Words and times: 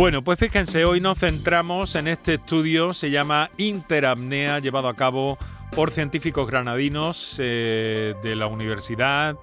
Bueno, 0.00 0.24
pues 0.24 0.38
fíjense, 0.38 0.86
hoy 0.86 0.98
nos 0.98 1.18
centramos 1.18 1.94
en 1.94 2.08
este 2.08 2.32
estudio, 2.36 2.94
se 2.94 3.10
llama 3.10 3.50
Interapnea, 3.58 4.58
llevado 4.58 4.88
a 4.88 4.96
cabo 4.96 5.36
por 5.76 5.90
científicos 5.90 6.48
granadinos 6.50 7.36
eh, 7.38 8.14
de 8.22 8.34
la 8.34 8.46
universidad 8.46 9.36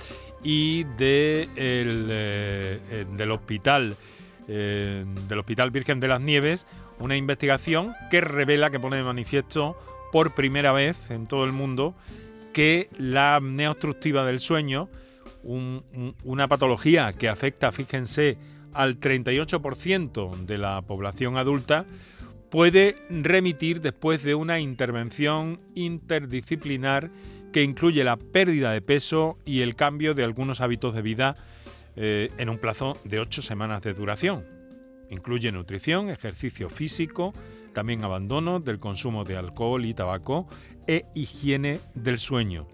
y 0.43 0.83
de 0.97 1.47
eh, 1.55 3.05
del 3.15 3.29
hospital 3.29 3.96
eh, 4.47 5.05
del 5.29 5.38
Hospital 5.38 5.70
Virgen 5.70 5.99
de 5.99 6.07
las 6.07 6.21
Nieves, 6.21 6.65
una 6.97 7.15
investigación 7.15 7.94
que 8.10 8.21
revela, 8.21 8.71
que 8.71 8.79
pone 8.79 8.97
de 8.97 9.03
manifiesto 9.03 9.78
por 10.12 10.33
primera 10.33 10.71
vez 10.71 11.12
en 11.12 11.28
todo 11.28 11.46
el 11.46 11.51
mundo 11.51 11.94
que 12.51 12.87
la 12.97 13.35
apnea 13.35 13.69
obstructiva 13.69 14.26
del 14.26 14.39
sueño, 14.39 14.89
una 15.44 16.48
patología 16.48 17.13
que 17.13 17.30
afecta, 17.30 17.71
fíjense, 17.71 18.39
al 18.77 18.99
38% 18.99 20.45
de 20.45 20.57
la 20.59 20.84
población 20.84 21.35
adulta, 21.38 21.85
puede 22.52 22.95
remitir 23.09 23.81
después 23.81 24.23
de 24.23 24.35
una 24.35 24.59
intervención 24.59 25.59
interdisciplinar 25.73 27.09
que 27.52 27.63
incluye 27.63 28.04
la 28.04 28.18
pérdida 28.18 28.71
de 28.71 28.82
peso 28.82 29.40
y 29.45 29.62
el 29.62 29.76
cambio 29.76 30.13
de 30.13 30.23
algunos 30.23 30.62
hábitos 30.62 30.94
de 30.94 31.02
vida 31.02 31.35
eh, 31.95 32.30
en 32.38 32.49
un 32.49 32.59
plazo 32.59 32.95
de 33.04 33.20
ocho 33.20 33.41
semanas 33.41 33.82
de 33.82 33.95
duración. 33.95 34.45
Incluye 35.09 35.52
nutrición, 35.52 36.09
ejercicio 36.09 36.70
físico, 36.70 37.34
también 37.73 38.04
abandono 38.04 38.59
del 38.59 38.77
consumo 38.77 39.23
de 39.23 39.38
alcohol 39.38 39.85
y 39.85 39.96
tabaco 39.96 40.48
e 40.85 41.05
higiene 41.16 41.80
del 41.96 42.20
sueño. 42.20 42.68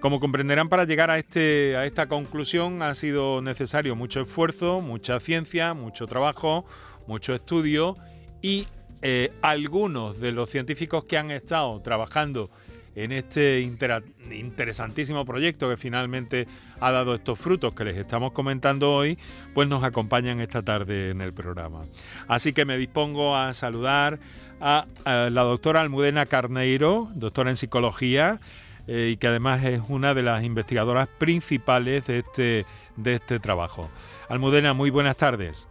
Como 0.00 0.20
comprenderán, 0.20 0.68
para 0.68 0.84
llegar 0.84 1.10
a, 1.10 1.18
este, 1.18 1.76
a 1.76 1.84
esta 1.86 2.06
conclusión 2.06 2.82
ha 2.82 2.94
sido 2.94 3.40
necesario 3.40 3.96
mucho 3.96 4.20
esfuerzo, 4.20 4.80
mucha 4.80 5.18
ciencia, 5.20 5.74
mucho 5.74 6.06
trabajo, 6.06 6.64
mucho 7.06 7.34
estudio 7.34 7.96
y 8.42 8.66
eh, 9.02 9.32
algunos 9.42 10.20
de 10.20 10.32
los 10.32 10.50
científicos 10.50 11.04
que 11.04 11.18
han 11.18 11.30
estado 11.30 11.80
trabajando 11.80 12.50
en 12.96 13.12
este 13.12 13.60
interesantísimo 13.60 15.24
proyecto 15.26 15.68
que 15.68 15.76
finalmente 15.76 16.48
ha 16.80 16.90
dado 16.90 17.14
estos 17.14 17.38
frutos 17.38 17.74
que 17.74 17.84
les 17.84 17.96
estamos 17.96 18.32
comentando 18.32 18.94
hoy, 18.94 19.18
pues 19.54 19.68
nos 19.68 19.84
acompañan 19.84 20.40
esta 20.40 20.62
tarde 20.62 21.10
en 21.10 21.20
el 21.20 21.34
programa. 21.34 21.84
Así 22.26 22.54
que 22.54 22.64
me 22.64 22.78
dispongo 22.78 23.36
a 23.36 23.52
saludar 23.52 24.18
a, 24.60 24.86
la 25.04 25.42
doctora 25.42 25.82
Almudena 25.82 26.24
Carneiro, 26.24 27.10
doctora 27.14 27.50
en 27.50 27.56
psicología, 27.56 28.40
eh, 28.86 29.10
y 29.12 29.16
que 29.16 29.26
además 29.26 29.64
es 29.64 29.80
una 29.88 30.14
de 30.14 30.22
las 30.22 30.44
investigadoras 30.44 31.08
principales 31.18 32.06
de 32.06 32.18
este, 32.18 32.66
de 32.96 33.14
este 33.14 33.40
trabajo. 33.40 33.88
Almudena, 34.28 34.72
muy 34.74 34.90
buenas 34.90 35.16
tardes. 35.16 35.68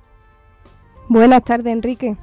Buenas 1.07 1.43
tardes, 1.43 1.73
Enrique. 1.73 2.15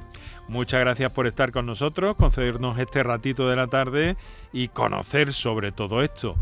Muchas 0.47 0.81
gracias 0.81 1.11
por 1.11 1.25
estar 1.25 1.51
con 1.51 1.65
nosotros, 1.65 2.15
concedernos 2.15 2.77
este 2.77 3.01
ratito 3.01 3.47
de 3.49 3.55
la 3.55 3.67
tarde 3.67 4.17
y 4.51 4.67
conocer 4.67 5.33
sobre 5.33 5.71
todo 5.71 6.03
esto. 6.03 6.35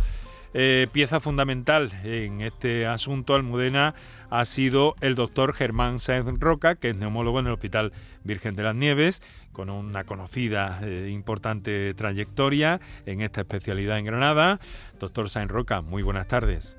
Eh, 0.54 0.88
pieza 0.92 1.20
fundamental 1.22 1.92
en 2.04 2.42
este 2.42 2.86
asunto, 2.86 3.36
Almudena, 3.36 3.96
ha 4.30 4.44
sido 4.46 4.96
el 5.02 5.16
doctor 5.16 5.54
Germán 5.54 6.00
Sáenz 6.00 6.40
Roca, 6.40 6.76
que 6.76 6.90
es 6.90 6.96
neumólogo 6.96 7.40
en 7.40 7.48
el 7.48 7.54
Hospital 7.54 7.94
Virgen 8.24 8.56
de 8.56 8.64
las 8.64 8.76
Nieves, 8.76 9.22
con 9.54 9.70
una 9.70 10.04
conocida 10.04 10.80
e 10.84 11.10
importante 11.10 11.94
trayectoria 11.94 12.80
en 13.06 13.22
esta 13.22 13.42
especialidad 13.42 13.98
en 13.98 14.06
Granada. 14.06 14.60
Doctor 15.00 15.30
Sáenz 15.30 15.52
Roca, 15.52 15.82
muy 15.82 16.04
buenas 16.04 16.28
tardes. 16.28 16.78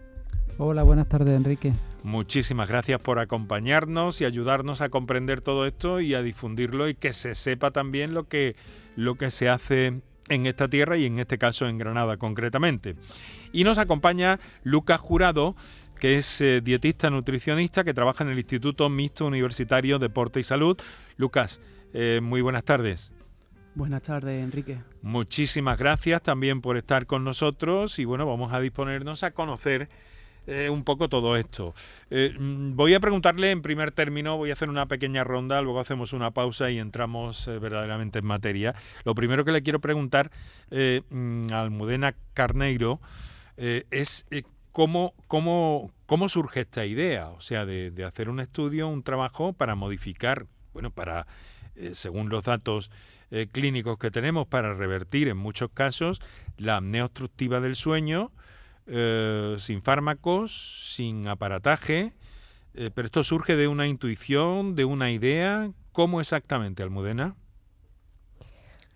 Hola, 0.59 0.83
buenas 0.83 1.09
tardes, 1.09 1.34
Enrique. 1.34 1.73
Muchísimas 2.03 2.69
gracias 2.69 3.01
por 3.01 3.19
acompañarnos 3.19 4.20
y 4.20 4.25
ayudarnos 4.25 4.81
a 4.81 4.91
comprender 4.91 5.41
todo 5.41 5.67
esto 5.67 6.01
y 6.01 6.14
a 6.14 6.23
difundirlo 6.23 6.89
y 6.89 6.95
que 6.95 7.12
se 7.12 7.34
sepa 7.34 7.70
también 7.70 8.12
lo 8.12 8.29
que, 8.29 8.55
lo 8.97 9.14
que 9.14 9.31
se 9.31 9.48
hace 9.48 10.01
en 10.29 10.47
esta 10.47 10.69
tierra 10.69 10.97
y 10.97 11.07
en 11.07 11.19
este 11.19 11.39
caso 11.39 11.69
en 11.69 11.79
Granada 11.79 12.17
concretamente. 12.17 12.97
Y 13.53 13.64
nos 13.64 13.78
acompaña 13.78 14.40
Lucas 14.63 15.01
Jurado, 15.01 15.55
que 15.98 16.17
es 16.17 16.40
eh, 16.40 16.61
dietista 16.61 17.11
nutricionista 17.11 17.85
que 17.85 17.95
trabaja 17.95 18.24
en 18.24 18.30
el 18.30 18.39
Instituto 18.39 18.89
Mixto 18.89 19.27
Universitario 19.27 19.98
Deporte 19.98 20.40
y 20.40 20.42
Salud. 20.42 20.77
Lucas, 21.17 21.61
eh, 21.92 22.20
muy 22.23 22.41
buenas 22.41 22.64
tardes. 22.64 23.12
Buenas 23.74 24.02
tardes, 24.02 24.42
Enrique. 24.42 24.80
Muchísimas 25.01 25.79
gracias 25.79 26.23
también 26.23 26.61
por 26.61 26.77
estar 26.77 27.07
con 27.07 27.24
nosotros 27.24 27.98
y 27.98 28.05
bueno, 28.05 28.27
vamos 28.27 28.52
a 28.52 28.61
disponernos 28.61 29.23
a 29.23 29.30
conocer 29.30 29.89
eh, 30.46 30.68
un 30.70 30.83
poco 30.83 31.08
todo 31.08 31.36
esto. 31.36 31.73
Eh, 32.11 32.35
mm, 32.36 32.74
voy 32.74 32.95
a 32.95 33.01
preguntarle 33.01 33.52
en 33.52 33.62
primer 33.62 33.92
término, 33.92 34.36
voy 34.36 34.51
a 34.51 34.55
hacer 34.55 34.68
una 34.68 34.86
pequeña 34.86 35.23
ronda, 35.23 35.62
luego 35.62 35.79
hacemos 35.79 36.12
una 36.12 36.33
pausa 36.33 36.68
y 36.70 36.79
entramos 36.79 37.46
eh, 37.46 37.61
verdaderamente 37.61 38.18
en 38.18 38.27
materia. 38.27 38.74
Lo 39.05 39.14
primero 39.14 39.45
que 39.45 39.52
le 39.52 39.62
quiero 39.62 39.80
preguntar 39.80 40.33
mm, 40.70 41.52
a 41.52 41.61
Almudena 41.61 42.14
Carneiro 42.35 43.01
es 43.57 44.27
cómo, 44.73 45.14
cómo, 45.29 45.92
cómo 46.07 46.29
surge 46.29 46.61
esta 46.61 46.86
idea, 46.86 47.29
o 47.29 47.40
sea, 47.40 47.67
de, 47.67 47.90
de 47.90 48.05
hacer 48.05 48.29
un 48.29 48.40
estudio, 48.40 48.89
un 48.89 49.02
trabajo 49.02 49.52
para 49.52 49.74
modificar, 49.74 50.46
bueno, 50.73 50.90
para, 50.90 51.27
según 51.92 52.29
los 52.29 52.45
datos 52.45 52.91
clínicos 53.52 53.98
que 53.98 54.11
tenemos, 54.11 54.46
para 54.46 54.74
revertir 54.74 55.29
en 55.29 55.36
muchos 55.36 55.70
casos 55.73 56.20
la 56.58 56.77
apnea 56.79 57.05
obstructiva 57.05 57.61
del 57.61 57.77
sueño, 57.77 58.30
eh, 58.86 59.57
sin 59.58 59.80
fármacos, 59.83 60.92
sin 60.95 61.29
aparataje, 61.29 62.12
eh, 62.74 62.91
pero 62.92 63.07
esto 63.07 63.23
surge 63.23 63.55
de 63.55 63.68
una 63.68 63.86
intuición, 63.86 64.74
de 64.74 64.85
una 64.85 65.11
idea. 65.12 65.70
¿Cómo 65.92 66.20
exactamente, 66.20 66.83
Almudena? 66.83 67.36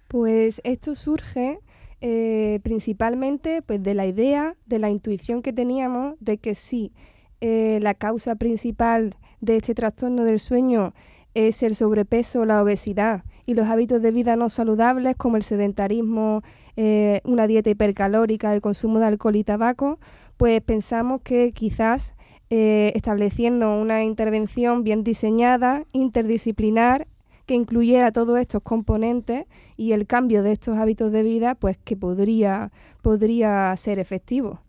Pues 0.08 0.60
esto 0.64 0.94
surge 0.94 1.60
eh, 2.00 2.60
principalmente 2.62 3.62
pues, 3.62 3.82
de 3.82 3.94
la 3.94 4.06
idea, 4.06 4.56
de 4.66 4.78
la 4.78 4.90
intuición 4.90 5.42
que 5.42 5.52
teníamos 5.52 6.14
de 6.20 6.38
que 6.38 6.54
sí, 6.54 6.92
la 7.40 7.94
causa 7.94 8.34
principal 8.34 9.14
de 9.40 9.58
este 9.58 9.74
trastorno 9.74 10.24
del 10.24 10.40
sueño 10.40 10.94
es 11.36 11.62
el 11.62 11.76
sobrepeso, 11.76 12.46
la 12.46 12.62
obesidad 12.62 13.22
y 13.44 13.52
los 13.52 13.66
hábitos 13.66 14.00
de 14.00 14.10
vida 14.10 14.36
no 14.36 14.48
saludables 14.48 15.16
como 15.16 15.36
el 15.36 15.42
sedentarismo, 15.42 16.40
eh, 16.76 17.20
una 17.24 17.46
dieta 17.46 17.68
hipercalórica, 17.68 18.54
el 18.54 18.62
consumo 18.62 19.00
de 19.00 19.06
alcohol 19.06 19.36
y 19.36 19.44
tabaco, 19.44 19.98
pues 20.38 20.62
pensamos 20.62 21.20
que 21.20 21.52
quizás 21.52 22.14
eh, 22.48 22.92
estableciendo 22.94 23.78
una 23.78 24.02
intervención 24.02 24.82
bien 24.82 25.04
diseñada, 25.04 25.84
interdisciplinar, 25.92 27.06
que 27.46 27.54
incluyera 27.54 28.12
todos 28.12 28.38
estos 28.38 28.62
componentes 28.62 29.46
y 29.76 29.92
el 29.92 30.06
cambio 30.06 30.42
de 30.42 30.52
estos 30.52 30.76
hábitos 30.76 31.12
de 31.12 31.22
vida, 31.22 31.54
pues 31.54 31.78
que 31.78 31.96
podría, 31.96 32.72
podría 33.02 33.74
ser 33.76 33.98
efectivo. 33.98 34.60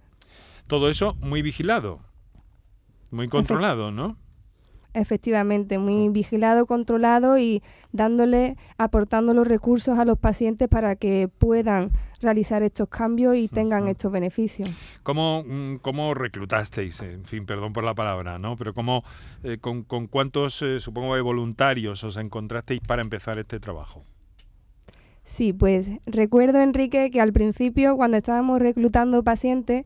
Todo 0.68 0.90
eso 0.90 1.16
muy 1.22 1.42
vigilado, 1.42 2.00
muy 3.12 3.28
controlado, 3.28 3.92
¿no? 3.92 4.18
Efectivamente, 4.98 5.78
muy 5.78 6.10
vigilado, 6.10 6.66
controlado 6.66 7.38
y 7.38 7.62
dándole, 7.92 8.58
aportando 8.80 9.36
los 9.36 9.48
recursos 9.48 10.00
a 10.00 10.06
los 10.06 10.18
pacientes 10.18 10.68
para 10.68 10.96
que 10.96 11.30
puedan 11.38 11.92
realizar 12.20 12.64
estos 12.64 12.90
cambios 12.90 13.36
y 13.36 13.48
tengan 13.48 13.88
estos 13.88 14.12
beneficios. 14.12 14.70
¿Cómo, 15.04 15.44
mm, 15.48 15.76
¿Cómo, 15.84 16.16
reclutasteis? 16.16 17.02
En 17.02 17.26
fin, 17.26 17.46
perdón 17.46 17.74
por 17.74 17.84
la 17.84 17.94
palabra, 17.94 18.40
¿no? 18.40 18.58
Pero 18.58 18.74
¿cómo, 18.74 19.04
eh, 19.44 19.60
con, 19.60 19.84
con, 19.84 20.08
cuántos, 20.08 20.64
eh, 20.64 20.80
supongo, 20.80 21.14
de 21.14 21.22
voluntarios 21.22 22.04
os 22.04 22.18
encontrasteis 22.18 22.80
para 22.80 23.04
empezar 23.04 23.38
este 23.38 23.60
trabajo? 23.60 24.04
Sí, 25.24 25.54
pues 25.54 25.92
recuerdo, 26.08 26.60
Enrique, 26.60 27.12
que 27.12 27.22
al 27.22 27.34
principio, 27.34 27.98
cuando 27.98 28.18
estábamos 28.18 28.60
reclutando 28.60 29.24
pacientes, 29.24 29.86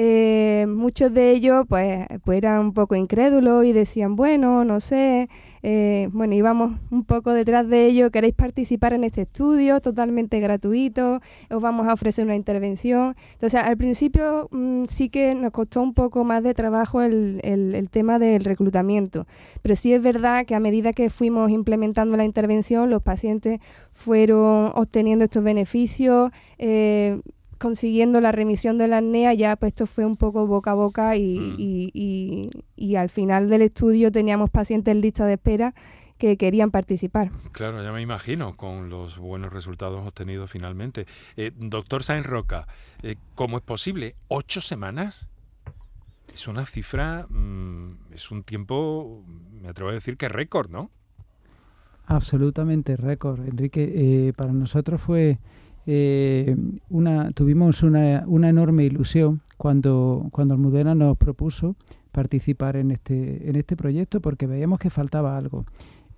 eh, 0.00 0.66
muchos 0.68 1.12
de 1.12 1.32
ellos 1.32 1.66
pues, 1.68 2.06
pues, 2.22 2.38
eran 2.38 2.60
un 2.60 2.72
poco 2.72 2.94
incrédulos 2.94 3.64
y 3.64 3.72
decían, 3.72 4.14
bueno, 4.14 4.64
no 4.64 4.78
sé, 4.78 5.28
eh, 5.64 6.08
bueno, 6.12 6.34
íbamos 6.34 6.78
un 6.92 7.02
poco 7.02 7.32
detrás 7.32 7.68
de 7.68 7.86
ellos, 7.86 8.12
queréis 8.12 8.36
participar 8.36 8.92
en 8.92 9.02
este 9.02 9.22
estudio 9.22 9.80
totalmente 9.80 10.38
gratuito, 10.38 11.20
os 11.50 11.60
vamos 11.60 11.88
a 11.88 11.94
ofrecer 11.94 12.24
una 12.24 12.36
intervención. 12.36 13.16
Entonces, 13.32 13.60
al 13.60 13.76
principio 13.76 14.46
mm, 14.52 14.84
sí 14.86 15.08
que 15.08 15.34
nos 15.34 15.50
costó 15.50 15.82
un 15.82 15.94
poco 15.94 16.22
más 16.22 16.44
de 16.44 16.54
trabajo 16.54 17.02
el, 17.02 17.88
tema 17.90 18.20
del 18.20 18.44
reclutamiento, 18.44 19.26
pero 19.62 19.74
sí 19.74 19.92
es 19.92 20.00
verdad 20.00 20.46
que 20.46 20.54
a 20.54 20.60
medida 20.60 20.92
que 20.92 21.10
fuimos 21.10 21.50
implementando 21.50 22.16
la 22.16 22.24
intervención, 22.24 22.88
los 22.88 23.02
pacientes 23.02 23.58
fueron 23.94 24.70
obteniendo 24.76 25.24
estos 25.24 25.42
beneficios. 25.42 26.30
Eh, 26.56 27.20
consiguiendo 27.58 28.20
la 28.20 28.32
remisión 28.32 28.78
de 28.78 28.88
la 28.88 28.98
apnea, 28.98 29.34
ya 29.34 29.56
pues 29.56 29.72
esto 29.72 29.86
fue 29.86 30.04
un 30.04 30.16
poco 30.16 30.46
boca 30.46 30.72
a 30.72 30.74
boca 30.74 31.10
mm. 31.10 31.16
y, 31.58 32.50
y, 32.76 32.96
al 32.96 33.10
final 33.10 33.48
del 33.48 33.62
estudio 33.62 34.10
teníamos 34.10 34.50
pacientes 34.50 34.92
en 34.92 35.00
lista 35.00 35.26
de 35.26 35.34
espera 35.34 35.74
que 36.18 36.36
querían 36.36 36.70
participar. 36.70 37.30
Claro, 37.52 37.82
ya 37.82 37.92
me 37.92 38.02
imagino, 38.02 38.54
con 38.54 38.90
los 38.90 39.18
buenos 39.18 39.52
resultados 39.52 40.04
obtenidos 40.06 40.50
finalmente. 40.50 41.06
Eh, 41.36 41.52
doctor 41.56 42.02
Sainz 42.02 42.26
Roca, 42.26 42.66
eh, 43.02 43.16
¿cómo 43.34 43.56
es 43.58 43.62
posible? 43.62 44.16
¿Ocho 44.26 44.60
semanas? 44.60 45.28
Es 46.34 46.48
una 46.48 46.66
cifra, 46.66 47.26
mm, 47.28 48.14
es 48.14 48.30
un 48.30 48.42
tiempo, 48.42 49.22
me 49.60 49.68
atrevo 49.68 49.90
a 49.90 49.94
decir 49.94 50.16
que 50.16 50.28
récord, 50.28 50.70
¿no? 50.70 50.90
Absolutamente 52.06 52.96
récord, 52.96 53.46
Enrique. 53.46 53.92
Eh, 53.94 54.32
para 54.32 54.52
nosotros 54.52 55.00
fue 55.00 55.38
eh, 55.90 56.54
una, 56.90 57.30
tuvimos 57.30 57.82
una, 57.82 58.22
una, 58.26 58.50
enorme 58.50 58.84
ilusión 58.84 59.40
cuando, 59.56 60.28
cuando 60.32 60.52
Almudena 60.52 60.94
nos 60.94 61.16
propuso 61.16 61.76
participar 62.12 62.76
en 62.76 62.90
este, 62.90 63.48
en 63.48 63.56
este 63.56 63.74
proyecto 63.74 64.20
porque 64.20 64.46
veíamos 64.46 64.80
que 64.80 64.90
faltaba 64.90 65.38
algo. 65.38 65.64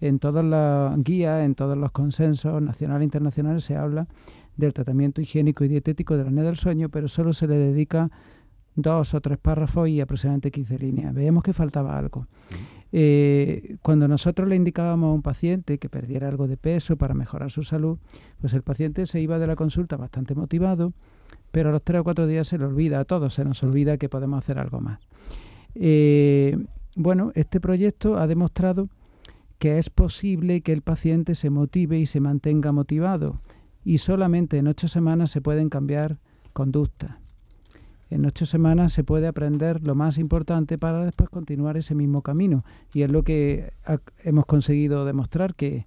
En 0.00 0.19
todas 0.19 0.44
las 0.44 1.00
guías, 1.05 1.44
en 1.44 1.55
todos 1.55 1.78
los 1.78 1.93
consensos 1.93 2.61
nacionales 2.61 3.02
e 3.02 3.05
internacionales 3.05 3.62
se 3.62 3.76
habla 3.76 4.08
del 4.56 4.72
tratamiento 4.72 5.20
higiénico 5.20 5.62
y 5.62 5.69
dietético 5.69 6.17
de 6.17 6.25
la 6.25 6.31
apnea 6.31 6.43
del 6.43 6.56
sueño, 6.56 6.88
pero 6.88 7.06
solo 7.06 7.32
se 7.32 7.46
le 7.46 7.55
dedica 7.55 8.11
dos 8.75 9.14
o 9.14 9.20
tres 9.20 9.38
párrafos 9.38 9.88
y 9.88 10.00
aproximadamente 10.00 10.50
15 10.50 10.78
líneas. 10.81 11.14
Veíamos 11.14 11.44
que 11.44 11.52
faltaba 11.52 11.96
algo. 11.96 12.26
Eh, 12.92 13.76
cuando 13.82 14.08
nosotros 14.08 14.48
le 14.48 14.56
indicábamos 14.56 15.10
a 15.10 15.14
un 15.14 15.22
paciente 15.22 15.78
que 15.78 15.88
perdiera 15.88 16.28
algo 16.28 16.48
de 16.48 16.56
peso 16.56 16.96
para 16.96 17.14
mejorar 17.14 17.50
su 17.50 17.62
salud, 17.62 17.98
pues 18.40 18.52
el 18.54 18.62
paciente 18.62 19.06
se 19.06 19.20
iba 19.20 19.38
de 19.38 19.46
la 19.46 19.56
consulta 19.56 19.96
bastante 19.96 20.34
motivado, 20.34 20.92
pero 21.52 21.69
a 21.69 21.72
los 21.72 21.82
tres 21.82 22.00
o 22.00 22.04
cuatro 22.04 22.26
días 22.26 22.48
se 22.48 22.58
le 22.58 22.64
olvida, 22.64 23.00
a 23.00 23.04
todos 23.04 23.34
se 23.34 23.44
nos 23.44 23.62
olvida 23.62 23.96
que 23.96 24.08
podemos 24.08 24.38
hacer 24.38 24.58
algo 24.58 24.81
más. 24.81 25.00
Eh, 25.75 26.56
bueno, 26.96 27.31
este 27.34 27.60
proyecto 27.60 28.19
ha 28.19 28.26
demostrado 28.26 28.88
que 29.58 29.78
es 29.78 29.90
posible 29.90 30.62
que 30.62 30.72
el 30.72 30.82
paciente 30.82 31.34
se 31.34 31.50
motive 31.50 31.98
y 31.98 32.06
se 32.06 32.19
mantenga 32.19 32.72
motivado 32.72 33.40
y 33.84 33.98
solamente 33.98 34.58
en 34.58 34.66
ocho 34.66 34.88
semanas 34.88 35.31
se 35.31 35.40
pueden 35.40 35.69
cambiar 35.69 36.19
conductas. 36.52 37.12
En 38.10 38.26
ocho 38.26 38.44
semanas 38.44 38.92
se 38.92 39.04
puede 39.04 39.28
aprender 39.28 39.86
lo 39.86 39.94
más 39.94 40.18
importante 40.18 40.78
para 40.78 41.04
después 41.04 41.30
continuar 41.30 41.76
ese 41.76 41.94
mismo 41.94 42.22
camino. 42.22 42.64
Y 42.92 43.02
es 43.02 43.10
lo 43.10 43.22
que 43.22 43.72
hemos 44.24 44.46
conseguido 44.46 45.04
demostrar 45.04 45.54
que 45.54 45.86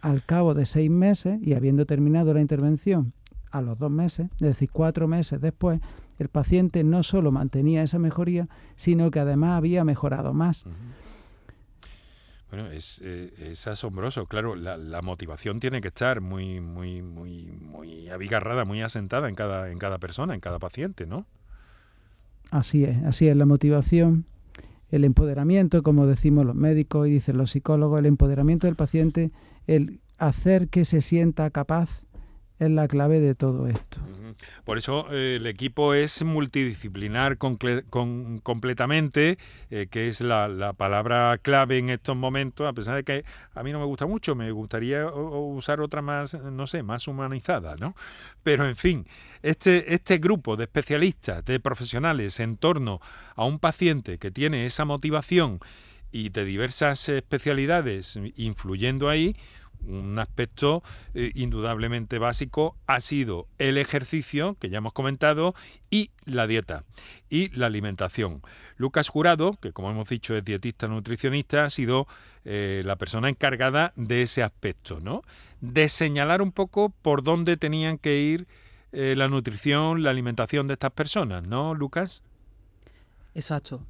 al 0.00 0.24
cabo 0.24 0.54
de 0.54 0.64
seis 0.64 0.90
meses 0.90 1.40
y 1.42 1.54
habiendo 1.54 1.84
terminado 1.84 2.32
la 2.32 2.40
intervención 2.40 3.12
a 3.50 3.60
los 3.60 3.78
dos 3.78 3.90
meses, 3.90 4.28
es 4.34 4.40
decir, 4.40 4.70
cuatro 4.70 5.08
meses 5.08 5.40
después, 5.40 5.80
el 6.18 6.28
paciente 6.28 6.84
no 6.84 7.02
solo 7.02 7.32
mantenía 7.32 7.82
esa 7.82 7.98
mejoría, 7.98 8.48
sino 8.76 9.10
que 9.10 9.20
además 9.20 9.56
había 9.56 9.84
mejorado 9.84 10.34
más. 10.34 10.64
Bueno, 12.50 12.70
es, 12.70 13.00
eh, 13.04 13.32
es 13.38 13.66
asombroso, 13.66 14.26
claro, 14.26 14.54
la, 14.54 14.76
la, 14.76 15.02
motivación 15.02 15.60
tiene 15.60 15.82
que 15.82 15.88
estar 15.88 16.20
muy, 16.22 16.60
muy, 16.60 17.02
muy, 17.02 17.50
muy 17.60 18.08
abigarrada, 18.08 18.64
muy 18.64 18.80
asentada 18.80 19.28
en 19.28 19.34
cada, 19.34 19.70
en 19.70 19.78
cada 19.78 19.98
persona, 19.98 20.34
en 20.34 20.40
cada 20.40 20.58
paciente, 20.58 21.06
¿no? 21.06 21.26
Así 22.50 22.84
es, 22.84 23.02
así 23.04 23.28
es, 23.28 23.36
la 23.36 23.46
motivación, 23.46 24.24
el 24.90 25.04
empoderamiento, 25.04 25.82
como 25.82 26.06
decimos 26.06 26.44
los 26.44 26.54
médicos 26.54 27.06
y 27.08 27.10
dicen 27.12 27.36
los 27.36 27.50
psicólogos, 27.50 27.98
el 27.98 28.06
empoderamiento 28.06 28.66
del 28.66 28.76
paciente, 28.76 29.30
el 29.66 30.00
hacer 30.16 30.68
que 30.68 30.84
se 30.84 31.00
sienta 31.00 31.50
capaz 31.50 32.04
es 32.58 32.70
la 32.70 32.88
clave 32.88 33.20
de 33.20 33.34
todo 33.34 33.68
esto. 33.68 34.00
Por 34.64 34.78
eso 34.78 35.06
eh, 35.10 35.36
el 35.36 35.46
equipo 35.46 35.94
es 35.94 36.22
multidisciplinar 36.22 37.38
completamente, 37.38 39.38
eh, 39.70 39.86
que 39.90 40.08
es 40.08 40.20
la, 40.20 40.74
palabra 40.76 41.38
clave 41.38 41.78
en 41.78 41.90
estos 41.90 42.16
momentos, 42.16 42.66
a 42.66 42.72
pesar 42.72 42.96
de 42.96 43.04
que 43.04 43.24
a 43.54 43.62
mí 43.62 43.72
no 43.72 43.78
me 43.78 43.86
gusta 43.86 44.06
mucho, 44.06 44.34
me 44.34 44.50
gustaría 44.50 45.06
usar 45.06 45.80
otra 45.80 46.02
más, 46.02 46.34
no 46.34 46.66
sé, 46.66 46.82
más 46.82 47.08
humanizada, 47.08 47.76
¿no? 47.76 47.94
Pero 48.42 48.68
en 48.68 48.76
fin, 48.76 49.06
este, 49.42 49.94
este 49.94 50.18
grupo 50.18 50.56
de 50.56 50.64
especialistas, 50.64 51.44
de 51.44 51.60
profesionales 51.60 52.40
en 52.40 52.56
torno 52.56 53.00
a 53.34 53.44
un 53.44 53.58
paciente 53.58 54.18
que 54.18 54.30
tiene 54.30 54.66
esa 54.66 54.84
motivación 54.84 55.60
y 56.10 56.30
de 56.30 56.44
diversas 56.44 57.08
especialidades 57.08 58.18
influyendo 58.36 59.08
ahí, 59.08 59.36
un 59.86 60.18
aspecto 60.18 60.82
eh, 61.14 61.32
indudablemente 61.34 62.18
básico 62.18 62.76
ha 62.86 63.00
sido 63.00 63.46
el 63.58 63.78
ejercicio, 63.78 64.56
que 64.60 64.68
ya 64.68 64.78
hemos 64.78 64.92
comentado, 64.92 65.54
y 65.90 66.10
la 66.24 66.46
dieta 66.46 66.84
y 67.30 67.48
la 67.56 67.66
alimentación. 67.66 68.42
Lucas 68.76 69.08
Jurado, 69.08 69.52
que 69.60 69.72
como 69.72 69.90
hemos 69.90 70.08
dicho 70.08 70.36
es 70.36 70.44
dietista 70.44 70.86
nutricionista, 70.88 71.64
ha 71.64 71.70
sido 71.70 72.06
eh, 72.44 72.82
la 72.84 72.96
persona 72.96 73.28
encargada 73.28 73.92
de 73.96 74.22
ese 74.22 74.42
aspecto, 74.42 75.00
¿no? 75.00 75.22
De 75.60 75.88
señalar 75.88 76.42
un 76.42 76.52
poco 76.52 76.90
por 77.02 77.22
dónde 77.22 77.56
tenían 77.56 77.98
que 77.98 78.20
ir 78.20 78.46
eh, 78.92 79.14
la 79.16 79.28
nutrición, 79.28 80.02
la 80.02 80.10
alimentación 80.10 80.66
de 80.66 80.74
estas 80.74 80.92
personas, 80.92 81.44
¿no, 81.46 81.74
Lucas? 81.74 82.22
Exacto. 83.34 83.86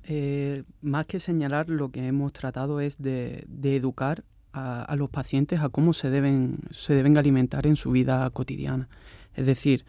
más 0.82 1.06
que 1.06 1.20
señalar, 1.20 1.70
lo 1.70 1.90
que 1.90 2.06
hemos 2.06 2.35
tratado 2.35 2.81
es 2.81 3.00
de 3.00 3.46
educar 3.62 4.23
a, 4.52 4.94
los 4.96 5.10
pacientes 5.10 5.60
a 5.60 5.68
cómo 5.68 5.92
se 5.92 6.10
deben, 6.10 6.58
se 6.70 6.94
deben 6.94 7.18
alimentar 7.18 7.66
en 7.66 7.76
su 7.76 7.90
vida 7.90 8.28
cotidiana. 8.30 8.88
Es 9.34 9.46
decir, 9.46 9.84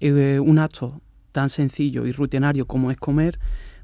eh, 0.00 0.38
un 0.40 0.58
acto 0.58 1.00
tan 1.32 1.48
sencillo 1.48 2.06
y 2.06 2.12
rutinario 2.12 2.66
como 2.66 2.90
es 2.90 2.96
comer, 2.98 3.38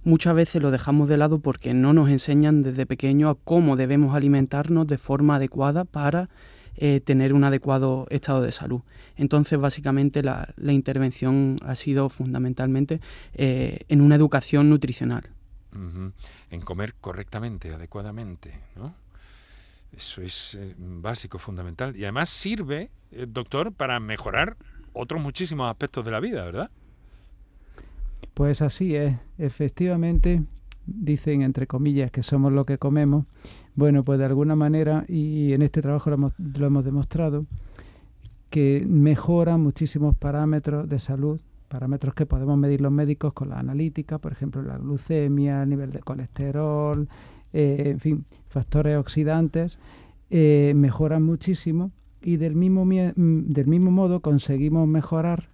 muchas 0.05 0.35
veces 0.35 0.63
lo 0.63 0.71
dejamos 0.71 1.09
de 1.09 1.17
lado 1.17 1.41
porque 1.41 1.75
no 1.75 1.93
nos 1.93 2.11
enseñan 2.11 2.63
desde 2.63 2.87
pequeño 2.87 3.29
a 3.29 3.35
cómo 3.35 3.77
debemos 3.77 4.15
alimentarnos 4.15 4.87
de 4.87 4.99
forma 4.99 5.37
adecuada 5.37 5.85
para 5.85 6.29
eh, 6.77 7.01
tener 7.01 7.35
un 7.35 7.43
adecuado 7.43 8.07
estado 8.11 8.41
de 8.41 8.53
salud. 8.53 8.83
Entonces, 9.17 9.59
básicamente, 9.59 10.23
la, 10.23 10.55
intervención 10.69 11.57
ha 11.65 11.75
sido 11.75 12.09
fundamentalmente 12.09 13.01
eh, 13.35 13.81
en 13.89 14.01
una 14.01 14.15
educación 14.15 14.71
nutricional. 14.71 15.25
En 16.51 16.61
comer 16.61 16.95
correctamente, 16.95 17.73
adecuadamente, 17.73 18.61
¿no? 18.77 18.95
Eso 19.99 20.23
es 20.23 20.55
eh, 20.55 20.77
básico, 20.79 21.41
fundamental. 21.41 21.97
Y 21.97 22.05
además 22.05 22.31
sirve, 22.31 22.93
eh, 23.11 23.27
doctor, 23.29 23.73
para 23.73 23.99
mejorar 23.99 24.57
otros 24.93 25.21
muchísimos 25.21 25.69
aspectos 25.69 26.05
de 26.05 26.13
la 26.13 26.21
vida, 26.21 26.45
¿verdad? 26.45 26.71
Pues 28.33 28.63
así 28.63 28.95
es. 28.95 29.17
Efectivamente, 29.39 30.45
dicen 30.87 31.43
entre 31.43 31.67
comillas 31.67 32.13
que 32.13 32.23
somos 32.23 32.53
lo 32.53 32.65
que 32.65 32.79
comemos. 32.79 33.25
Bueno, 33.75 34.05
pues 34.05 34.21
de 34.21 34.27
alguna 34.27 34.55
manera, 34.55 35.05
y 35.09 35.53
en 35.53 35.63
este 35.63 35.83
trabajo 35.83 36.11
lo 36.11 36.15
hemos, 36.15 36.33
lo 36.39 36.65
hemos 36.65 36.85
demostrado, 36.85 37.47
que 38.51 38.87
mejora 38.89 39.57
muchísimos 39.57 40.17
parámetros 40.17 40.89
de 40.89 41.01
salud, 41.01 41.41
parámetros 41.67 42.15
que 42.15 42.25
podemos 42.25 42.57
medir 42.57 42.83
los 42.83 42.93
médicos 42.93 43.33
con 43.33 43.49
la 43.49 43.59
analítica, 43.59 44.19
por 44.19 44.31
ejemplo, 44.31 44.63
la 44.63 44.79
glucemia, 44.79 45.65
el 45.65 45.71
nivel 45.71 45.91
de 45.91 45.99
colesterol, 45.99 47.09
eh, 47.53 47.83
en 47.87 48.01
fin, 48.01 48.25
factores 48.49 48.97
oxidantes, 48.97 49.79
eh, 50.31 50.73
mejoran 50.77 51.23
muchísimo 51.23 51.91
y 52.21 52.37
del 52.37 52.55
mismo, 52.55 52.85
mm, 52.85 53.53
del 53.53 53.67
mismo 53.67 53.91
modo 53.91 54.21
conseguimos 54.21 54.87
mejorar 54.87 55.49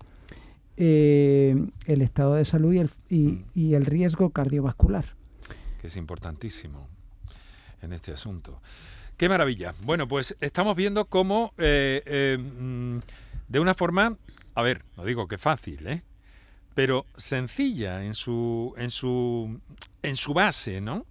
eh, 0.77 1.55
el 1.87 2.03
estado 2.03 2.35
de 2.35 2.45
salud 2.45 2.73
y 2.73 2.79
el, 2.79 2.91
mm. 3.11 3.45
y, 3.55 3.75
el 3.75 3.87
riesgo 3.87 4.31
cardiovascular. 4.31 5.15
Que 5.81 5.87
es 5.87 5.97
importantísimo 5.97 6.89
en 7.83 7.93
este 7.93 8.13
asunto. 8.13 8.61
Qué 9.17 9.29
maravilla. 9.29 9.75
Bueno, 9.83 10.09
pues 10.09 10.37
estamos 10.41 10.77
viendo 10.77 11.05
cómo 11.05 11.53
mm, 11.57 12.99
de 13.49 13.61
una 13.61 13.75
forma, 13.75 14.17
a 14.55 14.63
ver, 14.63 14.85
no 14.97 15.05
digo 15.05 15.29
que 15.29 15.39
fácil, 15.39 15.87
¿eh? 15.87 16.03
pero 16.75 17.07
sencilla 17.17 18.05
en 18.05 18.15
su, 18.15 18.75
en 18.77 18.91
su, 18.91 19.61
en 20.03 20.17
su 20.17 20.35
base, 20.35 20.81
¿no? 20.81 21.07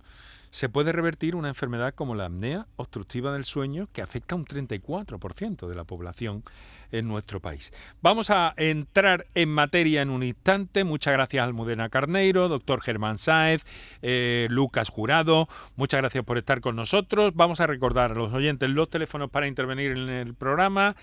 Se 0.53 0.69
puede 0.69 0.91
revertir 0.91 1.35
una 1.35 1.47
enfermedad 1.47 1.95
como 1.95 2.13
la 2.13 2.25
apnea 2.25 2.67
obstructiva 2.75 3.33
del 3.33 3.43
sueño 3.43 3.89
que 3.91 4.03
afecta 4.03 4.35
a 4.35 4.37
un 4.37 4.45
34% 4.45 5.67
de 5.67 5.73
la 5.73 5.83
población 5.83 6.43
en 6.91 7.07
nuestro 7.07 7.39
país. 7.39 7.73
Vamos 8.03 8.29
a 8.29 8.53
entrar 8.57 9.25
en 9.33 9.49
materia 9.49 10.03
en 10.03 10.11
un 10.11 10.21
instante. 10.21 10.83
Muchas 10.83 11.11
gracias 11.13 11.43
Almudena 11.43 11.89
Carneiro, 11.89 12.49
doctor 12.49 12.81
Germán 12.81 13.17
Sáez, 13.17 13.63
eh, 14.03 14.45
Lucas 14.51 14.89
Jurado. 14.89 15.47
Muchas 15.75 16.01
gracias 16.01 16.23
por 16.23 16.37
estar 16.37 16.61
con 16.61 16.75
nosotros. 16.75 17.31
Vamos 17.33 17.59
a 17.59 17.65
recordar 17.65 18.11
a 18.11 18.15
los 18.15 18.31
oyentes 18.31 18.69
los 18.69 18.91
teléfonos 18.91 19.31
para 19.31 19.47
intervenir 19.47 19.93
en 19.93 20.09
el 20.09 20.35
programa 20.35 20.95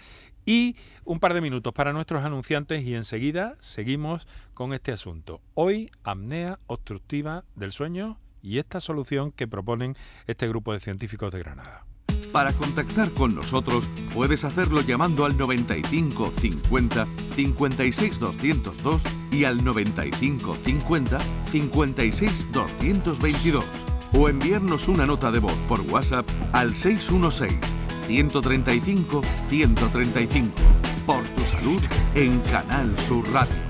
y 0.46 0.76
un 1.04 1.18
par 1.18 1.34
de 1.34 1.40
minutos 1.40 1.72
para 1.72 1.92
nuestros 1.92 2.22
anunciantes 2.22 2.84
y 2.84 2.94
enseguida 2.94 3.56
seguimos 3.58 4.28
con 4.54 4.74
este 4.74 4.92
asunto. 4.92 5.40
Hoy, 5.54 5.90
apnea 6.04 6.60
obstructiva 6.68 7.42
del 7.56 7.72
sueño 7.72 8.20
y 8.42 8.58
esta 8.58 8.80
solución 8.80 9.32
que 9.32 9.48
proponen 9.48 9.96
este 10.26 10.48
grupo 10.48 10.72
de 10.72 10.80
científicos 10.80 11.32
de 11.32 11.40
Granada. 11.40 11.84
Para 12.32 12.52
contactar 12.52 13.10
con 13.10 13.34
nosotros 13.34 13.88
puedes 14.14 14.44
hacerlo 14.44 14.82
llamando 14.82 15.24
al 15.24 15.36
95 15.36 16.32
50 16.38 17.06
56 17.34 18.20
202 18.20 19.02
y 19.32 19.44
al 19.44 19.64
95 19.64 20.56
50 20.64 21.18
56 21.50 22.52
222 22.52 23.64
o 24.12 24.28
enviarnos 24.28 24.88
una 24.88 25.06
nota 25.06 25.32
de 25.32 25.40
voz 25.40 25.56
por 25.68 25.80
WhatsApp 25.82 26.26
al 26.52 26.76
616 26.76 27.58
135 28.06 29.22
135 29.48 30.52
por 31.06 31.24
tu 31.24 31.44
salud 31.44 31.82
en 32.14 32.38
Canal 32.40 32.96
Sur 32.98 33.28
Radio. 33.32 33.69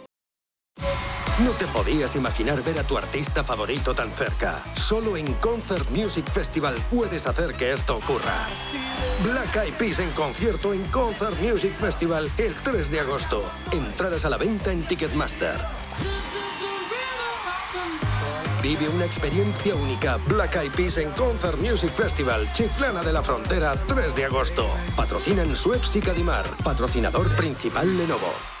No 1.45 1.51
te 1.53 1.65
podías 1.67 2.15
imaginar 2.15 2.61
ver 2.61 2.77
a 2.77 2.83
tu 2.83 2.97
artista 2.97 3.43
favorito 3.43 3.95
tan 3.95 4.11
cerca. 4.11 4.61
Solo 4.73 5.17
en 5.17 5.33
Concert 5.35 5.89
Music 5.89 6.29
Festival 6.29 6.75
puedes 6.91 7.25
hacer 7.25 7.55
que 7.55 7.71
esto 7.71 7.95
ocurra. 7.95 8.47
Black 9.23 9.55
Eyed 9.55 9.73
Peas 9.73 9.99
en 9.99 10.11
concierto 10.11 10.71
en 10.71 10.83
Concert 10.85 11.39
Music 11.39 11.73
Festival 11.73 12.29
el 12.37 12.53
3 12.53 12.91
de 12.91 12.99
agosto. 12.99 13.41
Entradas 13.71 14.25
a 14.25 14.29
la 14.29 14.37
venta 14.37 14.71
en 14.71 14.83
Ticketmaster. 14.83 15.59
Vive 18.61 18.89
una 18.89 19.05
experiencia 19.05 19.73
única. 19.73 20.17
Black 20.27 20.57
Eyed 20.57 20.71
Peas 20.73 20.97
en 20.97 21.09
Concert 21.11 21.57
Music 21.57 21.93
Festival, 21.93 22.51
Chiclana 22.51 23.01
de 23.01 23.13
la 23.13 23.23
Frontera, 23.23 23.73
3 23.87 24.15
de 24.15 24.25
agosto. 24.25 24.69
Patrocinan 24.95 25.55
Suez 25.55 25.95
y 25.95 26.01
Cadimar. 26.01 26.45
Patrocinador 26.63 27.35
principal 27.35 27.97
Lenovo. 27.97 28.60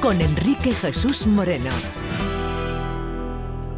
con 0.00 0.20
Enrique 0.20 0.72
Jesús 0.72 1.26
Moreno. 1.26 1.70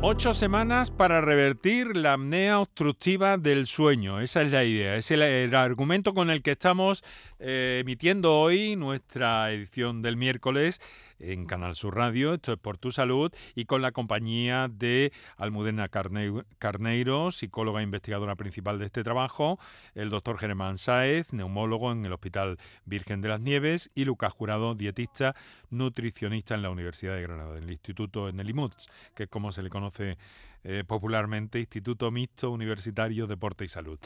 Ocho 0.00 0.32
semanas 0.32 0.90
para 0.90 1.20
revertir 1.20 1.96
la 1.96 2.12
apnea 2.12 2.60
obstructiva 2.60 3.36
del 3.36 3.66
sueño. 3.66 4.20
Esa 4.20 4.42
es 4.42 4.52
la 4.52 4.64
idea. 4.64 4.96
Es 4.96 5.10
el, 5.10 5.54
argumento 5.54 6.14
con 6.14 6.30
el 6.30 6.42
que 6.42 6.52
estamos 6.52 7.02
eh, 7.40 7.80
emitiendo 7.82 8.38
hoy 8.38 8.76
nuestra 8.76 9.50
edición 9.50 10.00
del 10.00 10.16
miércoles 10.16 10.80
en 11.18 11.46
Canal 11.46 11.74
Sur 11.74 11.96
Radio. 11.96 12.34
Esto 12.34 12.52
es 12.52 12.58
por 12.58 12.78
tu 12.78 12.92
salud 12.92 13.32
y 13.54 13.64
con 13.64 13.82
la 13.82 13.92
compañía 13.92 14.68
de 14.68 15.12
Almudena 15.36 15.88
Carneiro, 15.88 17.32
psicóloga 17.32 17.80
e 17.80 17.84
investigadora 17.84 18.36
principal 18.36 18.78
de 18.78 18.86
este 18.86 19.02
trabajo, 19.02 19.58
el 19.94 20.10
doctor 20.10 20.38
Germán 20.38 20.78
Sáez, 20.78 21.32
neumólogo 21.32 21.92
en 21.92 22.04
el 22.04 22.12
Hospital 22.12 22.58
Virgen 22.84 23.20
de 23.20 23.28
las 23.28 23.40
Nieves, 23.40 23.90
y 23.94 24.04
Lucas 24.04 24.32
Jurado, 24.32 24.74
dietista, 24.74 25.34
nutricionista 25.70 26.54
en 26.54 26.62
la 26.62 26.70
Universidad 26.70 27.14
de 27.14 27.22
Granada, 27.22 27.56
en 27.56 27.64
el 27.64 27.70
Instituto 27.70 28.28
en 28.28 28.40
el 28.40 28.50
IMUTS, 28.50 28.88
que 29.14 29.24
es 29.24 29.28
como 29.28 29.52
se 29.52 29.62
le 29.62 29.70
conoce 29.70 30.18
eh, 30.64 30.82
popularmente 30.86 31.60
Instituto 31.60 32.10
Mixto 32.10 32.50
Universitario 32.50 33.26
Deporte 33.26 33.64
y 33.64 33.68
Salud. 33.68 33.98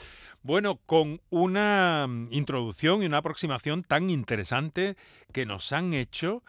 Bueno, 0.43 0.79
con 0.85 1.19
una 1.31 2.07
introducción 2.29 3.01
y 3.01 3.07
una 3.07 3.17
aproximación 3.17 3.83
tan 3.83 4.09
interesante 4.09 4.95
que 5.31 5.45
nos 5.45 5.73
han 5.73 5.93
hecho. 5.93 6.43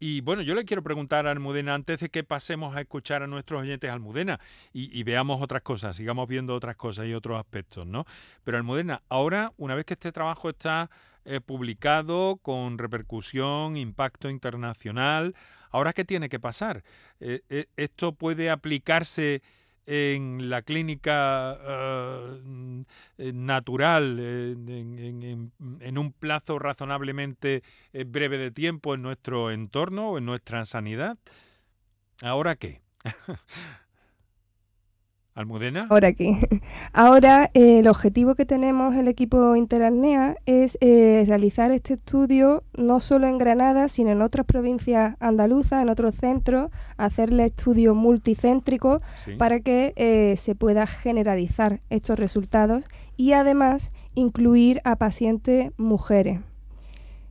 Y 0.00 0.20
bueno, 0.20 0.42
yo 0.42 0.54
le 0.54 0.64
quiero 0.64 0.82
preguntar 0.82 1.26
a 1.26 1.32
Almudena, 1.32 1.74
antes 1.74 1.98
de 1.98 2.08
que 2.08 2.22
pasemos 2.22 2.76
a 2.76 2.80
escuchar 2.80 3.22
a 3.22 3.26
nuestros 3.26 3.62
oyentes 3.62 3.90
Almudena 3.90 4.38
y, 4.72 5.02
veamos 5.02 5.42
otras 5.42 5.62
cosas, 5.62 5.96
sigamos 5.96 6.28
viendo 6.28 6.54
otras 6.54 6.76
cosas 6.76 7.06
y 7.06 7.14
otros 7.14 7.38
aspectos, 7.38 7.86
¿no? 7.86 8.04
Pero 8.44 8.58
Almudena, 8.58 9.02
ahora, 9.08 9.52
una 9.56 9.74
vez 9.74 9.84
que 9.84 9.94
este 9.94 10.12
trabajo 10.12 10.50
está 10.50 10.88
eh, 11.24 11.40
publicado 11.40 12.36
con 12.42 12.78
repercusión, 12.78 13.76
impacto 13.76 14.30
internacional, 14.30 15.34
¿ahora 15.70 15.92
qué 15.92 16.04
tiene 16.04 16.28
que 16.28 16.38
pasar? 16.38 16.84
Eh, 17.18 17.40
eh, 17.48 17.66
¿Esto 17.76 18.12
puede 18.12 18.50
aplicarse 18.50 19.42
en 19.90 20.50
la 20.50 20.60
clínica 20.62 21.56
uh, 21.66 22.82
natural 23.32 24.20
en, 24.20 25.50
en, 25.80 25.98
un 25.98 26.12
plazo 26.12 26.58
razonablemente 26.58 27.62
breve 28.06 28.36
de 28.36 28.50
tiempo 28.50 28.94
en 28.94 29.00
nuestro 29.00 29.50
entorno 29.50 30.18
en 30.18 30.26
nuestra 30.26 30.66
sanidad. 30.66 31.16
¿Ahora 32.20 32.56
qué? 32.56 32.82
Almudena. 35.38 35.86
Ahora 35.88 36.08
aquí. 36.08 36.36
Ahora 36.92 37.48
eh, 37.54 37.78
el 37.78 37.86
objetivo 37.86 38.34
que 38.34 38.44
tenemos 38.44 38.96
el 38.96 39.06
equipo 39.06 39.54
Interarnea 39.54 40.36
es 40.46 40.76
eh, 40.80 41.24
realizar 41.28 41.70
este 41.70 41.94
estudio 41.94 42.64
no 42.76 42.98
solo 42.98 43.28
en 43.28 43.38
Granada, 43.38 43.86
sino 43.86 44.10
en 44.10 44.20
otras 44.20 44.46
provincias 44.46 45.14
andaluzas, 45.20 45.80
en 45.80 45.90
otros 45.90 46.16
centros, 46.16 46.72
hacerle 46.96 47.44
estudio 47.46 47.94
multicéntrico 47.94 49.00
sí. 49.16 49.36
para 49.36 49.60
que 49.60 49.92
eh, 49.94 50.34
se 50.36 50.56
pueda 50.56 50.88
generalizar 50.88 51.82
estos 51.88 52.18
resultados 52.18 52.88
y 53.16 53.32
además 53.32 53.92
incluir 54.14 54.80
a 54.82 54.96
pacientes 54.96 55.70
mujeres. 55.76 56.40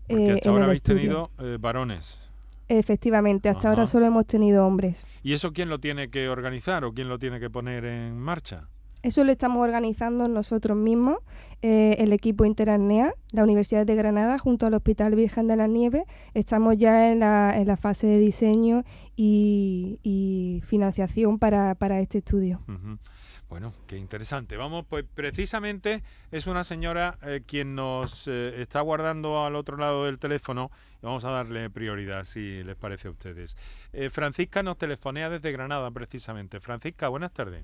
Porque 0.08 0.32
hasta 0.32 0.50
ahora 0.50 0.64
habéis 0.64 0.82
tenido 0.82 1.30
varones. 1.60 2.27
Efectivamente, 2.68 3.50
hasta 3.50 3.60
Ajá. 3.60 3.70
ahora 3.70 3.86
solo 3.88 4.06
hemos 4.06 4.26
tenido 4.26 4.66
hombres. 4.66 5.06
¿Y 5.24 5.34
eso 5.34 5.54
quién 5.54 5.70
lo 5.70 5.80
tiene 5.80 6.10
que 6.10 6.30
organizar 6.30 6.84
o 6.84 6.94
quién 6.94 7.10
lo 7.10 7.18
tiene 7.20 7.40
que 7.40 7.50
poner 7.50 7.86
en 7.86 8.18
marcha? 8.18 8.68
Eso 9.04 9.24
lo 9.24 9.32
estamos 9.32 9.64
organizando 9.64 10.28
nosotros 10.28 10.76
mismos, 10.76 11.18
eh, 11.62 11.96
el 12.00 12.14
equipo 12.14 12.46
Interarnea, 12.46 13.14
la 13.32 13.44
Universidad 13.44 13.86
de 13.86 13.96
Granada, 13.96 14.40
junto 14.40 14.66
al 14.66 14.74
Hospital 14.74 15.16
Virgen 15.16 15.48
de 15.48 15.56
la 15.56 15.68
Nieve. 15.68 16.04
Estamos 16.34 16.78
ya 16.78 17.12
en 17.12 17.20
la, 17.20 17.54
en 17.56 17.68
la 17.68 17.78
fase 17.78 18.08
de 18.08 18.18
diseño 18.18 18.84
y, 19.16 20.00
y 20.04 20.62
financiación 20.66 21.38
para, 21.38 21.76
para, 21.76 22.00
este 22.00 22.18
estudio. 22.18 22.62
Uh 22.68 22.72
-huh. 22.72 23.00
Bueno, 23.50 23.72
qué 23.88 23.98
interesante. 23.98 24.58
Vamos, 24.58 24.86
pues 24.90 25.06
precisamente 25.14 26.04
es 26.32 26.48
una 26.48 26.64
señora 26.64 27.18
eh, 27.24 27.42
quien 27.46 27.76
nos 27.76 28.28
eh, 28.28 28.62
está 28.62 28.82
guardando 28.82 29.46
al 29.46 29.56
otro 29.56 29.78
lado 29.78 30.06
del 30.06 30.20
teléfono 30.20 30.70
vamos 31.02 31.26
a 31.26 31.32
darle 31.32 31.70
prioridad, 31.70 32.26
si 32.26 32.64
les 32.64 32.76
parece 32.76 33.08
a 33.08 33.12
ustedes. 33.12 33.58
Eh, 33.94 34.10
Francisca 34.10 34.64
nos 34.64 34.78
telefonea 34.78 35.30
desde 35.30 35.52
Granada, 35.52 35.92
precisamente. 35.92 36.60
Francisca, 36.60 37.08
buenas 37.08 37.34
tardes. 37.34 37.64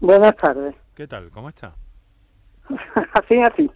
Buenas 0.00 0.36
tardes. 0.36 0.74
¿Qué 0.94 1.06
tal? 1.06 1.30
¿Cómo 1.30 1.48
está? 1.48 1.74
así, 3.14 3.40
así. 3.40 3.70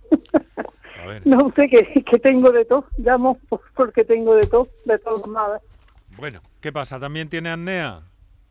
A 1.03 1.07
ver. 1.07 1.27
No 1.27 1.51
sé 1.55 1.69
qué, 1.69 2.05
qué 2.05 2.19
tengo 2.19 2.51
de 2.51 2.65
todo. 2.65 2.87
Llamo 2.99 3.39
porque 3.75 4.05
tengo 4.05 4.35
de 4.35 4.47
todo, 4.47 4.69
de 4.85 4.99
todo 4.99 5.27
nada. 5.33 5.61
Bueno, 6.17 6.41
¿qué 6.61 6.73
pasa? 6.73 7.01
¿También 7.01 7.29
tiene 7.29 7.51
apnea? 7.51 8.03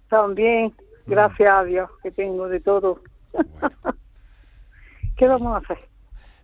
También. 0.09 0.73
Gracias 1.09 1.49
a 1.53 1.63
Dios 1.63 1.89
que 2.01 2.11
tengo 2.11 2.47
de 2.47 2.59
todo. 2.59 3.01
Bueno. 3.33 3.71
¿Qué 5.17 5.27
vamos 5.27 5.53
a 5.53 5.57
hacer? 5.57 5.89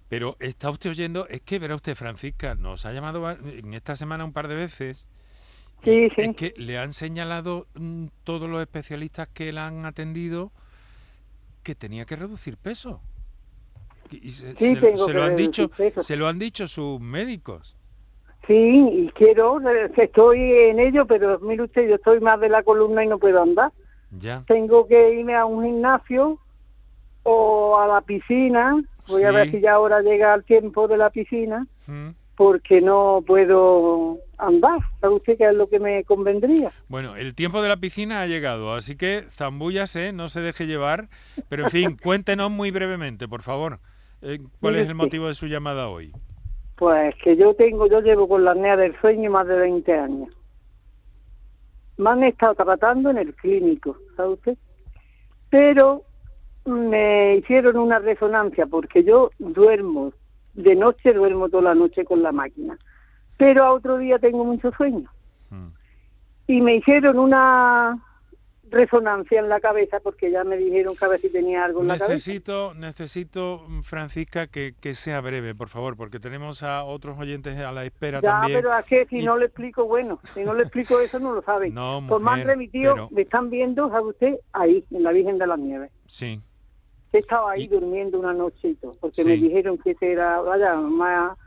Pero 0.10 0.36
está 0.40 0.70
usted 0.70 0.90
oyendo, 0.90 1.28
es 1.30 1.42
que 1.42 1.60
verá 1.60 1.76
usted, 1.76 1.96
Francisca, 1.96 2.56
nos 2.56 2.86
ha 2.86 2.92
llamado 2.92 3.30
en 3.32 3.74
esta 3.74 3.96
semana 3.96 4.26
un 4.26 4.34
par 4.34 4.48
de 4.48 4.56
veces. 4.56 5.08
Sí, 5.84 6.10
sí. 6.16 6.22
Es 6.22 6.36
que 6.36 6.54
le 6.58 6.78
han 6.78 6.94
señalado 6.94 7.68
mmm, 7.76 8.08
todos 8.24 8.50
los 8.50 8.62
especialistas 8.62 9.28
que 9.30 9.52
la 9.52 9.68
han 9.68 9.86
atendido 9.86 10.52
que 11.64 11.76
tenía 11.76 12.06
que 12.06 12.16
reducir 12.16 12.58
peso. 12.58 13.02
Y 14.12 14.32
se, 14.32 14.54
lo 15.14 15.24
han 15.24 15.36
dicho, 15.36 15.70
se 16.00 16.16
lo 16.16 16.28
han 16.28 16.38
dicho 16.38 16.68
sus 16.68 17.00
médicos. 17.00 17.76
Sí, 18.46 18.54
y 18.54 19.12
quiero, 19.16 19.60
estoy 19.98 20.40
en 20.40 20.80
ello, 20.80 21.08
pero 21.08 21.40
mire 21.40 21.64
usted, 21.64 21.90
yo 21.90 21.96
estoy 21.96 22.20
más 22.20 22.40
de 22.40 22.50
la 22.50 22.62
columna 22.62 23.04
y 23.04 23.08
no 23.08 23.18
puedo 23.18 23.42
andar. 23.42 23.72
Ya. 24.12 24.44
Tengo 24.48 24.88
que 24.88 25.14
irme 25.14 25.36
a 25.36 25.46
un 25.46 25.64
gimnasio 25.64 26.40
o 27.24 27.78
a 27.80 27.88
la 27.88 28.02
piscina. 28.02 28.82
Voy 29.08 29.24
a 29.24 29.32
ver 29.32 29.52
si 29.52 29.62
ya 29.62 29.74
ahora 29.74 30.02
llega 30.02 30.34
el 30.34 30.44
tiempo 30.44 30.88
de 30.88 30.98
la 30.98 31.10
piscina. 31.10 31.68
Mm 31.88 32.10
porque 32.36 32.82
no 32.82 33.24
puedo 33.26 34.20
andar. 34.38 34.80
¿Sabe 35.00 35.16
usted 35.16 35.38
qué 35.38 35.46
es 35.46 35.56
lo 35.56 35.68
que 35.68 35.80
me 35.80 36.04
convendría? 36.04 36.72
Bueno, 36.88 37.16
el 37.16 37.34
tiempo 37.34 37.62
de 37.62 37.70
la 37.70 37.78
piscina 37.78 38.22
ha 38.22 38.28
llegado, 38.28 38.74
así 38.74 38.98
que 38.98 39.24
zambúllase, 39.30 40.12
no 40.12 40.30
se 40.30 40.42
deje 40.42 40.68
llevar. 40.68 41.08
Pero 41.50 41.64
en 41.64 41.70
fin, 41.70 41.98
cuéntenos 42.04 42.52
muy 42.52 42.72
brevemente, 42.72 43.28
por 43.28 43.42
favor, 43.42 43.80
eh, 44.22 44.40
cuál 44.60 44.76
es 44.76 44.88
el 44.88 44.96
motivo 44.96 45.28
de 45.28 45.34
su 45.34 45.48
llamada 45.48 45.88
hoy. 45.88 46.12
Pues 46.78 47.16
que 47.24 47.38
yo 47.38 47.54
tengo, 47.54 47.88
yo 47.88 48.02
llevo 48.02 48.28
con 48.28 48.44
la 48.44 48.52
apnea 48.52 48.76
del 48.76 49.00
sueño 49.00 49.32
más 49.32 49.48
de 49.48 49.56
20 49.56 49.94
años. 49.94 50.30
Me 51.98 52.10
han 52.10 52.24
estado 52.24 52.56
tratando 52.56 53.10
en 53.10 53.18
el 53.18 53.34
clínico, 53.36 53.98
¿sabe 54.16 54.34
usted? 54.34 54.58
Pero 55.50 56.04
me 56.66 57.38
hicieron 57.38 57.78
una 57.78 58.00
resonancia 58.00 58.66
porque 58.66 59.04
yo 59.04 59.30
duermo 59.40 60.12
de 60.54 60.76
noche 60.76 61.14
duermo 61.14 61.50
toda 61.50 61.64
la 61.64 61.76
noche 61.76 62.06
con 62.06 62.24
la 62.24 62.32
máquina, 62.32 62.78
pero 63.38 63.64
a 63.64 63.74
otro 63.74 63.98
día 63.98 64.20
tengo 64.20 64.44
mucho 64.44 64.72
sueño. 64.72 65.10
Hmm. 65.50 65.68
Y 66.48 66.62
me 66.62 66.76
hicieron 66.78 67.20
una 67.20 67.98
resonancia 68.70 69.40
en 69.40 69.50
la 69.50 69.60
cabeza 69.60 70.00
porque 70.00 70.32
ya 70.32 70.44
me 70.44 70.58
dijeron 70.58 70.96
que 70.96 71.06
a 71.06 71.08
ver 71.08 71.22
si 71.22 71.30
tenía 71.30 71.66
algo 71.66 71.82
en 71.82 71.88
la 71.88 71.98
cabeza. 71.98 72.14
Necesito, 72.14 72.74
necesito, 72.74 73.66
Francisca, 73.84 74.48
que, 74.48 74.74
que, 74.80 74.94
sea 74.94 75.22
breve, 75.22 75.56
por 75.56 75.70
favor, 75.70 75.96
porque 75.96 76.20
tenemos 76.20 76.64
a 76.64 76.84
otros 76.84 77.18
oyentes 77.18 77.58
a 77.58 77.72
la 77.72 77.86
espera 77.86 78.22
ya, 78.22 78.42
también. 78.42 78.60
pero 78.60 78.78
es 78.78 78.86
que 78.86 79.06
si 79.06 79.24
no 79.24 79.38
le 79.38 79.46
explico, 79.46 79.86
bueno, 79.86 80.20
si 80.34 80.44
no 80.44 80.54
le 80.54 80.64
explico 80.64 81.00
eso 81.00 81.20
no 81.20 81.34
lo 81.34 81.42
saben. 81.42 81.74
No, 81.74 82.04
Por 82.08 82.22
más 82.22 82.44
remitido, 82.44 83.10
me 83.12 83.22
están 83.22 83.50
viendo, 83.50 83.90
¿sabe 83.90 84.10
usted? 84.10 84.36
Ahí, 84.54 84.84
en 84.92 85.04
la 85.04 85.12
Virgen 85.12 85.38
de 85.38 85.48
las 85.48 85.60
Nieves. 85.60 85.92
Sí. 86.08 86.40
He 87.14 87.20
estado 87.20 87.48
ahí 87.48 87.68
durmiendo 87.68 88.20
una 88.20 88.34
noche 88.34 88.70
y 88.70 88.76
todo, 88.76 88.96
porque 89.00 89.24
me 89.24 89.38
dijeron 89.38 89.78
que 89.78 89.92
ese 89.92 90.12
era, 90.12 90.42
vaya, 90.42 90.76
más, 90.76 91.38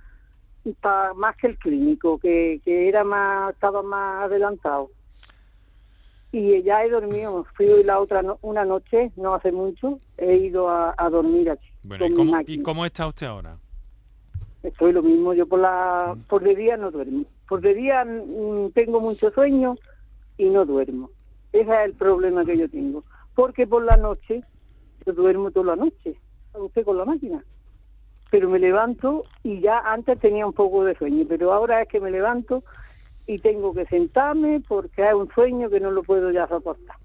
más 1.15 1.37
que 1.37 1.49
el 1.49 1.59
clínico, 1.59 2.19
que, 2.19 2.61
que 2.65 2.89
era 2.89 3.05
más, 3.05 3.53
estaba 3.53 3.83
más 3.83 4.25
adelantado. 4.25 4.91
Y 6.31 6.63
ya 6.63 6.85
he 6.85 6.91
dormido, 6.91 7.47
fui 7.57 7.83
la 7.85 8.01
otra 8.01 8.23
una 8.43 8.65
noche, 8.65 9.11
no 9.17 9.35
hace 9.35 9.51
mucho, 9.51 9.99
he 10.19 10.37
ido 10.37 10.69
a, 10.69 10.95
dormir 11.11 11.51
aquí. 11.51 11.69
Bueno, 11.87 12.07
¿y 12.07 12.15
cómo, 12.15 12.41
¿y 12.47 12.63
cómo, 12.63 12.85
está 12.85 13.07
usted 13.07 13.27
ahora? 13.27 13.57
Estoy 14.63 14.93
lo 14.93 15.03
mismo, 15.03 15.33
yo 15.33 15.47
por 15.47 15.61
la 15.61 16.15
mm. 16.15 16.23
por 16.29 16.43
de 16.43 16.55
día 16.55 16.77
no 16.77 16.91
duermo. 16.91 17.25
Por 17.49 17.63
de 17.63 17.75
día 17.75 18.05
mm, 18.05 18.73
tengo 18.73 19.01
mucho 19.01 19.31
sueño 19.31 19.77
y 20.37 20.51
no 20.51 20.67
duermo. 20.67 21.11
Ese 21.53 21.73
es 21.73 21.87
el 21.87 21.95
problema 21.95 22.45
que 22.45 22.59
yo 22.59 22.69
tengo. 22.69 23.05
Porque 23.35 23.67
por 23.67 23.85
la 23.85 23.97
noche 23.97 24.45
duermo 25.13 25.51
toda 25.51 25.77
la 25.77 25.85
noche, 25.85 26.15
usted 26.55 26.85
con 26.85 26.99
la 26.99 27.05
máquina. 27.05 27.45
Pero 28.31 28.51
me 28.51 28.59
levanto 28.59 29.25
y 29.43 29.61
ya 29.61 29.79
antes 29.79 30.19
tenía 30.19 30.47
un 30.47 30.53
poco 30.53 30.85
de 30.85 30.95
sueño, 30.97 31.25
pero 31.29 31.53
ahora 31.53 31.83
es 31.83 31.89
que 31.89 32.01
me 32.01 32.11
levanto 32.11 32.63
y 33.29 33.39
tengo 33.39 33.75
que 33.75 33.85
sentarme 33.87 34.61
porque 34.67 35.05
hay 35.05 35.13
un 35.13 35.31
sueño 35.33 35.69
que 35.69 35.79
no 35.79 35.91
lo 35.91 36.03
puedo 36.03 36.33
ya 36.33 36.49
soportar. 36.49 36.97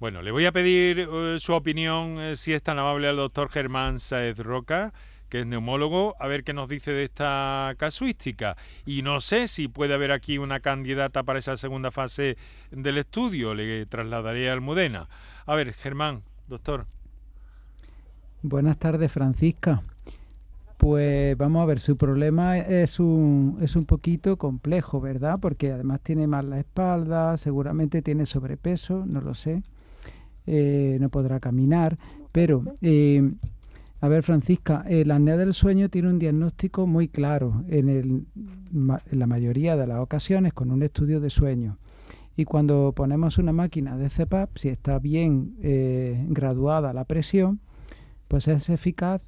Bueno, 0.00 0.22
le 0.22 0.32
voy 0.32 0.46
a 0.46 0.52
pedir 0.52 1.00
eh, 1.00 1.36
su 1.38 1.52
opinión, 1.52 2.18
eh, 2.18 2.36
si 2.36 2.54
es 2.54 2.62
tan 2.62 2.78
amable, 2.78 3.06
al 3.06 3.16
doctor 3.16 3.50
Germán 3.50 4.00
Saez 4.00 4.38
Roca, 4.38 4.92
que 5.28 5.40
es 5.40 5.46
neumólogo, 5.46 6.16
a 6.18 6.26
ver 6.26 6.42
qué 6.42 6.54
nos 6.54 6.68
dice 6.68 6.90
de 6.92 7.04
esta 7.04 7.74
casuística. 7.76 8.56
Y 8.86 9.02
no 9.02 9.20
sé 9.20 9.46
si 9.46 9.68
puede 9.68 9.94
haber 9.94 10.10
aquí 10.10 10.38
una 10.38 10.60
candidata 10.60 11.22
para 11.22 11.38
esa 11.38 11.56
segunda 11.56 11.90
fase 11.90 12.36
del 12.70 12.98
estudio, 12.98 13.54
le 13.54 13.86
trasladaré 13.86 14.50
al 14.50 14.62
Mudena. 14.62 15.08
A 15.46 15.54
ver, 15.54 15.74
Germán, 15.74 16.22
doctor. 16.48 16.86
Buenas 18.42 18.78
tardes, 18.78 19.12
Francisca. 19.12 19.82
Pues 20.82 21.38
vamos 21.38 21.62
a 21.62 21.66
ver, 21.66 21.78
su 21.78 21.96
problema 21.96 22.58
es 22.58 22.98
un, 22.98 23.58
es 23.60 23.76
un 23.76 23.84
poquito 23.84 24.36
complejo, 24.36 25.00
¿verdad? 25.00 25.38
Porque 25.40 25.70
además 25.70 26.00
tiene 26.02 26.26
mal 26.26 26.50
la 26.50 26.58
espalda, 26.58 27.36
seguramente 27.36 28.02
tiene 28.02 28.26
sobrepeso, 28.26 29.06
no 29.06 29.20
lo 29.20 29.32
sé, 29.32 29.62
eh, 30.44 30.98
no 31.00 31.08
podrá 31.08 31.38
caminar, 31.38 31.98
pero... 32.32 32.64
Eh, 32.80 33.32
a 34.00 34.08
ver, 34.08 34.24
Francisca, 34.24 34.84
la 34.88 35.14
apnea 35.14 35.36
del 35.36 35.54
sueño 35.54 35.88
tiene 35.88 36.08
un 36.08 36.18
diagnóstico 36.18 36.88
muy 36.88 37.06
claro 37.06 37.62
en, 37.68 37.88
el, 37.88 38.24
en, 38.34 39.18
la 39.20 39.28
mayoría 39.28 39.76
de 39.76 39.86
las 39.86 40.00
ocasiones 40.00 40.52
con 40.52 40.72
un 40.72 40.82
estudio 40.82 41.20
de 41.20 41.30
sueño. 41.30 41.78
Y 42.36 42.44
cuando 42.44 42.92
ponemos 42.96 43.38
una 43.38 43.52
máquina 43.52 43.96
de 43.96 44.10
CPAP, 44.10 44.56
si 44.56 44.68
está 44.68 44.98
bien 44.98 45.54
eh, 45.62 46.26
graduada 46.28 46.92
la 46.92 47.04
presión, 47.04 47.60
pues 48.26 48.48
es 48.48 48.68
eficaz 48.70 49.24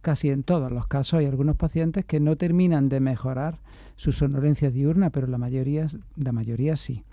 casi 0.00 0.30
en 0.30 0.42
todos 0.42 0.70
los 0.72 0.86
casos. 0.86 1.20
Hay 1.20 1.26
algunos 1.26 1.56
pacientes 1.56 2.04
que 2.04 2.20
no 2.20 2.36
terminan 2.36 2.88
de 2.88 3.00
mejorar 3.00 3.58
su 3.96 4.12
sonolencia 4.12 4.70
diurna, 4.70 5.10
pero 5.10 5.26
la 5.26 5.38
mayoría, 5.38 5.86
la 6.16 6.32
mayoría 6.32 6.76
sí. 6.76 7.04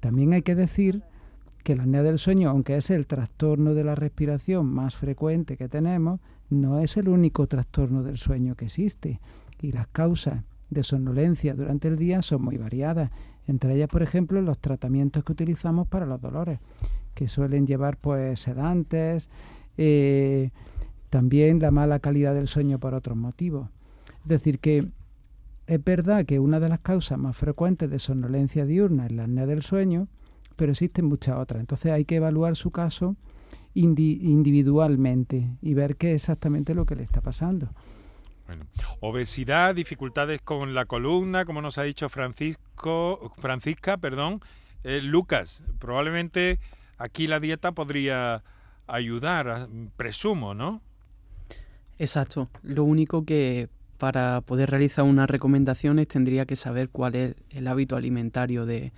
También 0.00 0.32
hay 0.32 0.42
que 0.42 0.54
decir 0.54 1.02
que 1.64 1.74
la 1.74 1.82
apnea 1.82 2.02
del 2.02 2.18
sueño, 2.18 2.50
aunque 2.50 2.76
es 2.76 2.90
el 2.90 3.06
trastorno 3.06 3.74
de 3.74 3.82
la 3.82 3.94
respiración 3.94 4.66
más 4.66 4.96
frecuente 4.96 5.56
que 5.56 5.68
tenemos, 5.68 6.20
no 6.48 6.78
es 6.78 6.96
el 6.96 7.08
único 7.08 7.46
trastorno 7.48 8.02
del 8.02 8.18
sueño 8.18 8.54
que 8.54 8.66
existe. 8.66 9.20
Y 9.60 9.72
las 9.72 9.88
causas 9.88 10.44
de 10.70 10.82
somnolencia 10.82 11.54
durante 11.54 11.88
el 11.88 11.96
día 11.96 12.22
son 12.22 12.42
muy 12.42 12.56
variadas. 12.56 13.10
Entre 13.46 13.74
ellas, 13.74 13.88
por 13.88 14.02
ejemplo, 14.02 14.40
los 14.42 14.58
tratamientos 14.58 15.24
que 15.24 15.32
utilizamos 15.32 15.88
para 15.88 16.06
los 16.06 16.20
dolores, 16.20 16.60
que 17.14 17.28
suelen 17.28 17.66
llevar 17.66 17.96
pues 17.96 18.40
sedantes, 18.40 19.30
eh, 19.76 20.50
también 21.10 21.60
la 21.60 21.70
mala 21.70 21.98
calidad 21.98 22.34
del 22.34 22.48
sueño 22.48 22.78
por 22.78 22.94
otros 22.94 23.16
motivos. 23.16 23.68
Es 24.22 24.28
decir, 24.28 24.58
que 24.58 24.86
es 25.66 25.84
verdad 25.84 26.24
que 26.26 26.38
una 26.38 26.60
de 26.60 26.68
las 26.68 26.80
causas 26.80 27.18
más 27.18 27.36
frecuentes 27.36 27.90
de 27.90 27.98
somnolencia 27.98 28.66
diurna 28.66 29.06
es 29.06 29.12
la 29.12 29.24
apnea 29.24 29.46
del 29.46 29.62
sueño, 29.62 30.08
pero 30.56 30.72
existen 30.72 31.06
muchas 31.06 31.38
otras. 31.38 31.60
Entonces 31.60 31.92
hay 31.92 32.04
que 32.04 32.16
evaluar 32.16 32.56
su 32.56 32.70
caso 32.70 33.16
individualmente 33.74 35.50
y 35.60 35.74
ver 35.74 35.96
qué 35.96 36.14
es 36.14 36.22
exactamente 36.22 36.74
lo 36.74 36.86
que 36.86 36.96
le 36.96 37.02
está 37.02 37.20
pasando. 37.20 37.68
Bueno, 38.46 38.64
obesidad, 39.00 39.74
dificultades 39.74 40.40
con 40.40 40.72
la 40.72 40.86
columna, 40.86 41.44
como 41.44 41.60
nos 41.60 41.78
ha 41.78 41.82
dicho 41.82 42.08
Francisco, 42.08 43.32
Francisca, 43.38 43.96
perdón, 43.96 44.40
eh, 44.84 45.00
Lucas, 45.02 45.64
probablemente 45.80 46.60
aquí 46.96 47.26
la 47.26 47.40
dieta 47.40 47.72
podría 47.72 48.44
ayudar, 48.86 49.68
presumo, 49.96 50.54
¿no? 50.54 50.80
Exacto. 51.98 52.48
Lo 52.62 52.84
único 52.84 53.24
que 53.24 53.68
para 53.98 54.40
poder 54.42 54.70
realizar 54.70 55.04
unas 55.04 55.28
recomendaciones 55.28 56.08
tendría 56.08 56.44
que 56.44 56.56
saber 56.56 56.90
cuál 56.90 57.14
es 57.14 57.34
el 57.50 57.66
hábito 57.66 57.96
alimentario 57.96 58.66
de, 58.66 58.92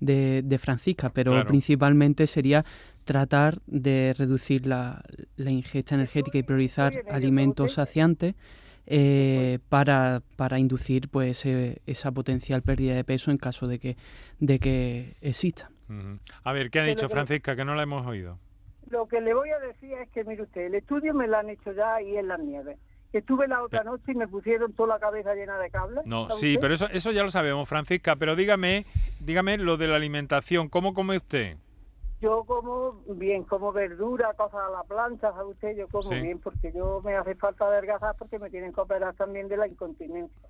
de, 0.00 0.58
Francisca, 0.58 1.10
pero 1.10 1.44
principalmente 1.46 2.26
sería 2.26 2.64
tratar 3.04 3.60
de 3.66 4.14
reducir 4.16 4.66
la, 4.66 5.02
ingesta 5.38 5.94
energética 5.94 6.38
y 6.38 6.42
priorizar 6.42 6.92
alimentos 7.10 7.74
saciantes 7.74 8.34
eh, 8.86 9.58
para, 9.68 10.22
para, 10.36 10.58
inducir 10.58 11.08
pues 11.08 11.46
esa 11.46 12.12
potencial 12.12 12.62
pérdida 12.62 12.94
de 12.94 13.04
peso 13.04 13.30
en 13.30 13.38
caso 13.38 13.66
de 13.66 13.78
que, 13.78 13.96
de 14.38 14.58
que 14.58 15.14
exista. 15.20 15.70
A 16.42 16.52
ver, 16.52 16.70
¿qué 16.70 16.80
ha 16.80 16.84
dicho 16.84 17.08
Francisca? 17.08 17.54
Que 17.54 17.64
no 17.64 17.74
la 17.74 17.82
hemos 17.84 18.06
oído. 18.06 18.38
Lo 18.92 19.06
que 19.06 19.22
le 19.22 19.32
voy 19.32 19.48
a 19.48 19.58
decir 19.58 19.94
es 19.94 20.10
que, 20.10 20.22
mire 20.22 20.42
usted, 20.42 20.66
el 20.66 20.74
estudio 20.74 21.14
me 21.14 21.26
lo 21.26 21.38
han 21.38 21.48
hecho 21.48 21.72
ya 21.72 22.02
y 22.02 22.18
en 22.18 22.28
las 22.28 22.38
nieves. 22.38 22.78
Estuve 23.14 23.48
la 23.48 23.62
otra 23.62 23.82
noche 23.84 24.12
y 24.12 24.14
me 24.14 24.28
pusieron 24.28 24.74
toda 24.74 24.96
la 24.96 25.00
cabeza 25.00 25.34
llena 25.34 25.58
de 25.58 25.70
cables. 25.70 26.04
No, 26.04 26.28
sí, 26.28 26.58
pero 26.60 26.74
eso, 26.74 26.86
eso 26.92 27.10
ya 27.10 27.22
lo 27.22 27.30
sabemos, 27.30 27.66
Francisca. 27.66 28.16
Pero 28.16 28.36
dígame, 28.36 28.84
dígame 29.20 29.56
lo 29.56 29.78
de 29.78 29.86
la 29.86 29.96
alimentación. 29.96 30.68
¿Cómo 30.68 30.92
come 30.92 31.16
usted? 31.16 31.56
Yo 32.20 32.44
como 32.44 33.02
bien, 33.08 33.44
como 33.44 33.72
verdura, 33.72 34.34
cosas 34.34 34.60
a 34.60 34.70
la 34.70 34.82
plancha, 34.82 35.32
¿sabe 35.32 35.48
usted? 35.48 35.74
Yo 35.74 35.88
como 35.88 36.10
bien 36.10 36.38
porque 36.38 36.70
yo 36.72 37.00
me 37.02 37.16
hace 37.16 37.34
falta 37.34 37.64
adelgazar 37.64 38.14
porque 38.18 38.38
me 38.38 38.50
tienen 38.50 38.74
que 38.74 38.80
operar 38.82 39.14
también 39.14 39.48
de 39.48 39.56
la 39.56 39.68
incontinencia. 39.68 40.48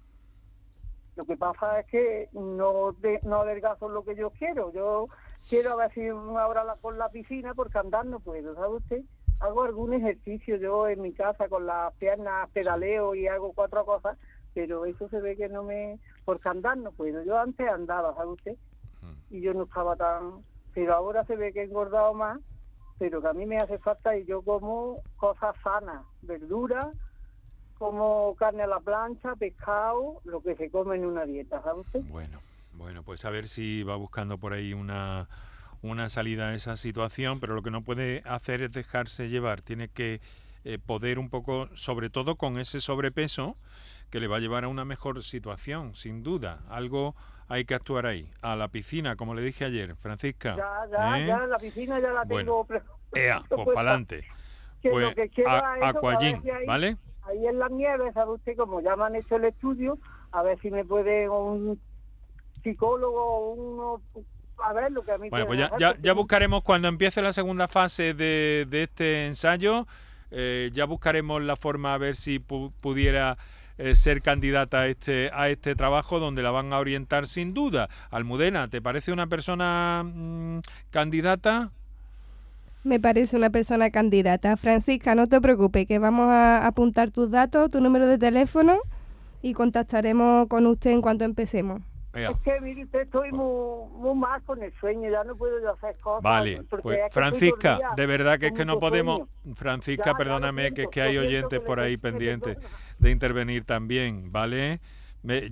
Lo 1.15 1.25
que 1.27 1.37
pasa 1.37 1.79
es 1.79 1.87
que 1.87 2.29
no, 2.33 2.97
no 3.23 3.37
adelgazo 3.41 3.89
lo 3.89 4.03
que 4.03 4.17
yo 4.17 4.31
quiero. 4.31 4.73
Yo 4.73 5.09
quiero 5.49 5.73
a 5.73 5.77
ver 5.77 5.93
si 5.93 6.11
una 6.11 6.47
hora 6.47 6.65
la, 6.65 6.77
por 6.77 6.97
la 6.97 7.09
piscina 7.09 7.55
porque 7.55 7.79
andar 7.79 8.07
no 8.07 8.21
puedo, 8.21 8.55
¿sabe 8.55 8.77
usted? 8.77 9.03
Hago 9.41 9.63
algún 9.63 9.93
ejercicio 9.93 10.57
yo 10.57 10.89
en 10.89 11.03
mi 11.03 11.13
casa 11.13 11.49
con 11.49 11.67
las 11.67 11.93
piernas, 11.95 12.49
pedaleo 12.51 13.15
y 13.15 13.27
hago 13.27 13.53
cuatro 13.53 13.85
cosas, 13.85 14.17
pero 14.55 14.87
eso 14.87 15.09
se 15.09 15.21
ve 15.21 15.37
que 15.37 15.49
no 15.49 15.65
me... 15.65 15.99
porque 16.25 16.49
andar 16.49 16.77
no 16.77 16.93
puedo. 16.93 17.23
Yo 17.25 17.39
antes 17.39 17.69
andaba, 17.69 18.15
¿sabe 18.15 18.31
usted? 18.31 18.57
Y 19.31 19.41
yo 19.41 19.55
no 19.55 19.65
estaba 19.65 19.97
tan... 19.97 20.45
Pero 20.75 20.95
ahora 20.95 21.25
se 21.25 21.37
ve 21.37 21.53
que 21.53 21.61
he 21.61 21.65
engordado 21.65 22.15
más, 22.15 22.39
pero 22.99 23.21
que 23.21 23.29
a 23.29 23.33
mí 23.33 23.47
me 23.47 23.59
hace 23.59 23.79
falta 23.79 24.17
y 24.17 24.25
yo 24.25 24.43
como 24.43 25.01
cosas 25.17 25.57
sanas, 25.63 26.05
verduras, 26.23 26.87
como 27.79 28.37
carne 28.37 28.63
a 28.63 28.69
la 28.69 28.79
plancha, 28.79 29.35
pescado, 29.35 30.21
lo 30.25 30.41
que 30.41 30.55
se 30.55 30.71
come 30.71 30.97
en 30.97 31.05
una 31.05 31.25
dieta, 31.25 31.61
¿sabe 31.63 31.81
usted? 31.81 32.01
Bueno, 32.11 32.39
bueno, 32.83 33.05
pues 33.05 33.25
a 33.25 33.31
ver 33.31 33.47
si 33.47 33.85
va 33.85 33.95
buscando 33.95 34.39
por 34.39 34.53
ahí 34.53 34.75
una, 34.75 35.29
una 35.83 36.09
salida 36.09 36.49
a 36.49 36.55
esa 36.55 36.77
situación, 36.77 37.39
pero 37.39 37.55
lo 37.55 37.63
que 37.63 37.71
no 37.71 37.83
puede 37.83 38.23
hacer 38.25 38.61
es 38.61 38.73
dejarse 38.73 39.29
llevar, 39.29 39.63
tiene 39.63 39.87
que 39.87 40.21
eh, 40.65 40.79
poder 40.85 41.21
un 41.21 41.31
poco, 41.31 41.69
sobre 41.75 42.11
todo 42.11 42.35
con 42.35 42.59
ese 42.59 42.81
sobrepeso, 42.81 43.57
que 44.11 44.19
le 44.19 44.27
va 44.27 44.39
a 44.39 44.41
llevar 44.41 44.65
a 44.65 44.69
una 44.69 44.85
mejor 44.85 45.23
situación, 45.23 45.95
sin 45.95 46.25
duda. 46.25 46.65
Algo 46.69 47.15
hay 47.47 47.65
que 47.65 47.75
actuar 47.75 48.05
ahí. 48.07 48.29
A 48.43 48.57
la 48.57 48.67
piscina, 48.67 49.15
como 49.15 49.33
le 49.33 49.43
dije 49.43 49.65
ayer, 49.65 49.95
Francisca. 49.95 50.57
Ya, 50.57 50.81
ya, 50.91 51.21
¿eh? 51.21 51.27
ya, 51.29 51.47
la 51.47 51.59
piscina 51.59 52.01
ya 52.01 52.13
la 52.13 52.25
tengo. 52.27 52.67
Ea, 53.15 53.45
pues 53.49 53.65
para 53.67 53.91
adelante. 53.91 54.25
Pues 54.83 55.15
Aquallín, 55.83 56.43
¿vale? 56.67 56.97
Ahí 57.23 57.47
en 57.47 57.61
la 57.61 57.69
nieve, 57.69 58.13
¿sabe 58.13 58.33
usted? 58.33 58.57
Como 58.57 58.81
ya 58.81 58.97
me 58.97 59.05
han 59.05 59.15
hecho 59.15 59.37
el 59.37 59.45
estudio, 59.45 59.99
a 60.33 60.43
ver 60.43 60.59
si 60.59 60.73
me 60.73 60.85
puede 60.85 61.29
un 61.29 61.81
psicólogo, 62.63 63.53
uno 63.53 64.03
a 64.63 64.73
ver 64.73 64.93
lo 64.93 65.03
que 65.03 65.13
a 65.13 65.19
mí 65.19 65.29
Bueno, 65.29 65.47
pues 65.47 65.59
ya, 65.59 65.71
ya, 65.79 65.97
ya, 66.01 66.13
buscaremos 66.13 66.63
cuando 66.63 66.89
empiece 66.89 67.21
la 67.21 67.33
segunda 67.33 67.69
fase 67.69 68.15
de, 68.15 68.67
de 68.69 68.85
este 68.85 69.27
ensayo, 69.27 69.87
eh, 70.31 70.71
ya 70.73 70.85
buscaremos 70.85 71.43
la 71.43 71.57
forma 71.57 71.95
a 71.95 71.99
ver 71.99 72.17
si 72.17 72.39
pudiera 72.39 73.37
eh, 73.79 73.95
ser 73.95 74.23
candidata 74.23 74.81
a 74.81 74.87
este, 74.87 75.31
a 75.33 75.49
este 75.49 75.75
trabajo 75.75 76.21
donde 76.21 76.43
la 76.43 76.51
van 76.51 76.73
a 76.73 76.79
orientar 76.79 77.27
sin 77.27 77.55
duda. 77.55 77.89
Almudena, 78.11 78.69
¿te 78.69 78.81
parece 78.81 79.13
una 79.13 79.27
persona 79.27 80.05
mm, 80.05 80.61
candidata? 80.91 81.71
Me 82.85 83.01
parece 83.01 83.37
una 83.37 83.51
persona 83.51 83.91
candidata. 83.91 84.57
Francisca, 84.57 85.15
no 85.15 85.27
te 85.27 85.41
preocupes, 85.41 85.87
que 85.87 85.99
vamos 85.99 86.29
a 86.29 86.67
apuntar 86.67 87.11
tus 87.11 87.31
datos, 87.31 87.71
tu 87.71 87.81
número 87.81 88.07
de 88.07 88.19
teléfono 88.19 88.79
y 89.41 89.55
contactaremos 89.55 90.49
con 90.49 90.67
usted 90.67 90.91
en 90.91 91.03
cuanto 91.03 91.25
empecemos. 91.25 91.83
Es 92.13 92.39
que, 92.45 92.61
mire, 92.61 92.87
estoy 92.93 93.33
muy, 93.33 93.89
muy, 93.91 94.15
mal 94.15 94.43
con 94.43 94.63
el 94.63 94.73
sueño, 94.79 95.11
ya 95.11 95.25
no 95.25 95.35
puedo 95.35 95.57
hacer 95.73 95.97
cosas. 96.01 96.23
Vale, 96.23 96.63
pues 96.83 96.99
Francisca, 97.11 97.79
de 97.97 98.07
verdad 98.07 98.39
que 98.39 98.49
es 98.49 98.53
que 98.53 98.65
no 98.65 98.79
podemos... 98.79 99.23
Francisca, 99.55 100.15
perdóname, 100.15 100.73
que 100.73 100.83
es 100.83 100.89
que 100.89 101.01
hay 101.01 101.17
oyentes 101.17 101.61
por 101.61 101.81
ahí 101.81 101.97
pendientes 101.97 102.59
de 102.99 103.11
intervenir 103.11 103.65
también, 103.65 104.31
¿vale? 104.31 104.81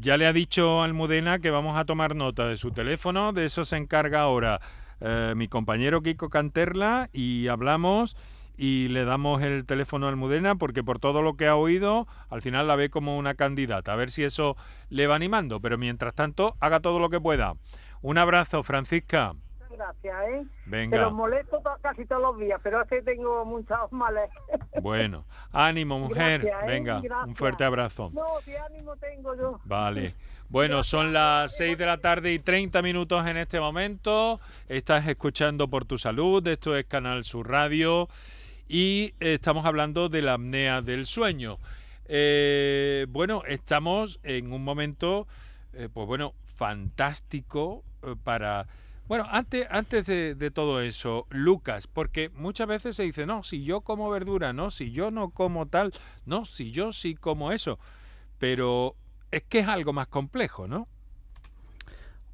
ya 0.00 0.16
le 0.16 0.26
ha 0.26 0.32
dicho 0.32 0.82
Almudena 0.82 1.38
que 1.38 1.50
vamos 1.50 1.78
a 1.78 1.84
tomar 1.84 2.16
nota 2.16 2.46
de 2.48 2.56
su 2.56 2.72
teléfono, 2.72 3.32
de 3.32 3.44
eso 3.44 3.64
se 3.64 3.76
encarga 3.76 4.20
ahora 4.20 4.60
eh, 5.00 5.32
mi 5.36 5.46
compañero 5.46 6.02
Kiko 6.02 6.28
Canterla 6.28 7.08
y 7.12 7.46
hablamos 7.46 8.16
y 8.60 8.88
le 8.88 9.06
damos 9.06 9.40
el 9.40 9.64
teléfono 9.64 10.04
a 10.04 10.10
Almudena 10.10 10.54
porque 10.54 10.84
por 10.84 10.98
todo 10.98 11.22
lo 11.22 11.34
que 11.34 11.46
ha 11.46 11.56
oído, 11.56 12.06
al 12.28 12.42
final 12.42 12.68
la 12.68 12.76
ve 12.76 12.90
como 12.90 13.16
una 13.16 13.34
candidata. 13.34 13.94
A 13.94 13.96
ver 13.96 14.10
si 14.10 14.22
eso 14.22 14.54
le 14.90 15.06
va 15.06 15.14
animando, 15.14 15.60
pero 15.60 15.78
mientras 15.78 16.14
tanto, 16.14 16.56
haga 16.60 16.80
todo 16.80 16.98
lo 16.98 17.08
que 17.08 17.22
pueda. 17.22 17.54
Un 18.02 18.18
abrazo, 18.18 18.62
Francisca. 18.62 19.32
Gracias, 19.70 20.14
¿eh? 20.28 20.44
Venga. 20.66 20.98
Te 20.98 21.02
los 21.04 21.12
molesto 21.14 21.62
casi 21.80 22.04
todos 22.04 22.20
los 22.20 22.38
días, 22.38 22.60
pero 22.62 22.82
es 22.82 22.88
que 22.88 23.00
tengo 23.00 23.46
muchos 23.46 23.90
males. 23.92 24.28
Bueno, 24.82 25.24
ánimo, 25.52 25.98
mujer. 25.98 26.44
¿eh? 26.44 26.52
Venga, 26.66 27.00
un 27.26 27.34
fuerte 27.34 27.64
abrazo. 27.64 28.10
No, 28.12 28.26
qué 28.44 28.58
ánimo 28.58 28.94
tengo 28.96 29.34
yo. 29.36 29.58
Vale. 29.64 30.14
Bueno, 30.50 30.82
son 30.82 31.14
las 31.14 31.56
6 31.56 31.78
de 31.78 31.86
la 31.86 31.98
tarde 31.98 32.32
y 32.32 32.38
30 32.38 32.82
minutos 32.82 33.26
en 33.26 33.38
este 33.38 33.58
momento. 33.58 34.38
Estás 34.68 35.06
escuchando 35.06 35.68
por 35.68 35.86
tu 35.86 35.96
salud. 35.96 36.46
Esto 36.46 36.76
es 36.76 36.84
Canal 36.84 37.24
Sur 37.24 37.48
Radio 37.48 38.08
y 38.70 39.14
estamos 39.18 39.66
hablando 39.66 40.08
de 40.08 40.22
la 40.22 40.34
apnea 40.34 40.80
del 40.80 41.04
sueño. 41.04 41.58
Eh, 42.04 43.04
bueno, 43.08 43.42
estamos 43.48 44.20
en 44.22 44.52
un 44.52 44.62
momento, 44.62 45.26
eh, 45.72 45.88
pues 45.92 46.06
bueno, 46.06 46.34
fantástico 46.44 47.82
eh, 48.04 48.14
para... 48.22 48.68
Bueno, 49.08 49.26
antes, 49.28 49.66
antes 49.70 50.06
de, 50.06 50.36
de, 50.36 50.52
todo 50.52 50.80
eso, 50.82 51.26
Lucas, 51.30 51.88
porque 51.88 52.28
muchas 52.28 52.68
veces 52.68 52.94
se 52.94 53.02
dice, 53.02 53.26
no, 53.26 53.42
si 53.42 53.64
yo 53.64 53.80
como 53.80 54.08
verdura, 54.08 54.52
no, 54.52 54.70
si 54.70 54.92
yo 54.92 55.10
no 55.10 55.30
como 55.30 55.66
tal, 55.66 55.92
no, 56.24 56.44
si 56.44 56.70
yo 56.70 56.92
sí 56.92 57.16
como 57.16 57.50
eso, 57.50 57.80
pero 58.38 58.94
es 59.32 59.42
que 59.42 59.58
es 59.58 59.66
algo 59.66 59.92
más 59.92 60.06
complejo, 60.06 60.68
¿no? 60.68 60.86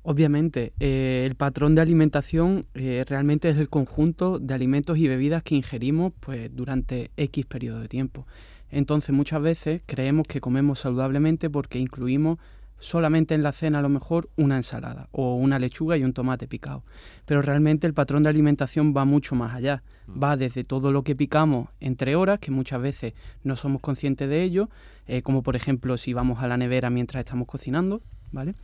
Obviamente, 0.09 0.73
eh, 0.79 1.25
el 1.27 1.35
patrón 1.35 1.75
de 1.75 1.81
alimentación 1.81 2.65
eh, 2.75 3.05
realmente 3.09 3.49
es 3.49 3.57
el 3.59 3.69
conjunto 3.69 4.39
de 4.39 4.55
alimentos 4.55 4.99
y 4.99 5.09
bebidas 5.09 5.43
que 5.43 5.57
ingerimos 5.57 6.13
pues, 6.21 6.49
durante 6.55 7.11
X 7.17 7.45
periodo 7.47 7.81
de 7.81 7.89
tiempo. 7.89 8.25
Entonces 8.71 9.13
muchas 9.13 9.43
veces 9.43 9.83
creemos 9.85 10.29
que 10.29 10.41
comemos 10.41 10.79
saludablemente 10.79 11.51
porque 11.51 11.81
incluimos 11.81 12.39
solamente 12.79 13.35
en 13.35 13.43
la 13.43 13.51
cena 13.51 13.81
a 13.81 13.83
lo 13.83 13.89
mejor 13.89 14.31
una 14.37 14.57
ensalada 14.57 15.09
o 15.11 15.35
una 15.35 15.59
lechuga 15.59 15.97
y 15.97 16.05
un 16.05 16.13
tomate 16.13 16.47
picado. 16.47 16.85
Pero 17.25 17.43
realmente 17.43 17.89
el 17.89 17.93
patrón 17.93 18.23
de 18.23 18.29
alimentación 18.29 18.95
va 18.97 19.05
mucho 19.05 19.35
más 19.35 19.57
allá. 19.57 19.83
Mm. 20.07 20.23
Va 20.23 20.37
desde 20.37 20.63
todo 20.63 20.93
lo 20.93 21.03
que 21.03 21.17
picamos 21.17 21.71
entre 21.81 22.15
horas, 22.15 22.39
que 22.39 22.53
muchas 22.53 22.81
veces 22.81 23.15
no 23.43 23.57
somos 23.57 23.83
conscientes 23.83 24.29
de 24.29 24.45
ello, 24.45 24.71
eh, 25.09 25.23
como 25.23 25.43
por 25.43 25.57
ejemplo 25.57 25.97
si 25.97 26.13
vamos 26.13 26.45
a 26.45 26.47
la 26.47 26.57
nevera 26.57 26.91
mientras 26.91 27.23
estamos 27.23 27.49
cocinando, 27.49 28.03
¿vale? 28.31 28.55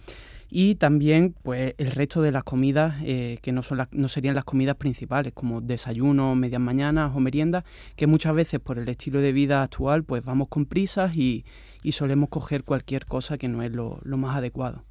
Y 0.55 0.75
también 0.75 1.35
pues 1.43 1.75
el 1.79 1.93
resto 1.93 2.21
de 2.21 2.31
las 2.31 2.45
comidas 2.45 2.97
eh, 3.03 3.39
que 3.41 3.53
no, 3.53 3.63
son 3.63 3.89
no 3.91 4.09
serían 4.09 4.35
las 4.35 4.45
comidas 4.45 4.77
principales 4.77 5.33
como 5.33 5.63
desayuno, 5.63 6.35
medias 6.35 6.61
mañanas 6.61 7.13
o 7.15 7.21
meriendas 7.21 7.65
que 7.97 8.07
muchas 8.07 8.35
veces 8.35 8.61
por 8.61 8.79
el 8.79 8.87
estilo 8.87 9.21
de 9.21 9.33
vida 9.33 9.63
actual 9.63 10.05
pues 10.05 10.23
vamos 10.23 10.49
con 10.49 10.67
prisas 10.67 11.17
y, 11.17 11.47
solemos 11.91 12.29
coger 12.29 12.65
cualquier 12.65 13.07
cosa 13.07 13.39
que 13.39 13.49
no 13.49 13.63
es 13.63 13.73
lo, 13.73 13.99
más 14.05 14.37
adecuado. 14.37 14.85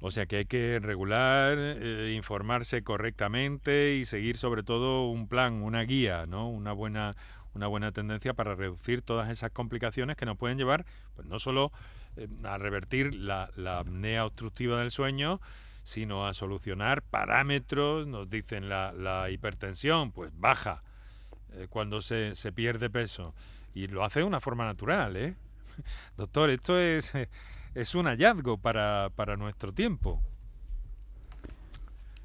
O 0.00 0.10
sea 0.10 0.26
que 0.26 0.38
hay 0.38 0.44
que 0.46 0.80
regular, 0.80 1.56
eh, 1.58 2.12
informarse 2.16 2.82
correctamente 2.82 3.94
y 3.94 4.04
seguir 4.04 4.36
sobre 4.36 4.64
todo 4.64 5.08
un 5.08 5.28
plan, 5.28 5.62
una 5.62 5.82
guía, 5.82 6.26
¿no? 6.26 6.50
Una 6.50 6.72
buena, 6.72 7.16
una 7.54 7.68
buena 7.68 7.92
tendencia 7.92 8.34
para 8.34 8.56
reducir 8.56 9.00
todas 9.00 9.30
esas 9.30 9.52
complicaciones 9.52 10.16
que 10.16 10.26
nos 10.26 10.36
pueden 10.36 10.58
llevar, 10.58 10.84
pues 11.14 11.28
no 11.28 11.38
solo 11.38 11.72
eh, 12.16 12.28
a 12.44 12.58
revertir 12.58 13.14
la, 13.14 13.50
apnea 13.78 14.26
obstructiva 14.26 14.80
del 14.80 14.90
sueño, 14.90 15.40
sino 15.82 16.26
a 16.26 16.34
solucionar 16.34 17.02
parámetros, 17.02 18.06
nos 18.06 18.28
dicen 18.28 18.68
la, 18.68 19.28
hipertensión, 19.30 20.12
pues 20.12 20.30
baja 20.34 20.82
eh, 21.52 21.66
cuando 21.70 22.00
se, 22.00 22.34
se, 22.34 22.52
pierde 22.52 22.90
peso. 22.90 23.34
Y 23.74 23.88
lo 23.88 24.04
hace 24.04 24.20
de 24.20 24.24
una 24.26 24.40
forma 24.40 24.64
natural, 24.64 25.16
¿eh? 25.16 25.36
Doctor, 26.16 26.50
esto 26.50 26.78
es, 26.78 27.12
es 27.74 27.94
un 27.94 28.06
hallazgo 28.06 28.58
para, 28.58 29.10
para 29.14 29.36
nuestro 29.36 29.72
tiempo. 29.72 30.22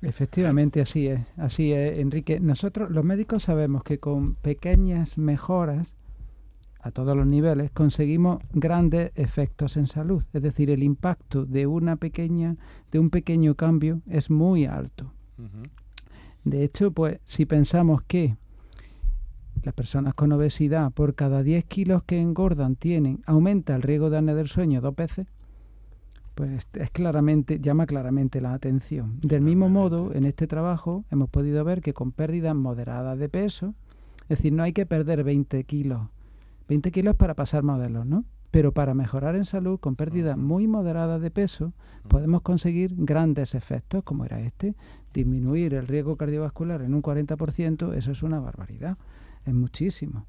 Efectivamente, 0.02 0.82
así 0.82 1.08
es, 1.08 1.20
así 1.38 1.74
es, 1.74 2.00
Enrique. 2.00 2.40
Nosotros 2.40 2.90
los 2.90 3.04
médicos 3.04 3.44
sabemos 3.44 3.84
que 3.84 4.00
con 4.00 4.34
pequeñas 4.36 5.20
mejoras 5.20 5.96
a 6.82 6.92
todos 6.92 7.16
los 7.16 7.28
niveles, 7.28 7.72
conseguimos 7.72 8.40
grandes 8.54 9.12
efectos 9.16 9.78
en 9.78 9.88
salud. 9.88 10.24
Es 10.34 10.42
decir, 10.42 10.70
el 10.70 10.84
impacto 10.84 11.46
de 11.46 11.68
una 11.68 11.96
pequeña, 11.96 12.58
de 12.92 13.00
un 13.00 13.10
pequeño 13.10 13.56
cambio 13.56 14.02
es 14.08 14.30
muy 14.30 14.66
alto. 14.66 15.14
De 16.44 16.64
hecho, 16.64 16.92
pues, 16.92 17.20
si 17.26 17.46
pensamos 17.46 18.02
que 18.04 18.36
las 19.64 19.74
personas 19.74 20.14
con 20.16 20.32
obesidad 20.32 20.92
por 20.92 21.14
cada 21.14 21.44
10 21.44 21.66
kilos 21.66 22.04
que 22.04 22.20
engordan 22.20 22.76
tienen, 22.76 23.22
aumenta 23.26 23.76
el 23.76 23.84
riesgo 23.84 24.10
de 24.10 24.18
apnea 24.18 24.36
del 24.36 24.48
sueño 24.48 24.82
dos 24.82 24.96
veces, 24.96 25.28
pues 26.34 26.68
es 26.74 26.90
claramente, 26.90 27.60
llama 27.60 27.86
claramente 27.86 28.42
la 28.42 28.54
atención. 28.54 29.20
Del 29.20 29.42
mismo 29.42 29.70
modo, 29.70 30.14
en 30.14 30.26
este 30.26 30.48
trabajo 30.48 31.06
hemos 31.12 31.30
podido 31.30 31.64
ver 31.64 31.82
que 31.82 31.94
con 31.94 32.12
pérdidas 32.12 32.56
moderadas 32.56 33.20
de 33.20 33.30
peso, 33.30 33.76
es 34.24 34.40
decir, 34.40 34.54
no 34.54 34.64
hay 34.64 34.74
que 34.74 34.86
perder 34.86 35.24
20 35.24 35.64
kilos 35.66 36.02
20 36.68 36.92
kilos 36.92 37.16
para 37.16 37.36
pasar 37.36 37.64
modelos, 37.64 38.06
¿no? 38.06 38.26
Pero 38.52 38.74
para 38.74 38.94
mejorar 38.94 39.36
en 39.36 39.46
salud 39.46 39.80
con 39.80 39.96
pérdida 39.96 40.36
muy 40.36 40.68
moderada 40.68 41.20
de 41.20 41.32
peso 41.32 41.74
podemos 42.08 42.42
conseguir 42.42 42.94
grandes 42.98 43.56
efectos 43.56 44.04
como 44.04 44.26
era 44.26 44.42
este. 44.42 44.76
Disminuir 45.14 45.74
el 45.74 45.88
riesgo 45.88 46.18
cardiovascular 46.18 46.82
en 46.82 46.94
un 46.94 47.02
40%, 47.02 47.94
eso 47.94 48.12
es 48.12 48.24
una 48.24 48.40
barbaridad, 48.40 48.98
es 49.46 49.54
muchísimo. 49.54 50.26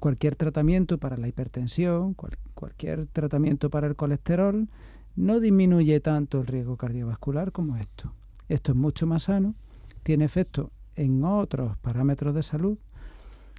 Cualquier 0.00 0.34
tratamiento 0.34 0.98
para 0.98 1.16
la 1.16 1.28
hipertensión, 1.28 2.14
cualquier 2.54 3.06
tratamiento 3.06 3.70
para 3.70 3.86
el 3.86 3.96
colesterol, 3.96 4.68
no 5.14 5.40
disminuye 5.40 6.00
tanto 6.00 6.40
el 6.40 6.46
riesgo 6.46 6.76
cardiovascular 6.76 7.52
como 7.52 7.76
esto. 7.76 8.12
Esto 8.48 8.72
es 8.72 8.78
mucho 8.78 9.06
más 9.06 9.24
sano, 9.24 9.54
tiene 10.02 10.24
efecto 10.24 10.70
en 10.96 11.22
otros 11.22 11.76
parámetros 11.78 12.34
de 12.34 12.42
salud 12.42 12.78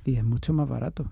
y 0.03 0.15
es 0.15 0.23
mucho 0.23 0.53
más 0.53 0.67
barato. 0.67 1.11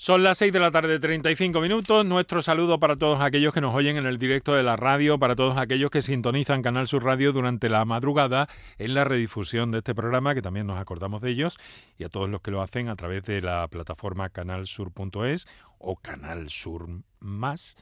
Son 0.00 0.22
las 0.22 0.38
6 0.38 0.50
de 0.54 0.60
la 0.60 0.70
tarde, 0.70 0.98
35 0.98 1.60
minutos. 1.60 2.06
Nuestro 2.06 2.40
saludo 2.40 2.80
para 2.80 2.96
todos 2.96 3.20
aquellos 3.20 3.52
que 3.52 3.60
nos 3.60 3.74
oyen 3.74 3.98
en 3.98 4.06
el 4.06 4.16
directo 4.16 4.54
de 4.54 4.62
la 4.62 4.74
radio, 4.74 5.18
para 5.18 5.36
todos 5.36 5.58
aquellos 5.58 5.90
que 5.90 6.00
sintonizan 6.00 6.62
Canal 6.62 6.88
Sur 6.88 7.04
Radio 7.04 7.34
durante 7.34 7.68
la 7.68 7.84
madrugada 7.84 8.48
en 8.78 8.94
la 8.94 9.04
redifusión 9.04 9.70
de 9.70 9.80
este 9.80 9.94
programa, 9.94 10.34
que 10.34 10.40
también 10.40 10.66
nos 10.66 10.80
acordamos 10.80 11.20
de 11.20 11.28
ellos, 11.28 11.58
y 11.98 12.04
a 12.04 12.08
todos 12.08 12.30
los 12.30 12.40
que 12.40 12.50
lo 12.50 12.62
hacen 12.62 12.88
a 12.88 12.96
través 12.96 13.24
de 13.24 13.42
la 13.42 13.68
plataforma 13.68 14.30
canalsur.es 14.30 15.46
o 15.76 15.96
Canal 15.96 16.48
Sur 16.48 16.88
Más, 17.18 17.76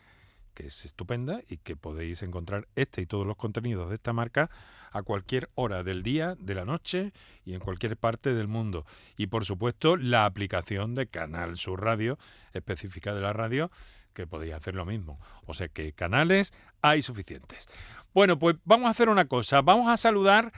que 0.54 0.66
es 0.66 0.84
estupenda 0.86 1.42
y 1.48 1.58
que 1.58 1.76
podéis 1.76 2.24
encontrar 2.24 2.66
este 2.74 3.00
y 3.00 3.06
todos 3.06 3.28
los 3.28 3.36
contenidos 3.36 3.90
de 3.90 3.94
esta 3.94 4.12
marca 4.12 4.50
a 4.92 5.02
cualquier 5.02 5.50
hora 5.54 5.82
del 5.82 6.02
día, 6.02 6.34
de 6.38 6.54
la 6.54 6.64
noche 6.64 7.12
y 7.44 7.54
en 7.54 7.60
cualquier 7.60 7.96
parte 7.96 8.34
del 8.34 8.48
mundo. 8.48 8.84
Y 9.16 9.28
por 9.28 9.44
supuesto 9.44 9.96
la 9.96 10.24
aplicación 10.24 10.94
de 10.94 11.06
Canal 11.06 11.56
Sur 11.56 11.82
Radio, 11.82 12.18
específica 12.52 13.14
de 13.14 13.20
la 13.20 13.32
radio, 13.32 13.70
que 14.14 14.26
podéis 14.26 14.54
hacer 14.54 14.74
lo 14.74 14.84
mismo. 14.84 15.20
O 15.46 15.54
sea 15.54 15.68
que 15.68 15.92
canales 15.92 16.52
hay 16.82 17.02
suficientes. 17.02 17.68
Bueno, 18.14 18.38
pues 18.38 18.56
vamos 18.64 18.86
a 18.86 18.90
hacer 18.90 19.08
una 19.08 19.26
cosa, 19.26 19.62
vamos 19.62 19.88
a 19.88 19.96
saludar 19.96 20.52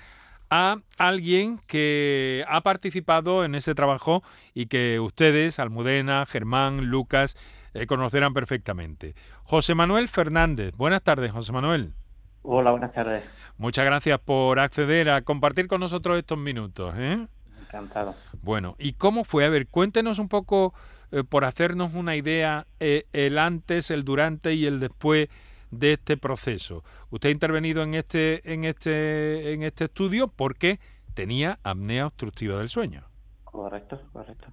a 0.50 0.78
alguien 0.98 1.60
que 1.66 2.44
ha 2.48 2.60
participado 2.62 3.44
en 3.44 3.54
ese 3.54 3.74
trabajo 3.74 4.22
y 4.52 4.66
que 4.66 4.98
ustedes, 4.98 5.58
Almudena, 5.58 6.26
Germán, 6.26 6.86
Lucas, 6.86 7.36
eh, 7.72 7.86
conocerán 7.86 8.34
perfectamente. 8.34 9.14
José 9.44 9.74
Manuel 9.74 10.08
Fernández. 10.08 10.76
Buenas 10.76 11.02
tardes, 11.02 11.30
José 11.30 11.52
Manuel. 11.52 11.94
Hola, 12.42 12.72
buenas 12.72 12.92
tardes. 12.92 13.22
Muchas 13.60 13.84
gracias 13.84 14.18
por 14.18 14.58
acceder 14.58 15.10
a 15.10 15.20
compartir 15.20 15.68
con 15.68 15.80
nosotros 15.80 16.16
estos 16.16 16.38
minutos. 16.38 16.94
¿eh? 16.96 17.26
Encantado. 17.60 18.14
Bueno, 18.40 18.74
¿y 18.78 18.94
cómo 18.94 19.22
fue? 19.22 19.44
A 19.44 19.50
ver, 19.50 19.66
cuéntenos 19.66 20.18
un 20.18 20.30
poco, 20.30 20.72
eh, 21.12 21.24
por 21.24 21.44
hacernos 21.44 21.92
una 21.92 22.16
idea, 22.16 22.66
eh, 22.80 23.04
el 23.12 23.36
antes, 23.36 23.90
el 23.90 24.02
durante 24.02 24.54
y 24.54 24.64
el 24.64 24.80
después 24.80 25.28
de 25.70 25.92
este 25.92 26.16
proceso. 26.16 26.82
Usted 27.10 27.28
ha 27.28 27.32
intervenido 27.32 27.82
en 27.82 27.96
este, 27.96 28.50
en 28.50 28.64
este, 28.64 29.52
en 29.52 29.62
este 29.62 29.84
estudio 29.84 30.28
porque 30.28 30.80
tenía 31.12 31.58
apnea 31.62 32.06
obstructiva 32.06 32.56
del 32.56 32.70
sueño. 32.70 33.04
Correcto, 33.44 34.00
correcto 34.14 34.46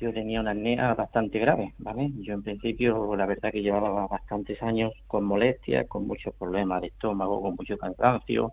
yo 0.00 0.12
tenía 0.12 0.40
una 0.40 0.52
apnea 0.52 0.94
bastante 0.94 1.38
grave, 1.38 1.74
¿vale? 1.78 2.10
Yo 2.20 2.34
en 2.34 2.42
principio, 2.42 3.16
la 3.16 3.26
verdad 3.26 3.50
que 3.50 3.62
llevaba 3.62 4.06
bastantes 4.06 4.62
años 4.62 4.92
con 5.06 5.24
molestias, 5.24 5.88
con 5.88 6.06
muchos 6.06 6.34
problemas 6.34 6.80
de 6.82 6.88
estómago, 6.88 7.42
con 7.42 7.56
mucho 7.56 7.76
cansancio, 7.76 8.52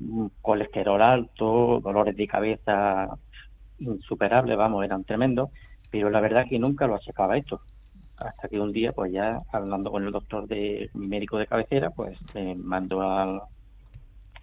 mm, 0.00 0.26
colesterol 0.40 1.02
alto, 1.02 1.80
dolores 1.80 2.16
de 2.16 2.26
cabeza 2.26 3.08
insuperables, 3.78 4.56
vamos, 4.56 4.84
eran 4.84 5.04
tremendos, 5.04 5.50
pero 5.90 6.08
la 6.10 6.20
verdad 6.20 6.46
que 6.48 6.58
nunca 6.58 6.86
lo 6.86 6.94
achacaba 6.94 7.36
esto. 7.36 7.60
Hasta 8.16 8.48
que 8.48 8.60
un 8.60 8.72
día, 8.72 8.92
pues 8.92 9.12
ya 9.12 9.40
hablando 9.52 9.90
con 9.90 10.04
el 10.04 10.12
doctor 10.12 10.46
de 10.46 10.88
médico 10.94 11.38
de 11.38 11.46
cabecera, 11.46 11.90
pues 11.90 12.18
me 12.34 12.54
mandó 12.54 13.02
al, 13.02 13.42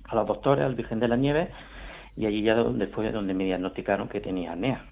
a 0.04 0.16
los 0.16 0.28
doctores, 0.28 0.66
al 0.66 0.76
Virgen 0.76 1.00
de 1.00 1.08
la 1.08 1.16
Nieve, 1.16 1.50
y 2.16 2.26
allí 2.26 2.44
ya 2.44 2.56
donde 2.56 2.88
fue 2.88 3.12
donde 3.12 3.34
me 3.34 3.46
diagnosticaron 3.46 4.10
que 4.10 4.22
tenía 4.22 4.52
apnea. 4.52 4.86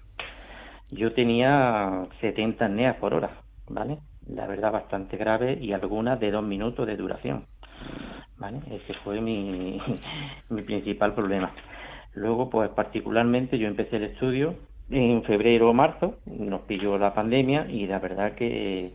Yo 0.90 1.12
tenía 1.12 2.08
70 2.20 2.66
apneas 2.66 2.96
por 2.96 3.14
hora, 3.14 3.42
¿vale? 3.68 3.98
La 4.26 4.46
verdad 4.46 4.72
bastante 4.72 5.16
grave 5.16 5.58
y 5.60 5.72
algunas 5.72 6.18
de 6.18 6.30
dos 6.30 6.44
minutos 6.44 6.86
de 6.86 6.96
duración, 6.96 7.46
¿vale? 8.36 8.58
Ese 8.70 8.94
fue 9.04 9.20
mi, 9.20 9.80
mi 10.50 10.62
principal 10.62 11.14
problema. 11.14 11.52
Luego, 12.14 12.50
pues 12.50 12.70
particularmente 12.70 13.58
yo 13.58 13.68
empecé 13.68 13.96
el 13.96 14.04
estudio 14.04 14.56
en 14.90 15.22
febrero 15.22 15.70
o 15.70 15.74
marzo, 15.74 16.16
nos 16.26 16.62
pilló 16.62 16.98
la 16.98 17.14
pandemia 17.14 17.66
y 17.70 17.86
la 17.86 18.00
verdad 18.00 18.34
que 18.34 18.92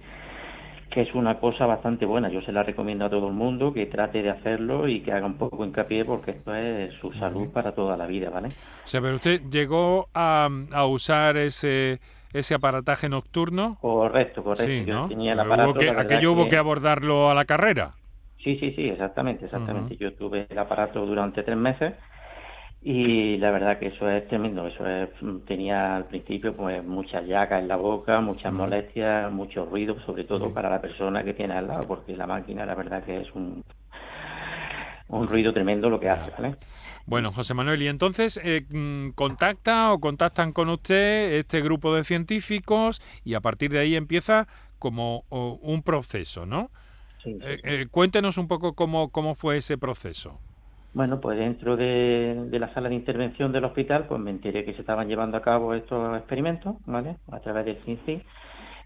que 0.96 1.02
es 1.02 1.14
una 1.14 1.42
cosa 1.42 1.66
bastante 1.66 2.06
buena. 2.06 2.30
Yo 2.30 2.42
se 2.42 2.54
la 2.54 2.64
recomiendo 2.64 3.04
a 3.04 3.10
todo 3.10 3.28
el 3.28 3.34
mundo 3.34 3.74
que 3.74 3.86
trate 3.86 4.24
de 4.24 4.30
hacerlo 4.30 4.88
y 4.88 5.02
que 5.02 5.12
haga 5.12 5.26
un 5.26 5.38
poco 5.38 5.66
hincapié 5.66 6.06
porque 6.06 6.32
esto 6.32 6.56
es 6.56 6.94
su 7.02 7.12
salud 7.12 7.50
para 7.50 7.74
toda 7.74 7.98
la 7.98 8.08
vida, 8.08 8.30
¿vale? 8.30 8.48
O 8.48 8.88
sea, 8.88 9.02
pero 9.02 9.16
usted 9.16 9.42
llegó 9.52 10.08
a, 10.14 10.48
a 10.72 10.86
usar 10.86 11.36
ese 11.36 12.00
ese 12.32 12.54
aparataje 12.54 13.10
nocturno. 13.10 13.78
Correcto, 13.82 14.42
correcto. 14.42 14.90
Yo 14.90 15.08
tenía 15.10 15.34
el 15.34 15.40
aparato, 15.42 15.74
que, 15.74 15.90
aquello 15.90 16.32
hubo 16.32 16.48
que 16.48 16.56
abordarlo 16.56 17.30
a 17.30 17.34
la 17.34 17.44
carrera. 17.44 17.92
Sí, 18.42 18.58
sí, 18.60 18.72
sí, 18.72 18.88
exactamente, 18.88 19.46
exactamente. 19.46 19.98
Yo 19.98 20.14
tuve 20.14 20.48
el 20.50 20.58
aparato 20.58 21.06
durante 21.06 21.44
tres 21.44 21.58
meses 21.58 21.94
y 22.88 23.38
la 23.38 23.50
verdad 23.50 23.80
que 23.80 23.88
eso 23.88 24.08
es 24.08 24.28
tremendo, 24.28 24.68
eso 24.68 24.88
es, 24.88 25.10
tenía 25.48 25.96
al 25.96 26.06
principio 26.06 26.56
pues 26.56 26.86
muchas 26.86 27.26
llagas 27.26 27.60
en 27.60 27.68
la 27.68 27.78
boca, 27.78 28.22
muchas 28.22 28.54
molestias, 28.54 29.32
mucho 29.32 29.66
ruido, 29.66 30.00
sobre 30.06 30.24
todo 30.24 30.54
para 30.54 30.70
la 30.70 30.80
persona 30.80 31.24
que 31.24 31.34
tiene 31.34 31.56
al 31.56 31.66
lado, 31.66 31.88
porque 31.88 32.16
la 32.16 32.28
máquina 32.28 32.64
la 32.64 32.76
verdad 32.76 33.04
que 33.04 33.22
es 33.22 33.34
un, 33.34 33.64
un 35.08 35.28
ruido 35.28 35.52
tremendo 35.52 35.90
lo 35.90 36.00
que 36.00 36.12
hace, 36.12 36.30
¿vale? 36.40 36.58
Bueno, 37.08 37.32
José 37.32 37.56
Manuel, 37.56 37.82
y 37.82 37.88
entonces 37.88 38.40
eh, 38.44 38.68
mm, 38.70 39.16
contacta 39.16 39.92
o 39.92 40.00
contactan 40.00 40.52
con 40.52 40.70
usted 40.70 41.34
este 41.34 41.62
grupo 41.62 41.96
de 41.96 42.04
científicos 42.04 43.02
y 43.24 43.34
a 43.34 43.42
partir 43.42 43.72
de 43.72 43.80
ahí 43.80 43.96
empieza 43.96 44.48
como 44.78 45.24
un 45.32 45.82
proceso, 45.82 46.46
¿no? 46.46 46.70
Sí, 47.24 47.36
eh, 47.42 47.62
eh, 47.64 47.88
cuéntenos 47.90 48.38
un 48.38 48.48
poco 48.48 48.74
cómo, 48.74 49.10
cómo 49.10 49.34
fue 49.34 49.58
ese 49.58 49.76
proceso. 49.80 50.40
Bueno, 50.96 51.20
pues 51.20 51.38
dentro 51.38 51.76
de, 51.76 52.48
la 52.54 52.74
sala 52.74 52.88
de 52.88 52.96
intervención 52.96 53.52
del 53.52 53.66
hospital, 53.66 54.06
pues 54.08 54.22
me 54.22 54.32
enteré 54.32 54.64
que 54.64 54.74
se 54.74 54.80
estaban 54.80 55.10
llevando 55.10 55.36
a 55.36 55.42
cabo 55.42 55.74
estos 55.74 56.18
experimentos, 56.18 56.78
¿vale? 56.86 57.18
A 57.34 57.42
través 57.42 57.66
del 57.66 57.76
CINCI. 57.84 58.22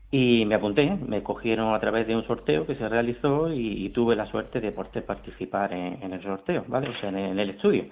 Y 0.10 0.44
me 0.48 0.56
apunté, 0.56 0.90
me 1.06 1.22
cogieron 1.22 1.72
a 1.72 1.80
través 1.80 2.08
de 2.08 2.16
un 2.16 2.26
sorteo 2.26 2.66
que 2.66 2.74
se 2.74 2.90
realizó 2.90 3.54
y, 3.54 3.90
tuve 3.90 4.16
la 4.16 4.26
suerte 4.26 4.60
de 4.60 4.72
poder 4.72 5.06
participar 5.06 5.72
en, 5.72 6.12
el 6.12 6.24
sorteo, 6.24 6.66
¿vale? 6.68 6.90
O 6.90 7.00
sea, 7.00 7.10
en, 7.10 7.38
el 7.38 7.52
estudio. 7.52 7.86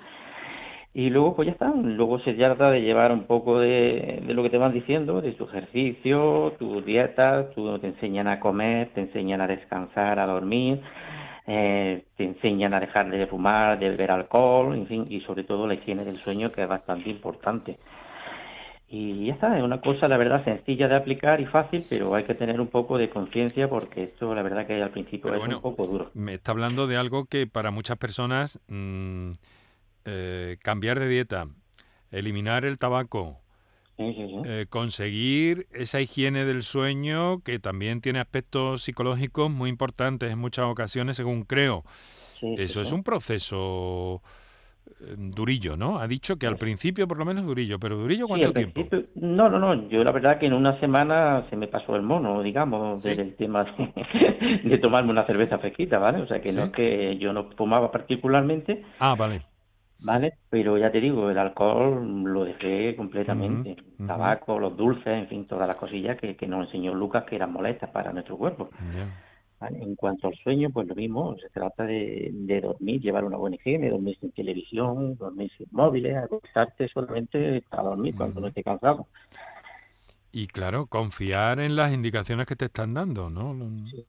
Y 0.96 1.12
luego, 1.12 1.36
pues 1.36 1.46
ya 1.46 1.52
está. 1.52 1.72
Luego 1.72 2.18
se 2.22 2.34
trata 2.34 2.72
de 2.72 2.82
llevar 2.82 3.12
un 3.12 3.26
poco 3.26 3.60
de, 3.60 4.24
lo 4.30 4.42
que 4.42 4.50
te 4.50 4.58
van 4.58 4.74
diciendo, 4.74 5.22
de 5.22 5.34
tu 5.34 5.44
ejercicio, 5.44 6.56
tu 6.58 6.82
dieta, 6.82 7.52
tú, 7.52 7.78
te 7.78 7.86
enseñan 7.86 8.28
a 8.28 8.40
comer, 8.40 8.90
te 8.96 9.02
enseñan 9.02 9.42
a 9.42 9.48
descansar, 9.48 10.18
a 10.18 10.26
dormir, 10.26 10.82
eh, 11.48 12.04
te 12.18 12.26
enseñan 12.26 12.74
a 12.74 12.80
dejar 12.82 13.10
de 13.10 13.26
fumar, 13.26 13.80
de 13.80 13.90
beber 13.90 14.12
alcohol, 14.12 14.76
en 14.76 14.86
fin, 14.86 15.08
y 15.10 15.22
sobre 15.22 15.46
todo 15.46 15.66
la 15.66 15.76
higiene 15.76 16.04
del 16.04 16.22
sueño, 16.22 16.52
que 16.52 16.62
es 16.62 16.68
bastante 16.68 17.10
importante. 17.10 17.80
Y 18.90 19.26
ya 19.28 19.34
está, 19.34 19.58
es 19.58 19.64
una 19.64 19.80
cosa, 19.82 20.08
la 20.08 20.18
verdad, 20.18 20.44
sencilla 20.44 20.88
de 20.88 20.96
aplicar 20.96 21.40
y 21.40 21.46
fácil, 21.46 21.86
pero 21.90 22.16
hay 22.16 22.26
que 22.26 22.36
tener 22.36 22.60
un 22.60 22.68
poco 22.68 22.98
de 22.98 23.10
conciencia 23.10 23.70
porque 23.70 24.04
esto, 24.04 24.36
la 24.36 24.42
verdad, 24.42 24.68
que 24.68 24.82
al 24.82 24.92
principio 24.92 25.34
es 25.34 25.56
un 25.56 25.62
poco 25.62 25.88
duro. 25.88 26.12
Me 26.14 26.34
está 26.34 26.52
hablando 26.52 26.86
de 26.86 26.98
algo 26.98 27.26
que 27.26 27.48
para 27.48 27.72
muchas 27.72 27.98
personas, 27.98 28.62
mm, 28.68 29.32
eh, 30.06 30.58
cambiar 30.62 31.00
de 31.00 31.08
dieta, 31.08 31.48
eliminar 32.12 32.66
el 32.66 32.78
tabaco, 32.78 33.40
eh, 33.98 34.66
conseguir 34.70 35.68
esa 35.72 36.00
higiene 36.00 36.46
del 36.46 36.62
sueño 36.62 37.40
que 37.40 37.60
también 37.60 38.02
tiene 38.02 38.20
aspectos 38.20 38.84
psicológicos 38.84 39.50
muy 39.50 39.70
importantes 39.70 40.32
en 40.32 40.40
muchas 40.40 40.66
ocasiones, 40.66 41.18
según 41.18 41.44
creo. 41.44 41.84
Eso 42.42 42.82
es 42.82 42.92
un 42.92 43.04
proceso 43.04 44.22
eh, 44.86 45.16
durillo, 45.18 45.76
¿no? 45.76 45.98
Ha 45.98 46.08
dicho 46.08 46.38
que 46.38 46.46
al 46.46 46.58
principio 46.58 47.08
por 47.08 47.18
lo 47.18 47.26
menos 47.26 47.46
durillo, 47.46 47.80
pero 47.80 47.98
durillo 47.98 48.28
cuánto 48.28 48.54
tiempo? 48.54 48.88
No, 49.16 49.50
no, 49.50 49.58
no, 49.58 49.90
yo 49.90 50.04
la 50.04 50.12
verdad 50.12 50.38
que 50.38 50.46
en 50.46 50.54
una 50.54 50.80
semana 50.80 51.48
se 51.50 51.56
me 51.56 51.68
pasó 51.68 51.96
el 51.96 52.04
mono, 52.04 52.44
digamos, 52.44 53.04
del 53.04 53.36
tema 53.36 53.66
de, 54.64 54.78
tomarme 54.78 55.10
una 55.10 55.26
cerveza 55.26 55.58
fresquita, 55.58 55.98
¿vale? 55.98 56.22
O 56.22 56.28
sea 56.28 56.40
que 56.40 56.52
no 56.52 56.66
es 56.66 56.72
que 56.72 57.18
yo 57.18 57.34
no 57.34 57.50
fumaba 57.58 57.92
particularmente. 57.92 58.84
Ah, 59.00 59.16
vale. 59.18 59.42
¿Vale? 60.00 60.34
Pero 60.50 60.78
ya 60.78 60.92
te 60.92 61.02
digo, 61.02 61.30
el 61.30 61.38
alcohol 61.38 62.24
lo 62.24 62.46
dejé 62.46 62.96
completamente. 62.96 63.76
Tabaco, 64.06 64.60
los 64.60 64.76
dulces, 64.78 65.08
en 65.08 65.28
fin, 65.28 65.48
todas 65.48 65.68
las 65.68 65.76
cosillas 65.76 66.18
que, 66.20 66.36
que, 66.36 66.48
nos 66.48 66.68
enseñó 66.68 66.94
Lucas 66.94 67.24
que 67.26 67.36
eran 67.36 67.54
molestas 67.54 67.90
para 67.90 68.14
nuestro 68.14 68.38
cuerpo. 68.38 68.70
En 69.60 69.96
cuanto 69.96 70.28
al 70.28 70.36
sueño, 70.36 70.70
pues 70.70 70.88
lo 70.88 70.94
mismo, 70.94 71.36
se 71.40 71.50
trata 71.50 71.84
de, 71.84 72.30
de, 72.32 72.62
dormir, 72.62 73.02
llevar 73.02 73.26
una 73.26 73.38
buena 73.38 73.56
higiene, 73.56 73.90
dormir 73.90 74.16
sin 74.20 74.32
televisión, 74.32 75.16
dormir 75.18 75.52
sin 75.58 75.68
móviles, 75.72 76.16
acostarte 76.16 76.88
solamente 76.90 77.64
para 77.68 77.84
dormir 77.84 78.16
cuando 78.16 78.40
no 78.40 78.48
esté 78.48 78.64
cansado. 78.64 79.08
Y 80.32 80.48
claro, 80.48 80.88
confiar 80.88 81.60
en 81.60 81.76
las 81.76 81.94
indicaciones 81.94 82.46
que 82.46 82.56
te 82.56 82.66
están 82.66 82.94
dando, 82.94 83.30
¿no? 83.30 83.56
Sí, 83.90 84.06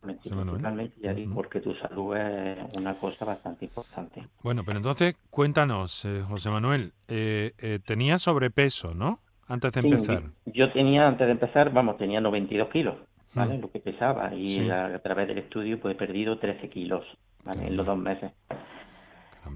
principalmente, 0.00 0.94
ya 1.02 1.12
digo, 1.12 1.34
porque 1.34 1.60
tu 1.60 1.74
salud 1.74 2.16
es 2.16 2.58
una 2.76 2.94
cosa 2.94 3.24
bastante 3.24 3.64
importante. 3.64 4.26
Bueno, 4.42 4.62
pero 4.64 4.78
entonces 4.78 5.16
cuéntanos, 5.30 6.04
eh, 6.04 6.22
José 6.26 6.50
Manuel, 6.50 6.92
eh, 7.08 7.52
eh, 7.58 7.78
tenía 7.84 8.18
sobrepeso, 8.18 8.94
¿no? 8.94 9.20
antes 9.50 9.72
de 9.72 9.80
empezar. 9.80 10.22
Yo 10.46 10.72
tenía, 10.72 11.08
antes 11.08 11.26
de 11.26 11.32
empezar, 11.32 11.72
vamos, 11.72 11.98
tenía 11.98 12.20
92 12.20 12.70
kilos, 12.70 12.94
¿vale? 13.34 13.58
Mm. 13.58 13.60
Lo 13.60 13.70
que 13.70 13.80
pesaba. 13.80 14.32
Y 14.34 14.70
a, 14.70 14.98
través 15.00 15.26
del 15.28 15.38
estudio, 15.38 15.80
pues 15.80 15.94
he 15.94 15.98
perdido 15.98 16.38
13 16.38 16.70
kilos, 16.70 17.04
¿vale? 17.44 17.66
En 17.66 17.76
los 17.76 17.84
dos 17.84 17.98
meses. 17.98 18.30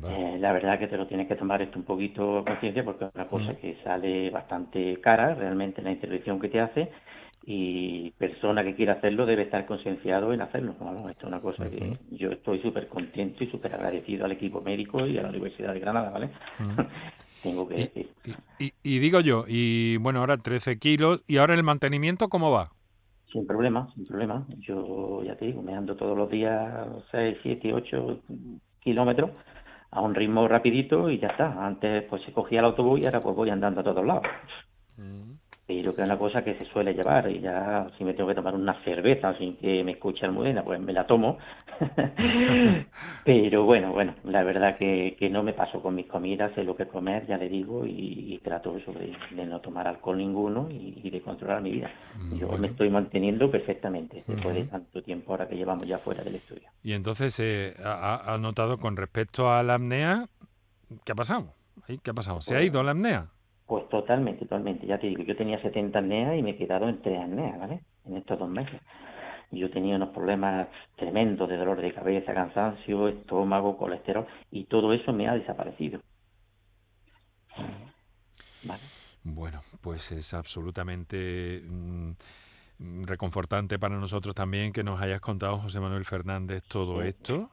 Eh, 0.08 0.36
la 0.38 0.52
verdad 0.52 0.78
que 0.78 0.86
te 0.86 0.96
lo 0.96 1.06
tienes 1.06 1.28
que 1.28 1.36
tomar 1.36 1.62
esto 1.62 1.78
un 1.78 1.84
poquito 1.84 2.44
conciencia 2.46 2.84
porque 2.84 3.06
es 3.06 3.14
una 3.14 3.26
cosa 3.26 3.52
mm. 3.52 3.56
que 3.56 3.76
sale 3.84 4.30
bastante 4.30 5.00
cara 5.00 5.34
realmente 5.34 5.82
la 5.82 5.92
intervención 5.92 6.40
que 6.40 6.48
te 6.48 6.60
hace 6.60 6.90
y 7.46 8.10
persona 8.12 8.64
que 8.64 8.74
quiera 8.74 8.94
hacerlo 8.94 9.26
debe 9.26 9.42
estar 9.42 9.66
concienciado 9.66 10.32
en 10.32 10.40
hacerlo. 10.40 10.72
esto 10.72 11.10
es 11.10 11.24
una 11.24 11.40
cosa 11.40 11.68
que 11.68 11.98
yo 12.10 12.30
estoy 12.30 12.60
súper 12.60 12.88
contento 12.88 13.44
y 13.44 13.50
súper 13.50 13.74
agradecido 13.74 14.24
al 14.24 14.32
equipo 14.32 14.62
médico 14.62 15.06
y 15.06 15.18
a 15.18 15.22
la 15.22 15.28
Universidad 15.28 15.74
de 15.74 15.80
Granada, 15.80 16.10
¿vale? 16.10 16.30
Tengo 17.42 17.68
que 17.68 17.74
decir. 17.74 18.08
Y, 18.58 18.98
digo 18.98 19.20
yo, 19.20 19.44
y 19.46 19.98
bueno, 19.98 20.20
ahora 20.20 20.38
13 20.38 20.78
kilos, 20.78 21.22
¿y 21.26 21.36
ahora 21.36 21.52
el 21.52 21.62
mantenimiento 21.62 22.28
cómo 22.28 22.50
va? 22.50 22.70
Sin 23.30 23.46
problema, 23.46 23.92
sin 23.94 24.06
problema. 24.06 24.46
Yo 24.60 25.22
ya 25.22 25.36
te 25.36 25.46
digo, 25.46 25.60
me 25.60 25.74
ando 25.74 25.94
todos 25.94 26.16
los 26.16 26.30
días 26.30 26.86
6, 27.10 27.36
7, 27.42 27.74
8 27.74 28.20
kilómetros 28.80 29.30
a 29.94 30.00
un 30.00 30.14
ritmo 30.14 30.46
rapidito 30.48 31.08
y 31.08 31.18
ya 31.18 31.28
está. 31.28 31.64
Antes 31.64 32.04
pues 32.04 32.22
se 32.22 32.32
cogía 32.32 32.58
el 32.58 32.66
autobús 32.66 33.00
y 33.00 33.06
ahora 33.06 33.20
pues 33.20 33.34
voy 33.34 33.50
andando 33.50 33.80
a 33.80 33.84
todos 33.84 34.04
lados. 34.04 34.24
Mm 34.96 35.33
pero 35.66 35.94
que 35.94 36.02
es 36.02 36.06
una 36.06 36.18
cosa 36.18 36.44
que 36.44 36.54
se 36.58 36.66
suele 36.66 36.92
llevar 36.92 37.30
y 37.30 37.40
ya 37.40 37.90
si 37.96 38.04
me 38.04 38.12
tengo 38.12 38.28
que 38.28 38.34
tomar 38.34 38.54
una 38.54 38.74
cerveza 38.84 39.36
sin 39.38 39.56
que 39.56 39.82
me 39.82 39.92
escuche 39.92 40.26
Almudena, 40.26 40.62
pues 40.62 40.78
me 40.78 40.92
la 40.92 41.06
tomo. 41.06 41.38
pero 43.24 43.64
bueno, 43.64 43.92
bueno, 43.92 44.14
la 44.24 44.42
verdad 44.42 44.76
que, 44.76 45.16
que 45.18 45.30
no 45.30 45.42
me 45.42 45.54
paso 45.54 45.80
con 45.80 45.94
mis 45.94 46.06
comidas, 46.06 46.52
sé 46.54 46.64
lo 46.64 46.76
que 46.76 46.86
comer, 46.86 47.26
ya 47.26 47.38
le 47.38 47.48
digo, 47.48 47.86
y, 47.86 48.40
trato 48.44 48.76
eso 48.76 48.92
de, 48.92 49.16
no 49.46 49.60
tomar 49.60 49.88
alcohol 49.88 50.18
ninguno 50.18 50.68
y, 50.70 51.08
de 51.08 51.22
controlar 51.22 51.62
mi 51.62 51.70
vida. 51.70 51.90
Mm, 52.16 52.36
Yo 52.36 52.48
me 52.58 52.66
estoy 52.68 52.90
manteniendo 52.90 53.50
perfectamente 53.50 54.22
después 54.26 54.54
de 54.54 54.64
tanto 54.64 55.02
tiempo 55.02 55.32
ahora 55.32 55.48
que 55.48 55.56
llevamos 55.56 55.86
ya 55.86 55.98
fuera 55.98 56.22
del 56.22 56.34
estudio. 56.34 56.68
Y 56.82 56.92
entonces, 56.92 57.38
eh, 57.40 57.74
ha, 57.82 58.36
notado 58.38 58.78
con 58.78 58.96
respecto 58.96 59.50
a 59.50 59.62
la 59.62 59.74
apnea, 59.74 60.28
¿qué 61.04 61.12
ha 61.12 61.14
pasado? 61.14 61.54
¿Qué 61.86 62.10
ha 62.10 62.14
pasado? 62.14 62.40
¿Se 62.42 62.54
ha 62.54 62.58
pues 62.58 62.68
ido 62.68 62.82
la 62.82 62.90
apnea? 62.90 63.28
Pues 63.66 63.88
totalmente, 63.88 64.44
totalmente. 64.44 64.86
Ya 64.86 64.98
te 64.98 65.06
digo, 65.06 65.22
yo 65.22 65.36
tenía 65.36 65.60
70 65.60 65.98
apneas 65.98 66.36
y 66.36 66.42
me 66.42 66.50
he 66.50 66.56
quedado 66.56 66.88
en 66.88 67.00
3 67.00 67.22
apneas, 67.22 67.58
¿vale? 67.58 67.80
En 68.04 68.16
estos 68.16 68.38
dos 68.38 68.48
meses. 68.48 68.80
Yo 69.50 69.70
tenía 69.70 69.96
unos 69.96 70.10
problemas 70.10 70.68
tremendos 70.96 71.48
de 71.48 71.56
dolor 71.56 71.80
de 71.80 71.94
cabeza, 71.94 72.34
cansancio, 72.34 73.08
estómago, 73.08 73.76
colesterol 73.76 74.26
y 74.50 74.64
todo 74.64 74.92
eso 74.92 75.12
me 75.12 75.28
ha 75.28 75.34
desaparecido. 75.34 76.00
¿Vale? 78.64 78.82
Bueno, 79.22 79.60
pues 79.80 80.12
es 80.12 80.34
absolutamente 80.34 81.62
mm, 81.66 82.12
reconfortante 83.04 83.78
para 83.78 83.96
nosotros 83.96 84.34
también 84.34 84.72
que 84.72 84.84
nos 84.84 85.00
hayas 85.00 85.20
contado, 85.20 85.58
José 85.58 85.80
Manuel 85.80 86.04
Fernández, 86.04 86.62
todo 86.68 87.02
esto 87.02 87.50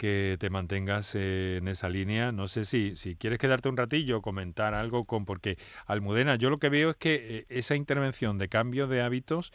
que 0.00 0.38
te 0.40 0.48
mantengas 0.48 1.14
en 1.14 1.68
esa 1.68 1.90
línea. 1.90 2.32
No 2.32 2.48
sé 2.48 2.64
si, 2.64 2.96
si 2.96 3.16
quieres 3.16 3.38
quedarte 3.38 3.68
un 3.68 3.76
ratillo, 3.76 4.22
comentar 4.22 4.72
algo 4.72 5.04
con, 5.04 5.26
porque 5.26 5.58
Almudena, 5.84 6.36
yo 6.36 6.48
lo 6.48 6.56
que 6.58 6.70
veo 6.70 6.88
es 6.88 6.96
que 6.96 7.14
eh, 7.40 7.46
esa 7.50 7.74
intervención 7.74 8.38
de 8.38 8.48
cambio 8.48 8.86
de 8.88 9.02
hábitos, 9.02 9.52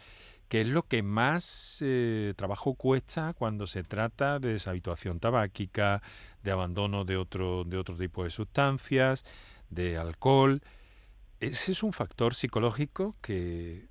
que 0.47 0.61
es 0.61 0.67
lo 0.67 0.83
que 0.83 1.01
más 1.01 1.79
eh, 1.81 2.35
trabajo 2.35 2.75
cuesta 2.75 3.33
cuando 3.33 3.65
se 3.65 3.81
trata 3.81 4.37
de 4.37 4.53
deshabituación 4.53 5.19
tabáquica, 5.19 6.03
de 6.43 6.51
abandono 6.51 7.05
de 7.05 7.17
otro, 7.17 7.63
de 7.63 7.77
otro 7.77 7.97
tipo 7.97 8.23
de 8.23 8.29
sustancias, 8.29 9.25
de 9.71 9.97
alcohol. 9.97 10.61
Ese 11.39 11.71
es 11.71 11.81
un 11.81 11.91
factor 11.91 12.35
psicológico 12.35 13.13
que, 13.19 13.87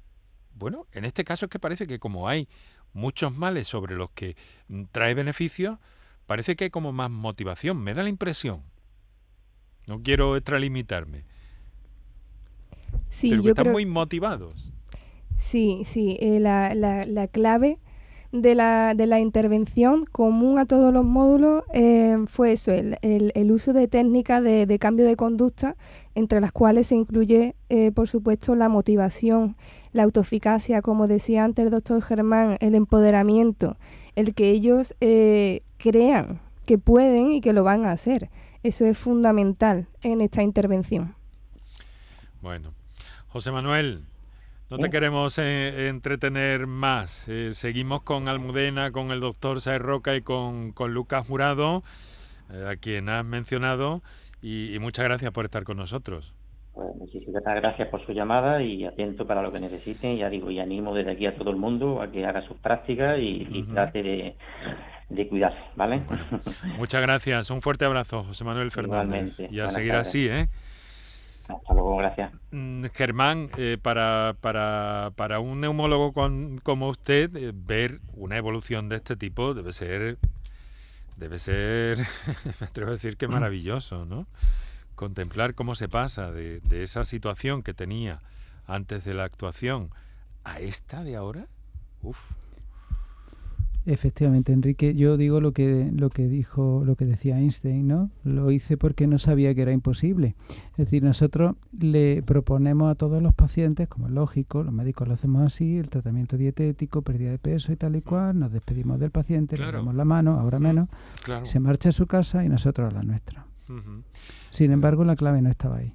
bueno, 0.55 0.87
en 0.93 1.05
este 1.05 1.25
caso 1.25 1.47
es 1.47 1.51
que 1.51 1.59
parece 1.59 1.89
que 1.89 1.99
como 1.99 2.29
hay 2.29 2.49
muchos 2.93 3.37
males 3.37 3.67
sobre 3.67 3.97
los 3.97 4.11
que 4.11 4.37
mm, 4.69 4.85
trae 4.93 5.15
beneficios, 5.15 5.81
parece 6.27 6.57
que 6.57 6.65
hay 6.65 6.71
como 6.71 6.93
más 6.93 7.11
motivación, 7.11 7.83
me 7.83 7.95
da 7.95 8.03
la 8.03 8.09
impresión. 8.09 8.63
No 9.87 10.03
quiero 10.03 10.37
extralimitarme. 10.37 11.25
Sí, 13.11 13.31
pero 13.31 13.43
yo 13.43 13.51
están 13.51 13.73
muy 13.73 13.87
motivados. 13.87 14.73
Sí, 15.39 15.83
sí, 15.85 16.17
eh, 16.21 16.41
la, 16.41 16.75
la, 16.75 17.29
clave 17.29 17.79
de 18.33 18.55
la, 18.55 18.95
de 18.95 19.07
la 19.07 19.21
intervención 19.21 20.05
común 20.05 20.59
a 20.59 20.65
todos 20.65 20.93
los 20.93 21.05
módulos 21.05 21.65
eh, 21.73 22.17
fue 22.27 22.53
eso, 22.53 22.73
el, 22.73 22.97
el, 23.03 23.53
uso 23.53 23.73
de 23.73 23.87
técnicas 23.87 24.43
de, 24.43 24.67
de, 24.67 24.79
cambio 24.79 25.05
de 25.05 25.17
conducta, 25.17 25.77
entre 26.15 26.41
las 26.41 26.51
cuales 26.51 26.87
se 26.87 26.97
incluye, 26.97 27.57
eh, 27.69 27.93
por 27.93 28.09
supuesto, 28.09 28.55
la 28.55 28.69
motivación, 28.69 29.57
la 29.93 30.05
autoeficacia, 30.05 30.83
como 30.83 31.07
decía 31.07 31.45
antes 31.45 31.67
el 31.67 31.71
doctor 31.71 32.01
Germán, 32.01 32.57
el 32.61 32.75
empoderamiento, 32.75 33.77
el 34.17 34.35
que 34.35 34.51
ellos 34.51 34.95
crean 35.91 36.41
que 36.65 36.79
pueden 36.79 37.31
y 37.31 37.41
que 37.43 37.53
lo 37.53 37.63
van 37.63 37.85
a 37.85 37.93
hacer. 37.93 38.31
Eso 38.63 38.87
es 38.87 38.97
fundamental 38.97 39.87
en 40.03 40.23
esta 40.23 40.43
intervención. 40.43 41.15
Bueno, 42.41 42.73
José 43.29 43.53
Manuel, 43.53 44.05
no 44.71 44.79
te 44.79 44.89
queremos 44.89 45.39
eh, 45.39 45.89
entretener 45.89 46.67
más. 46.67 47.29
Eh, 47.29 47.53
seguimos 47.53 48.03
con 48.03 48.29
Almudena, 48.29 48.93
con 48.93 49.11
el 49.11 49.21
doctor 49.21 49.61
Saez 49.61 49.83
Roca 49.83 50.17
y 50.17 50.23
con, 50.23 50.73
Lucas 50.89 51.27
Jurado, 51.29 51.83
eh, 52.51 52.65
a 52.67 52.77
quien 52.77 53.11
has 53.11 53.25
mencionado, 53.25 54.01
y, 54.43 54.77
muchas 54.81 55.05
gracias 55.05 55.33
por 55.33 55.45
estar 55.45 55.65
con 55.65 55.77
nosotros. 55.77 56.35
Pues 56.73 56.89
muchísimas 56.97 57.43
gracias 57.45 57.89
por 57.89 58.05
su 58.05 58.13
llamada 58.13 58.63
y 58.63 58.85
atento 58.85 59.27
para 59.27 59.43
lo 59.43 59.53
que 59.53 59.61
necesiten. 59.61 60.17
Ya 60.17 60.29
digo, 60.29 60.51
y 60.51 60.61
animo 60.61 60.95
desde 60.95 61.13
aquí 61.13 61.27
a 61.27 61.37
todo 61.37 61.51
el 61.51 61.57
mundo 61.57 62.03
a 62.03 62.11
que 62.11 62.27
haga 62.27 62.47
sus 62.49 62.57
prácticas 62.57 63.19
y 63.21 63.63
trate 63.73 64.03
de 64.03 64.37
de 65.09 65.29
cuidarse, 65.29 65.59
¿vale? 65.77 66.03
muchas 66.79 67.03
gracias, 67.03 67.51
un 67.51 67.63
fuerte 67.63 67.85
abrazo, 67.85 68.25
José 68.25 68.45
Manuel 68.45 68.71
Fernández. 68.71 69.39
Y 69.51 69.61
a 69.61 69.71
seguir 69.71 69.95
así, 69.95 70.29
¿eh? 70.29 70.49
Hasta 71.49 71.75
luego, 71.75 71.97
gracias. 71.99 72.33
Mm, 72.53 72.87
Germán, 72.87 73.51
eh, 73.59 73.77
para, 73.81 74.35
para, 74.41 75.13
para, 75.15 75.41
un 75.41 75.61
neumólogo 75.61 76.15
como 76.63 76.89
usted, 76.89 77.37
eh, 77.37 77.53
ver 77.55 78.01
una 78.15 78.39
evolución 78.39 78.89
de 78.89 78.97
este 78.97 79.15
tipo 79.15 79.53
debe 79.53 79.73
ser, 79.73 80.17
debe 81.17 81.39
ser, 81.39 81.99
me 82.61 82.67
atrevo 82.67 82.91
a 82.91 82.95
decir 82.95 83.19
que 83.19 83.29
maravilloso, 83.29 84.07
¿no? 84.07 84.27
Contemplar 84.95 85.55
cómo 85.55 85.75
se 85.75 85.89
pasa 85.89 86.33
de, 86.33 86.61
de 86.61 86.83
esa 86.83 87.05
situación 87.05 87.63
que 87.63 87.75
tenía 87.75 88.21
antes 88.67 89.05
de 89.05 89.13
la 89.13 89.25
actuación 89.25 89.91
a 90.45 90.61
esta 90.61 91.05
de 91.05 91.17
ahora. 91.17 91.47
Uf. 92.03 92.19
Efectivamente, 93.87 94.53
Enrique, 94.53 94.95
yo 94.95 95.19
digo 95.19 95.43
lo 95.43 95.53
que, 95.53 95.91
lo 95.95 96.09
que 96.09 96.27
dijo, 96.27 96.83
lo 96.87 96.97
que 96.97 97.05
decía 97.05 97.39
Einstein, 97.39 97.87
¿no? 97.87 98.11
Lo 98.25 98.51
hice 98.51 98.79
porque 98.79 99.07
no 99.07 99.19
sabía 99.19 99.55
que 99.55 99.61
era 99.61 99.73
imposible. 99.73 100.37
Es 100.73 100.77
decir, 100.87 101.03
nosotros 101.03 101.57
le 101.79 102.23
proponemos 102.23 102.91
a 102.91 102.95
todos 102.95 103.23
los 103.23 103.35
pacientes, 103.35 103.87
como 103.89 104.07
es 104.07 104.13
lógico, 104.13 104.63
los 104.63 104.73
médicos 104.73 105.07
lo 105.07 105.15
hacemos 105.15 105.43
así, 105.43 105.77
el 105.77 105.91
tratamiento 105.91 106.39
dietético, 106.39 107.03
pérdida 107.03 107.31
de 107.33 107.39
peso 107.39 107.73
y 107.73 107.77
tal 107.77 107.95
y 107.97 108.01
cual, 108.01 108.39
nos 108.39 108.53
despedimos 108.53 108.99
del 108.99 109.11
paciente, 109.11 109.59
le 109.59 109.71
damos 109.71 109.95
la 109.95 110.07
mano, 110.07 110.41
ahora 110.41 110.59
menos, 110.59 110.89
se 111.43 111.61
marcha 111.61 111.91
a 111.91 111.93
su 111.93 112.07
casa 112.07 112.43
y 112.43 112.49
nosotros 112.49 112.91
a 112.91 112.95
la 112.95 113.03
nuestra. 113.03 113.47
Sin 114.49 114.73
embargo, 114.73 115.05
la 115.05 115.15
clave 115.15 115.43
no 115.43 115.51
estaba 115.51 115.77
ahí. 115.77 115.95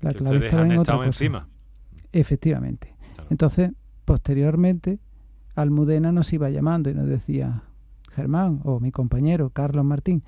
La 0.00 0.14
clave 0.14 0.46
estaba 0.46 0.64
en 0.64 0.78
otra 0.78 0.96
cosa. 0.96 1.06
encima. 1.06 1.48
Efectivamente. 2.10 2.94
Entonces, 3.28 3.70
posteriormente, 4.06 4.98
Almudena 5.54 6.12
nos 6.12 6.32
iba 6.32 6.50
llamando 6.50 6.90
y 6.90 6.94
nos 6.94 7.06
decía, 7.06 7.62
Germán 8.14 8.60
o 8.64 8.80
mi 8.80 8.90
compañero 8.90 9.50
Carlos 9.50 9.84
Martín, 9.84 10.22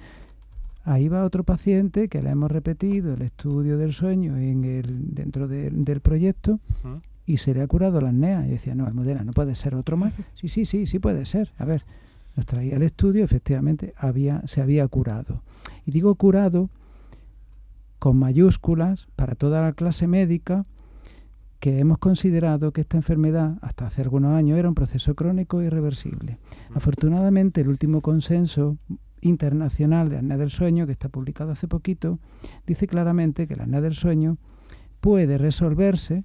ahí 0.85 1.09
va 1.09 1.25
otro 1.25 1.45
paciente 1.45 2.09
que 2.09 2.23
le 2.23 2.31
hemos 2.31 2.51
repetido 2.51 3.15
el 3.15 3.23
estudio 3.23 3.79
del 3.79 3.93
sueño 3.93 4.37
en 4.37 4.65
el, 4.65 5.15
dentro 5.15 5.49
del 5.49 6.01
proyecto 6.01 6.61
y 7.27 7.39
se 7.39 7.55
le 7.55 7.63
ha 7.63 7.67
curado 7.67 8.01
la 8.01 8.11
apnea. 8.11 8.47
Y 8.47 8.51
decía, 8.51 8.75
no, 8.75 8.87
Almudena, 8.87 9.25
no 9.25 9.33
puede 9.33 9.55
ser 9.55 9.75
otro 9.75 9.97
más. 9.97 10.13
Sí, 10.35 10.49
sí, 10.49 10.67
sí, 10.67 10.87
sí 10.87 10.99
puede 10.99 11.25
ser. 11.25 11.53
A 11.59 11.65
ver, 11.65 11.85
nos 12.37 12.47
traía 12.47 12.77
el 12.77 12.83
estudio, 12.83 13.25
efectivamente 13.25 13.95
había, 13.97 14.43
se 14.47 14.61
había 14.61 14.87
curado. 14.89 15.43
Y 15.87 15.91
digo 15.91 16.15
curado 16.17 16.69
con 17.99 18.19
mayúsculas 18.19 19.09
para 19.17 19.35
toda 19.35 19.63
la 19.63 19.73
clase 19.73 20.07
médica 20.07 20.67
que 21.65 21.79
hemos 21.79 21.97
considerado 21.97 22.75
que 22.75 22.83
esta 22.83 22.99
enfermedad, 22.99 23.57
hasta 23.63 23.87
hace 23.87 24.03
algunos 24.03 24.35
años, 24.35 24.59
era 24.59 24.69
un 24.69 24.75
proceso 24.75 25.15
crónico 25.15 25.63
irreversible. 25.63 26.37
Afortunadamente, 26.75 27.63
el 27.63 27.69
último 27.69 28.03
consenso 28.03 28.77
internacional 29.23 30.11
de 30.11 30.19
apnea 30.19 30.37
del 30.37 30.51
sueño, 30.51 30.85
que 30.85 30.93
está 30.93 31.09
publicado 31.09 31.53
hace 31.53 31.67
poquito, 31.67 32.19
dice 32.67 32.87
claramente 32.87 33.47
que 33.47 33.57
la 33.57 33.63
apnea 33.63 33.81
del 33.81 33.95
sueño 33.95 34.37
puede 35.01 35.39
resolverse 35.39 36.25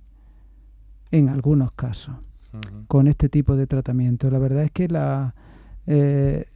en 1.10 1.30
algunos 1.30 1.72
casos 1.72 2.18
con 2.90 3.08
este 3.08 3.30
tipo 3.30 3.56
de 3.56 3.66
tratamiento. 3.66 4.30
La 4.30 4.40
verdad 4.40 4.64
es 4.66 4.72
que 4.72 4.90
la, 4.90 5.36
eh, 5.88 6.48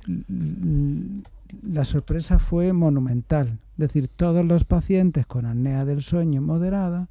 la 1.61 1.85
sorpresa 1.85 2.37
fue 2.37 2.73
monumental. 2.73 3.59
Es 3.77 3.77
decir, 3.77 4.09
todos 4.09 4.43
los 4.43 4.65
pacientes 4.65 5.25
con 5.25 5.45
apnea 5.45 5.85
del 5.85 6.01
sueño 6.01 6.41
moderada 6.41 7.07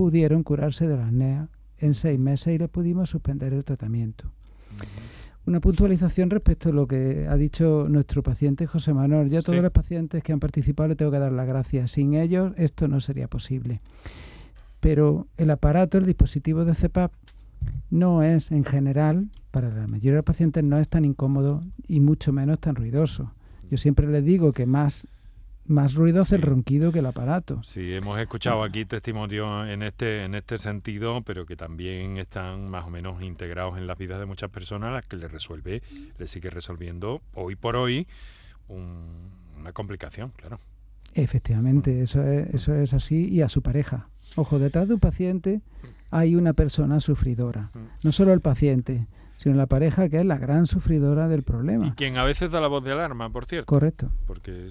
pudieron 0.00 0.42
curarse 0.44 0.88
de 0.88 0.96
la 0.96 1.08
apnea 1.08 1.48
en 1.76 1.92
seis 1.92 2.18
meses 2.18 2.54
y 2.54 2.56
les 2.56 2.70
pudimos 2.70 3.10
suspender 3.10 3.52
el 3.52 3.64
tratamiento. 3.64 4.32
Una 5.44 5.60
puntualización 5.60 6.30
respecto 6.30 6.70
a 6.70 6.72
lo 6.72 6.86
que 6.86 7.26
ha 7.28 7.36
dicho 7.36 7.84
nuestro 7.86 8.22
paciente 8.22 8.66
José 8.66 8.94
Manuel. 8.94 9.28
Yo 9.28 9.40
a 9.40 9.42
todos 9.42 9.60
los 9.60 9.70
pacientes 9.70 10.22
que 10.22 10.32
han 10.32 10.40
participado 10.40 10.88
le 10.88 10.96
tengo 10.96 11.10
que 11.10 11.18
dar 11.18 11.32
las 11.32 11.46
gracias. 11.46 11.90
Sin 11.90 12.14
ellos 12.14 12.54
esto 12.56 12.88
no 12.88 13.02
sería 13.02 13.28
posible. 13.28 13.82
Pero 14.80 15.26
el 15.36 15.50
aparato, 15.50 15.98
el 15.98 16.06
dispositivo 16.06 16.64
de 16.64 16.74
CEPAP, 16.74 17.12
no 17.90 18.22
es 18.22 18.52
en 18.52 18.64
general, 18.64 19.28
para 19.50 19.68
la 19.68 19.86
mayoría 19.86 20.12
de 20.12 20.16
los 20.16 20.24
pacientes, 20.24 20.64
no 20.64 20.78
es 20.78 20.88
tan 20.88 21.04
incómodo 21.04 21.62
y 21.86 22.00
mucho 22.00 22.32
menos 22.32 22.58
tan 22.58 22.74
ruidoso. 22.74 23.34
Yo 23.70 23.76
siempre 23.76 24.06
les 24.06 24.24
digo 24.24 24.52
que 24.52 24.64
más 24.64 25.06
más 25.66 25.94
ruido 25.94 26.22
hace 26.22 26.36
el 26.36 26.42
ronquido 26.42 26.92
que 26.92 26.98
el 26.98 27.06
aparato. 27.06 27.62
Sí, 27.62 27.94
hemos 27.94 28.18
escuchado 28.18 28.62
aquí 28.62 28.84
testimonios 28.84 29.68
en 29.68 29.82
este, 29.82 30.24
en 30.24 30.34
este 30.34 30.58
sentido, 30.58 31.22
pero 31.22 31.46
que 31.46 31.56
también 31.56 32.18
están 32.18 32.68
más 32.68 32.84
o 32.86 32.90
menos 32.90 33.22
integrados 33.22 33.78
en 33.78 33.86
las 33.86 33.96
vidas 33.96 34.18
de 34.18 34.26
muchas 34.26 34.50
personas, 34.50 34.90
a 34.90 34.92
las 34.92 35.06
que 35.06 35.16
le 35.16 35.28
resuelve, 35.28 35.82
le 36.18 36.26
sigue 36.26 36.50
resolviendo 36.50 37.20
hoy 37.34 37.56
por 37.56 37.76
hoy 37.76 38.06
una 38.68 39.72
complicación, 39.72 40.32
claro. 40.36 40.58
Efectivamente, 41.14 41.92
mm. 41.92 42.02
eso 42.02 42.22
es, 42.22 42.54
eso 42.54 42.74
es 42.74 42.94
así, 42.94 43.28
y 43.28 43.42
a 43.42 43.48
su 43.48 43.62
pareja. 43.62 44.08
Ojo, 44.36 44.58
detrás 44.58 44.88
de 44.88 44.94
un 44.94 45.00
paciente 45.00 45.60
hay 46.10 46.36
una 46.36 46.52
persona 46.52 47.00
sufridora, 47.00 47.70
mm. 47.74 48.04
no 48.04 48.12
solo 48.12 48.32
el 48.32 48.40
paciente, 48.40 49.06
sino 49.40 49.54
la 49.54 49.66
pareja 49.66 50.10
que 50.10 50.18
es 50.18 50.26
la 50.26 50.36
gran 50.36 50.66
sufridora 50.66 51.26
del 51.26 51.42
problema. 51.44 51.86
Y 51.86 51.92
quien 51.92 52.18
a 52.18 52.24
veces 52.24 52.50
da 52.50 52.60
la 52.60 52.68
voz 52.68 52.84
de 52.84 52.92
alarma, 52.92 53.30
por 53.30 53.46
cierto. 53.46 53.64
Correcto. 53.64 54.12
Porque 54.26 54.68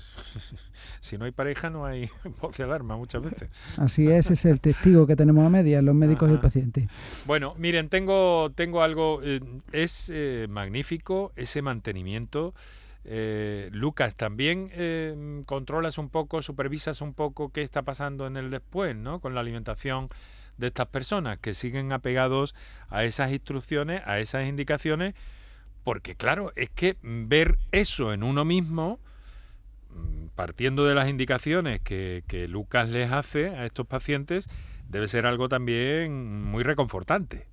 si 0.99 1.17
no 1.17 1.25
hay 1.25 1.31
pareja 1.31 1.71
no 1.71 1.85
hay 1.85 2.07
voz 2.41 2.55
de 2.55 2.65
alarma 2.65 2.95
muchas 2.95 3.23
veces. 3.23 3.49
Así 3.77 4.07
es, 4.07 4.29
es 4.29 4.45
el 4.45 4.61
testigo 4.61 5.07
que 5.07 5.15
tenemos 5.15 5.43
a 5.43 5.49
medias, 5.49 5.83
los 5.83 5.95
médicos 5.95 6.29
y 6.29 6.33
el 6.33 6.39
paciente. 6.39 6.87
Bueno, 7.25 7.55
miren, 7.57 7.89
tengo, 7.89 8.51
tengo 8.51 8.83
algo, 8.83 9.21
eh, 9.23 9.39
es 9.71 10.11
eh, 10.13 10.45
magnífico 10.47 11.31
ese 11.35 11.63
mantenimiento. 11.63 12.53
Eh, 13.05 13.69
Lucas, 13.71 14.13
también 14.13 14.69
controlas 15.47 15.97
un 15.97 16.09
poco, 16.09 16.43
supervisas 16.43 17.01
un 17.01 17.15
poco 17.15 17.49
qué 17.49 17.63
está 17.63 17.81
pasando 17.81 18.27
en 18.27 18.37
el 18.37 18.51
después, 18.51 18.95
¿no? 18.95 19.19
Con 19.19 19.33
la 19.33 19.41
alimentación 19.41 20.09
de 20.59 20.67
estas 20.67 20.87
personas 20.87 21.39
que 21.39 21.53
siguen 21.53 21.91
apegados 21.91 22.53
a 22.89 23.05
esas 23.05 23.31
instrucciones, 23.31 24.01
a 24.05 24.19
esas 24.19 24.47
indicaciones, 24.47 25.15
porque 25.83 26.15
claro, 26.15 26.51
es 26.55 26.69
que 26.69 26.97
ver 27.01 27.57
eso 27.71 28.13
en 28.13 28.23
uno 28.23 28.45
mismo, 28.45 28.99
mm, 29.89 30.27
partiendo 30.35 30.85
de 30.85 30.95
las 30.95 31.09
indicaciones 31.09 31.79
que, 31.79 32.47
Lucas 32.49 32.89
les 32.89 33.11
hace 33.11 33.49
a 33.49 33.65
estos 33.65 33.87
pacientes, 33.87 34.47
debe 34.89 35.07
ser 35.07 35.25
algo 35.25 35.47
también 35.47 36.43
muy 36.43 36.63
reconfortante. 36.63 37.47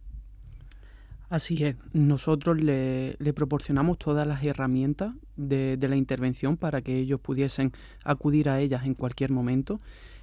Así 1.29 1.65
es, 1.65 1.77
nosotros 1.93 2.61
le, 2.61 3.17
proporcionamos 3.35 3.99
todas 3.99 4.27
las 4.27 4.45
herramientas 4.45 5.13
de, 5.37 5.77
de, 5.77 5.89
la 5.89 5.97
intervención 5.97 6.57
para 6.57 6.83
que 6.83 6.99
ellos 6.99 7.21
pudiesen 7.21 7.73
acudir 8.05 8.49
a 8.49 8.61
ellas 8.61 8.87
en 8.87 8.95
cualquier 8.95 9.33
momento 9.33 9.81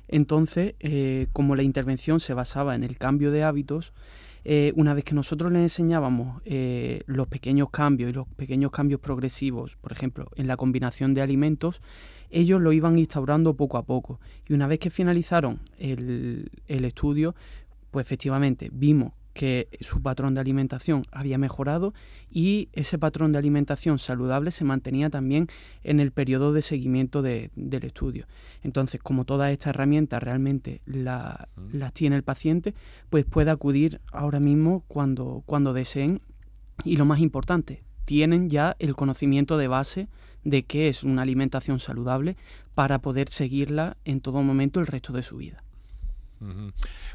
entonces, 0.07 0.75
eh, 0.79 1.27
como 1.33 1.55
la 1.55 1.63
intervención 1.63 2.19
se 2.19 2.33
basaba 2.33 2.75
en 2.75 2.83
el 2.83 2.97
cambio 2.97 3.31
de 3.31 3.43
hábitos, 3.43 3.93
eh, 4.45 4.73
una 4.75 4.93
vez 4.93 5.05
que 5.05 5.15
nosotros 5.15 5.51
les 5.51 5.61
enseñábamos 5.61 6.41
eh, 6.43 7.01
los 7.05 7.27
pequeños 7.27 7.69
cambios 7.69 8.09
y 8.09 8.13
los 8.13 8.27
pequeños 8.27 8.71
cambios 8.71 8.99
progresivos, 8.99 9.77
por 9.77 9.93
ejemplo, 9.93 10.29
en 10.35 10.47
la 10.47 10.57
combinación 10.57 11.13
de 11.13 11.21
alimentos, 11.21 11.81
ellos 12.29 12.59
lo 12.59 12.73
iban 12.73 12.97
instaurando 12.99 13.55
poco 13.55 13.77
a 13.77 13.83
poco. 13.83 14.19
Y 14.47 14.53
una 14.53 14.67
vez 14.67 14.79
que 14.79 14.89
finalizaron 14.89 15.59
el, 15.77 16.49
el 16.67 16.83
estudio, 16.83 17.35
pues 17.91 18.05
efectivamente 18.05 18.69
vimos 18.73 19.13
que 19.33 19.67
su 19.81 20.01
patrón 20.01 20.35
de 20.35 20.41
alimentación 20.41 21.03
había 21.11 21.37
mejorado 21.37 21.93
y 22.29 22.69
ese 22.73 22.97
patrón 22.97 23.31
de 23.31 23.39
alimentación 23.39 23.99
saludable 23.99 24.51
se 24.51 24.63
mantenía 24.63 25.09
también 25.09 25.47
en 25.83 25.99
el 25.99 26.11
periodo 26.11 26.53
de 26.53 26.61
seguimiento 26.61 27.21
del 27.21 27.83
estudio. 27.83 28.27
Entonces, 28.61 29.01
como 29.01 29.25
todas 29.25 29.51
estas 29.51 29.71
herramientas 29.71 30.21
realmente 30.21 30.81
las 30.85 31.93
tiene 31.93 32.15
el 32.15 32.23
paciente, 32.23 32.73
pues 33.09 33.25
puede 33.25 33.51
acudir 33.51 34.01
ahora 34.11 34.39
mismo 34.39 34.83
cuando, 34.87 35.43
cuando 35.45 35.73
deseen 35.73 36.21
y 36.83 36.97
lo 36.97 37.05
más 37.05 37.19
importante, 37.19 37.83
tienen 38.05 38.49
ya 38.49 38.75
el 38.79 38.95
conocimiento 38.95 39.57
de 39.57 39.67
base 39.67 40.07
de 40.43 40.63
qué 40.63 40.89
es 40.89 41.03
una 41.03 41.21
alimentación 41.21 41.79
saludable 41.79 42.35
para 42.75 42.99
poder 42.99 43.29
seguirla 43.29 43.97
en 44.05 44.19
todo 44.19 44.41
momento 44.43 44.79
el 44.79 44.87
resto 44.87 45.13
de 45.13 45.23
su 45.23 45.37
vida. 45.37 45.62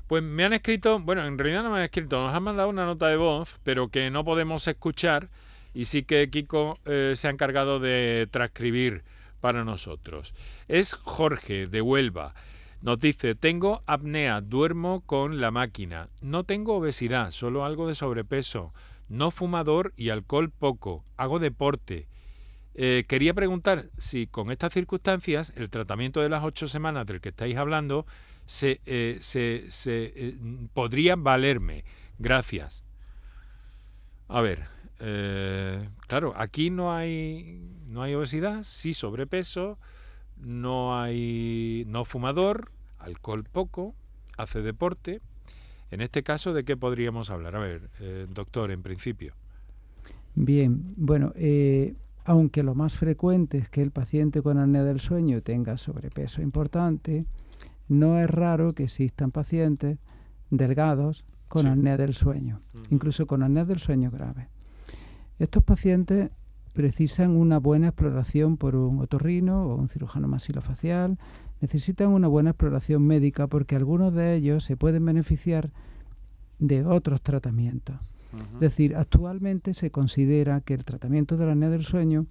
Pues 0.06 0.22
me 0.22 0.44
han 0.44 0.52
escrito, 0.52 0.98
bueno, 0.98 1.26
en 1.26 1.38
realidad 1.38 1.62
no 1.62 1.70
me 1.70 1.78
han 1.78 1.84
escrito, 1.84 2.20
nos 2.20 2.34
han 2.34 2.42
mandado 2.42 2.68
una 2.68 2.86
nota 2.86 3.08
de 3.08 3.16
voz, 3.16 3.58
pero 3.62 3.88
que 3.88 4.10
no 4.10 4.24
podemos 4.24 4.66
escuchar 4.66 5.28
y 5.74 5.84
sí 5.84 6.02
que 6.02 6.28
Kiko 6.30 6.78
eh, 6.86 7.14
se 7.16 7.28
ha 7.28 7.30
encargado 7.30 7.78
de 7.78 8.28
transcribir 8.30 9.04
para 9.40 9.64
nosotros. 9.64 10.34
Es 10.66 10.94
Jorge 10.94 11.66
de 11.66 11.82
Huelva. 11.82 12.34
Nos 12.80 13.00
dice, 13.00 13.34
tengo 13.34 13.82
apnea, 13.86 14.40
duermo 14.40 15.02
con 15.04 15.40
la 15.40 15.50
máquina, 15.50 16.08
no 16.20 16.44
tengo 16.44 16.76
obesidad, 16.76 17.32
solo 17.32 17.64
algo 17.64 17.88
de 17.88 17.96
sobrepeso, 17.96 18.72
no 19.08 19.32
fumador 19.32 19.92
y 19.96 20.10
alcohol 20.10 20.50
poco, 20.50 21.04
hago 21.16 21.40
deporte. 21.40 22.06
Eh, 22.74 23.04
quería 23.08 23.34
preguntar 23.34 23.90
si 23.98 24.28
con 24.28 24.52
estas 24.52 24.72
circunstancias 24.72 25.52
el 25.56 25.70
tratamiento 25.70 26.20
de 26.20 26.28
las 26.28 26.44
ocho 26.44 26.68
semanas 26.68 27.06
del 27.06 27.20
que 27.20 27.30
estáis 27.30 27.56
hablando 27.56 28.06
se, 28.48 28.80
eh, 28.86 29.18
se, 29.20 29.70
se 29.70 30.10
eh, 30.16 30.38
podrían 30.72 31.22
valerme. 31.22 31.84
Gracias. 32.18 32.82
A 34.26 34.40
ver, 34.40 34.64
eh, 35.00 35.86
claro, 36.06 36.32
aquí 36.34 36.70
no 36.70 36.90
hay, 36.90 37.60
no 37.88 38.00
hay 38.00 38.14
obesidad, 38.14 38.62
sí 38.62 38.94
sobrepeso, 38.94 39.78
no 40.38 40.98
hay 40.98 41.84
no 41.88 42.06
fumador, 42.06 42.72
alcohol 42.98 43.44
poco, 43.44 43.94
hace 44.38 44.62
deporte. 44.62 45.20
En 45.90 46.00
este 46.00 46.22
caso, 46.22 46.54
¿de 46.54 46.64
qué 46.64 46.74
podríamos 46.74 47.28
hablar? 47.28 47.54
A 47.54 47.58
ver, 47.58 47.90
doctor, 48.30 48.70
en 48.70 48.82
principio. 48.82 49.34
Bien, 50.34 50.94
bueno, 50.96 51.34
aunque 52.24 52.62
lo 52.62 52.74
más 52.74 52.96
frecuente 52.96 53.58
es 53.58 53.68
que 53.68 53.82
el 53.82 53.90
paciente 53.90 54.40
con 54.40 54.58
apnea 54.58 54.84
del 54.84 55.00
sueño 55.00 55.42
tenga 55.42 55.76
sobrepeso 55.76 56.40
importante, 56.42 57.26
no 57.88 58.18
es 58.18 58.28
raro 58.28 58.74
que 58.74 58.84
existan 58.84 59.30
pacientes 59.30 59.98
delgados 60.50 61.24
con 61.48 61.66
apnea 61.66 61.96
del 61.96 62.14
sueño, 62.14 62.60
incluso 62.90 63.26
con 63.26 63.42
apnea 63.42 63.64
del 63.64 63.78
sueño 63.78 64.10
grave. 64.10 64.48
Estos 65.38 65.64
pacientes 65.64 66.30
precisan 66.74 67.30
una 67.30 67.58
buena 67.58 67.88
exploración 67.88 68.56
por 68.56 68.76
un 68.76 69.00
otorrino 69.00 69.64
o 69.64 69.76
un 69.76 69.88
cirujano 69.88 70.28
masilofacial, 70.28 71.18
necesitan 71.60 72.08
una 72.08 72.28
buena 72.28 72.50
exploración 72.50 73.02
médica 73.02 73.46
porque 73.46 73.76
algunos 73.76 74.12
de 74.12 74.34
ellos 74.34 74.64
se 74.64 74.76
pueden 74.76 75.04
beneficiar 75.04 75.72
de 76.58 76.84
otros 76.84 77.22
tratamientos. 77.22 77.96
Es 78.54 78.60
decir, 78.60 78.94
actualmente 78.94 79.72
se 79.72 79.90
considera 79.90 80.60
que 80.60 80.74
el 80.74 80.84
tratamiento 80.84 81.36
de 81.36 81.46
la 81.46 81.52
apnea 81.52 81.70
del 81.70 81.82
sueño 81.82 82.26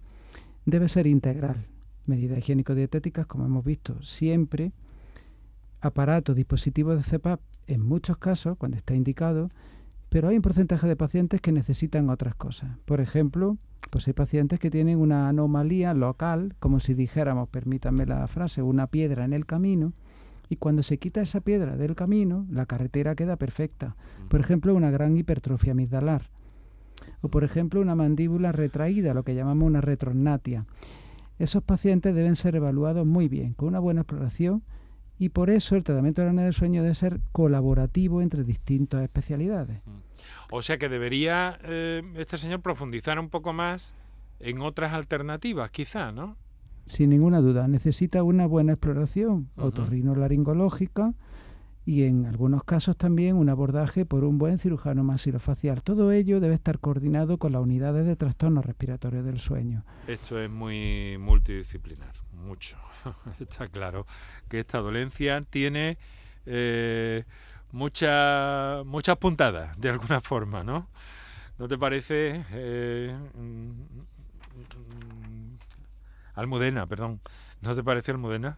debe 0.65 0.89
ser 0.89 1.07
integral. 1.07 1.65
Medidas 2.05 2.37
higiénico-dietéticas, 2.37 3.25
como 3.25 3.45
hemos 3.45 3.65
visto, 3.65 4.01
siempre 4.03 4.71
aparatos, 5.81 6.35
dispositivos 6.35 6.97
de 6.97 7.03
CEPAP 7.03 7.39
en 7.67 7.81
muchos 7.81 8.17
casos, 8.17 8.57
cuando 8.57 8.77
está 8.77 8.95
indicado, 8.95 9.49
pero 10.09 10.29
hay 10.29 10.37
un 10.37 10.41
porcentaje 10.41 10.87
de 10.87 10.95
pacientes 10.95 11.41
que 11.41 11.51
necesitan 11.51 12.09
otras 12.09 12.35
cosas. 12.35 12.77
Por 12.85 13.01
ejemplo, 13.01 13.57
pues 13.89 14.07
hay 14.07 14.13
pacientes 14.13 14.59
que 14.59 14.71
tienen 14.71 14.99
una 14.99 15.27
anomalía 15.27 15.93
local, 15.93 16.55
como 16.59 16.79
si 16.79 16.93
dijéramos, 16.93 17.49
permítanme 17.49 18.05
la 18.05 18.25
frase, 18.27 18.61
una 18.61 18.87
piedra 18.87 19.25
en 19.25 19.33
el 19.33 19.45
camino, 19.45 19.93
y 20.49 20.55
cuando 20.55 20.81
se 20.81 20.97
quita 20.97 21.21
esa 21.21 21.41
piedra 21.41 21.75
del 21.75 21.95
camino, 21.95 22.45
la 22.49 22.65
carretera 22.65 23.15
queda 23.15 23.35
perfecta. 23.35 23.97
Por 24.29 24.39
ejemplo, 24.39 24.73
una 24.73 24.91
gran 24.91 25.17
hipertrofia 25.17 25.73
amigdalar. 25.73 26.29
O 27.21 27.27
por 27.27 27.43
ejemplo, 27.43 27.81
una 27.81 27.95
mandíbula 27.95 28.53
retraída, 28.53 29.13
lo 29.13 29.23
que 29.23 29.35
llamamos 29.35 29.67
una 29.67 29.81
retrognatia. 29.81 30.65
Esos 31.37 31.63
pacientes 31.63 32.15
deben 32.15 32.35
ser 32.35 32.55
evaluados 32.55 33.05
muy 33.05 33.27
bien, 33.27 33.53
con 33.53 33.67
una 33.67 33.79
buena 33.79 34.01
exploración 34.01 34.63
y 35.19 35.29
por 35.29 35.49
eso 35.49 35.75
el 35.75 35.83
tratamiento 35.83 36.21
de 36.21 36.25
la 36.25 36.31
apnea 36.31 36.45
del 36.45 36.53
sueño 36.53 36.83
debe 36.83 36.95
ser 36.95 37.19
colaborativo 37.31 38.21
entre 38.21 38.43
distintas 38.43 39.01
especialidades. 39.01 39.81
Mm. 39.85 40.07
O 40.51 40.61
sea 40.61 40.77
que 40.77 40.89
debería 40.89 41.59
eh, 41.63 42.01
este 42.15 42.37
señor 42.37 42.61
profundizar 42.61 43.19
un 43.19 43.29
poco 43.29 43.53
más 43.53 43.95
en 44.39 44.61
otras 44.61 44.93
alternativas, 44.93 45.71
quizá, 45.71 46.11
¿no? 46.11 46.37
Sin 46.85 47.09
ninguna 47.09 47.41
duda, 47.41 47.67
necesita 47.67 48.23
una 48.23 48.45
buena 48.45 48.73
exploración 48.73 49.49
otorrinolaringológica 49.57 51.13
y 51.87 52.03
en 52.03 52.25
algunos 52.25 52.65
casos 52.65 52.97
también 52.97 53.37
un 53.37 53.47
abordaje 53.47 54.05
por 54.05 54.25
un 54.25 54.37
buen 54.37 54.57
cirujano 54.57 55.05
masilofacial. 55.05 55.81
Todo 55.81 56.11
ello 56.11 56.41
debe 56.41 56.53
estar 56.53 56.79
coordinado 56.79 57.37
con 57.37 57.53
las 57.53 57.61
unidades 57.61 58.05
de 58.05 58.17
trastornos 58.17 58.65
respiratorios 58.65 59.23
del 59.23 59.39
sueño. 59.39 59.85
Esto 60.05 60.37
es 60.37 60.49
muy 60.49 61.17
multidisciplinar 61.17 62.11
mucho. 62.33 62.77
Está 63.39 63.69
claro 63.69 64.05
que 64.49 64.59
esta 64.59 64.79
dolencia 64.79 65.41
tiene 65.49 65.97
eh, 66.45 67.23
mucha, 67.71 68.83
muchas 68.85 69.15
puntadas, 69.15 69.79
de 69.79 69.87
alguna 69.87 70.19
forma, 70.19 70.65
¿no? 70.65 70.89
¿No 71.57 71.69
te 71.69 71.77
parece? 71.77 72.43
Eh, 72.51 73.15
mm, 73.33 73.71
Almudena, 76.35 76.85
perdón. 76.85 77.21
¿No 77.61 77.73
te 77.73 77.81
parece 77.81 78.11
Almudena? 78.11 78.57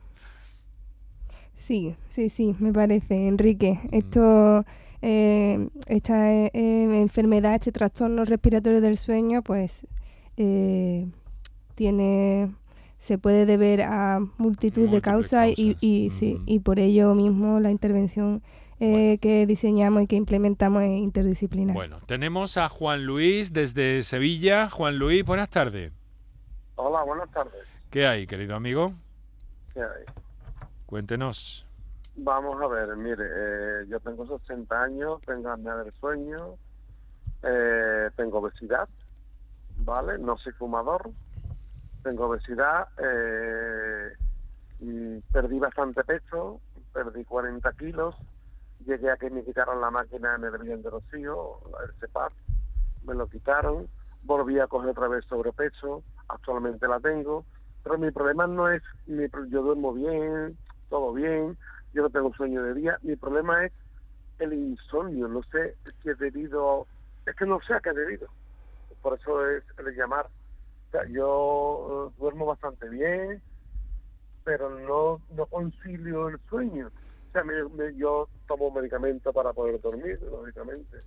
Sí, 1.60 1.95
sí, 2.07 2.30
sí, 2.30 2.55
me 2.60 2.72
parece, 2.72 3.28
Enrique. 3.28 3.80
Mm. 3.84 3.88
Esto, 3.91 4.66
eh, 5.01 5.68
esta 5.88 6.32
eh, 6.34 6.49
enfermedad, 6.53 7.55
este 7.55 7.74
trastorno 7.74 8.24
respiratorio 8.24 8.80
del 8.80 8.97
sueño, 8.97 9.41
pues 9.43 9.86
tiene 11.76 12.49
se 12.97 13.18
puede 13.18 13.45
deber 13.45 13.82
a 13.82 14.20
multitud 14.38 14.89
de 14.89 15.01
causas 15.01 15.49
y, 15.57 15.76
y, 15.82 16.12
sí, 16.12 16.39
y 16.45 16.60
por 16.60 16.80
ello 16.80 17.14
mismo 17.14 17.60
la 17.60 17.72
intervención 17.72 18.41
eh, 18.80 19.18
que 19.22 19.45
diseñamos 19.45 20.03
y 20.03 20.07
que 20.07 20.16
implementamos 20.16 20.84
es 20.84 20.91
interdisciplinar. 20.91 21.74
Bueno, 21.74 21.99
tenemos 22.05 22.55
a 22.55 22.70
Juan 22.70 23.05
Luis 23.05 23.51
desde 23.51 24.03
Sevilla. 24.03 24.70
Juan 24.70 24.97
Luis, 24.97 25.26
buenas 25.26 25.49
tardes. 25.49 25.91
Hola, 26.76 27.03
buenas 27.03 27.30
tardes. 27.32 27.62
¿Qué 27.89 28.07
hay, 28.07 28.26
querido 28.26 28.55
amigo? 28.55 28.93
¿Qué 29.74 29.82
hay? 29.82 30.05
Cuéntenos. 30.89 31.67
Vamos 32.15 32.59
a 32.59 32.65
ver, 32.65 32.97
mire, 32.97 33.23
eh, 33.23 33.85
yo 33.89 33.99
tengo 33.99 34.25
60 34.25 34.81
años, 34.81 35.21
tengo 35.23 35.51
apnea 35.51 35.75
del 35.75 35.93
sueño, 35.93 36.55
eh, 37.43 38.09
tengo 38.15 38.39
obesidad, 38.39 38.89
¿vale? 39.77 40.17
No 40.17 40.35
soy 40.39 40.51
fumador, 40.53 41.11
tengo 42.01 42.25
obesidad, 42.25 42.87
eh, 42.97 44.13
perdí 45.31 45.59
bastante 45.59 46.03
peso, 46.03 46.59
perdí 46.91 47.23
40 47.23 47.71
kilos, 47.73 48.15
llegué 48.83 49.11
a 49.11 49.17
que 49.17 49.29
me 49.29 49.43
quitaron 49.43 49.79
la 49.81 49.91
máquina 49.91 50.37
en 50.37 50.45
el 50.45 50.57
bien 50.57 50.81
de 50.81 50.89
Rocío, 50.89 51.59
el 51.85 51.93
CEPAP, 51.99 52.33
me 53.05 53.13
lo 53.13 53.27
quitaron, 53.27 53.87
volví 54.23 54.57
a 54.57 54.65
coger 54.65 54.89
otra 54.89 55.07
vez 55.07 55.23
sobrepeso, 55.25 56.01
actualmente 56.29 56.87
la 56.87 56.99
tengo, 56.99 57.45
pero 57.83 57.99
mi 57.99 58.09
problema 58.09 58.47
no 58.47 58.71
es, 58.71 58.81
mi, 59.05 59.27
yo 59.49 59.61
duermo 59.61 59.93
bien, 59.93 60.57
todo 60.89 61.13
bien, 61.13 61.57
yo 61.93 62.03
no 62.03 62.09
tengo 62.09 62.33
sueño 62.33 62.63
de 62.63 62.73
día, 62.73 62.97
mi 63.01 63.15
problema 63.15 63.65
es 63.65 63.71
el 64.39 64.53
insomnio, 64.53 65.27
no 65.27 65.43
sé 65.43 65.75
si 66.01 66.09
es 66.09 66.17
debido, 66.17 66.87
es 67.25 67.35
que 67.35 67.45
no 67.45 67.59
sé 67.61 67.73
a 67.73 67.79
qué 67.79 67.89
es 67.89 67.95
debido, 67.95 68.27
por 69.01 69.19
eso 69.19 69.47
es 69.47 69.63
el 69.77 69.95
llamar 69.95 70.27
yo 71.11 72.09
eh, 72.09 72.15
duermo 72.19 72.45
bastante 72.45 72.89
bien, 72.89 73.41
pero 74.43 74.69
no, 74.69 75.21
no 75.35 75.45
concilio 75.45 76.29
el 76.29 76.39
sueño. 76.49 76.87
O 76.87 77.31
sea, 77.31 77.43
yo 77.95 78.27
tomo 78.47 78.71
medicamento 78.71 79.31
para 79.31 79.53
poder 79.53 79.79
dormir, 79.81 80.19
lógicamente. 80.23 80.97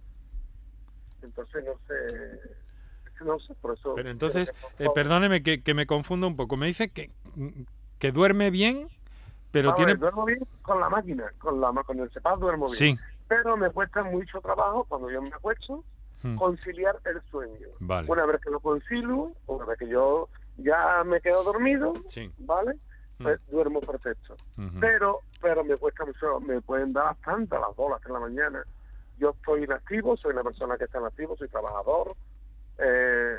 Entonces, 1.23 1.65
no 1.65 1.75
sé, 1.87 3.25
no 3.25 3.39
sé, 3.41 3.55
por 3.61 3.77
eso... 3.77 3.95
Pero 3.97 4.11
entonces, 4.11 4.53
eh, 4.79 4.87
perdóneme 4.95 5.43
que, 5.43 5.63
que, 5.63 5.75
me 5.75 5.87
confundo 5.87 6.29
un 6.29 6.37
poco. 6.37 6.57
Me 6.57 6.67
dice 6.67 6.91
que, 6.91 7.11
que 7.99 8.13
duerme 8.13 8.51
bien, 8.51 8.89
pero 9.53 9.75
tiene... 9.75 9.95
duermo 9.95 10.25
bien 10.25 10.41
con 10.63 10.81
la 10.81 10.89
máquina, 10.89 11.33
con, 11.39 11.61
la, 11.61 11.71
con 11.85 12.01
el 12.01 12.11
CEPAP 12.11 12.39
duermo 12.39 12.67
bien. 12.67 12.97
Sí. 12.97 13.03
Pero 13.29 13.57
me 13.57 13.71
cuesta 13.71 14.03
mucho 14.03 14.41
trabajo 14.41 14.85
cuando 14.89 15.11
yo 15.11 15.23
me 15.23 15.29
acuesto 15.29 15.85
Hmm. 16.23 16.37
conciliar 16.37 16.99
el 17.05 17.21
sueño. 17.31 17.69
Una 17.81 18.27
vez 18.27 18.41
que 18.41 18.51
lo 18.51 18.61
concilio, 18.61 19.33
una 19.47 19.65
vez 19.65 19.79
que 19.79 19.89
yo 19.89 20.29
ya 20.57 21.03
me 21.05 21.21
quedo 21.21 21.43
dormido, 21.43 21.95
¿vale? 22.39 22.75
Hmm. 23.19 23.25
Pues 23.25 23.41
duermo 23.51 23.81
perfecto. 23.81 24.37
Pero 24.81 25.21
pero 25.41 25.65
me 25.65 25.77
cuesta 25.77 26.05
mucho, 26.05 26.39
me 26.41 26.61
pueden 26.61 26.93
dar 26.93 27.07
bastante 27.07 27.59
las 27.59 27.75
bolas 27.75 28.01
en 28.07 28.13
la 28.13 28.21
mañana. 28.21 28.65
Yo 29.19 29.31
estoy 29.31 29.65
inactivo, 29.65 30.17
soy 30.17 30.33
una 30.33 30.45
persona 30.45 30.77
que 30.79 30.85
está 30.85 30.99
en 30.99 31.07
activo, 31.07 31.37
soy 31.37 31.49
trabajador. 31.49 32.15
Eh, 32.79 33.37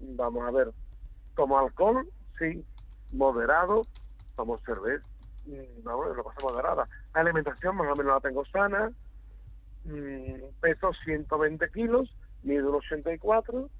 vamos 0.00 0.48
a 0.48 0.50
ver, 0.50 0.72
tomo 1.34 1.58
alcohol, 1.58 2.08
sí, 2.38 2.64
moderado, 3.12 3.82
tomo 4.36 4.58
cerveza, 4.64 5.04
mm, 5.46 5.82
vamos, 5.84 6.06
una 6.12 6.22
cosa 6.22 6.38
moderada. 6.42 6.88
La 7.14 7.20
alimentación 7.20 7.76
más 7.76 7.86
o 7.86 7.96
menos 7.96 8.14
la 8.14 8.20
tengo 8.20 8.44
sana, 8.46 8.90
Mm, 9.86 10.42
peso 10.60 10.92
120 11.04 11.70
kilos, 11.70 12.10
mido 12.42 12.76
84, 12.76 13.70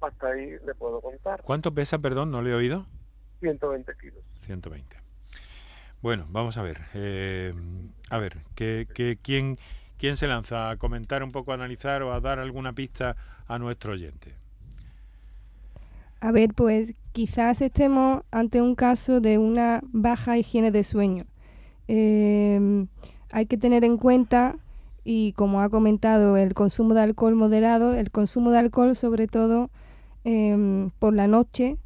hasta 0.00 0.26
ahí 0.26 0.56
le 0.66 0.74
puedo 0.74 1.00
contar. 1.00 1.42
¿Cuánto 1.42 1.72
pesa, 1.72 1.98
perdón? 1.98 2.30
No 2.30 2.42
le 2.42 2.50
he 2.50 2.54
oído. 2.54 2.86
120 3.40 3.92
kilos. 4.00 4.24
120. 4.40 4.96
Bueno, 6.02 6.26
vamos 6.30 6.56
a 6.56 6.62
ver. 6.62 6.80
Eh, 6.94 7.52
a 8.10 8.18
ver, 8.18 8.38
¿qué, 8.56 8.88
qué, 8.92 9.18
quién, 9.22 9.56
¿quién 9.98 10.16
se 10.16 10.26
lanza 10.26 10.70
a 10.70 10.76
comentar 10.76 11.22
un 11.22 11.30
poco, 11.30 11.52
a 11.52 11.54
analizar 11.54 12.02
o 12.02 12.12
a 12.12 12.20
dar 12.20 12.40
alguna 12.40 12.72
pista 12.72 13.16
a 13.46 13.58
nuestro 13.58 13.92
oyente? 13.92 14.34
A 16.20 16.32
ver, 16.32 16.54
pues 16.54 16.94
quizás 17.12 17.60
estemos 17.60 18.22
ante 18.30 18.62
un 18.62 18.74
caso 18.74 19.20
de 19.20 19.38
una 19.38 19.80
baja 19.92 20.38
higiene 20.38 20.70
de 20.70 20.84
sueño. 20.84 21.24
Eh, 21.88 22.86
hay 23.30 23.46
que 23.46 23.58
tener 23.58 23.84
en 23.84 23.96
cuenta, 23.98 24.56
y 25.04 25.32
como 25.32 25.60
ha 25.60 25.68
comentado, 25.68 26.36
el 26.36 26.54
consumo 26.54 26.94
de 26.94 27.02
alcohol 27.02 27.34
moderado, 27.34 27.94
el 27.94 28.10
consumo 28.10 28.50
de 28.50 28.58
alcohol 28.58 28.96
sobre 28.96 29.26
todo 29.26 29.70
em, 30.24 30.90
por 30.98 31.14
la 31.14 31.26
noche 31.26 31.76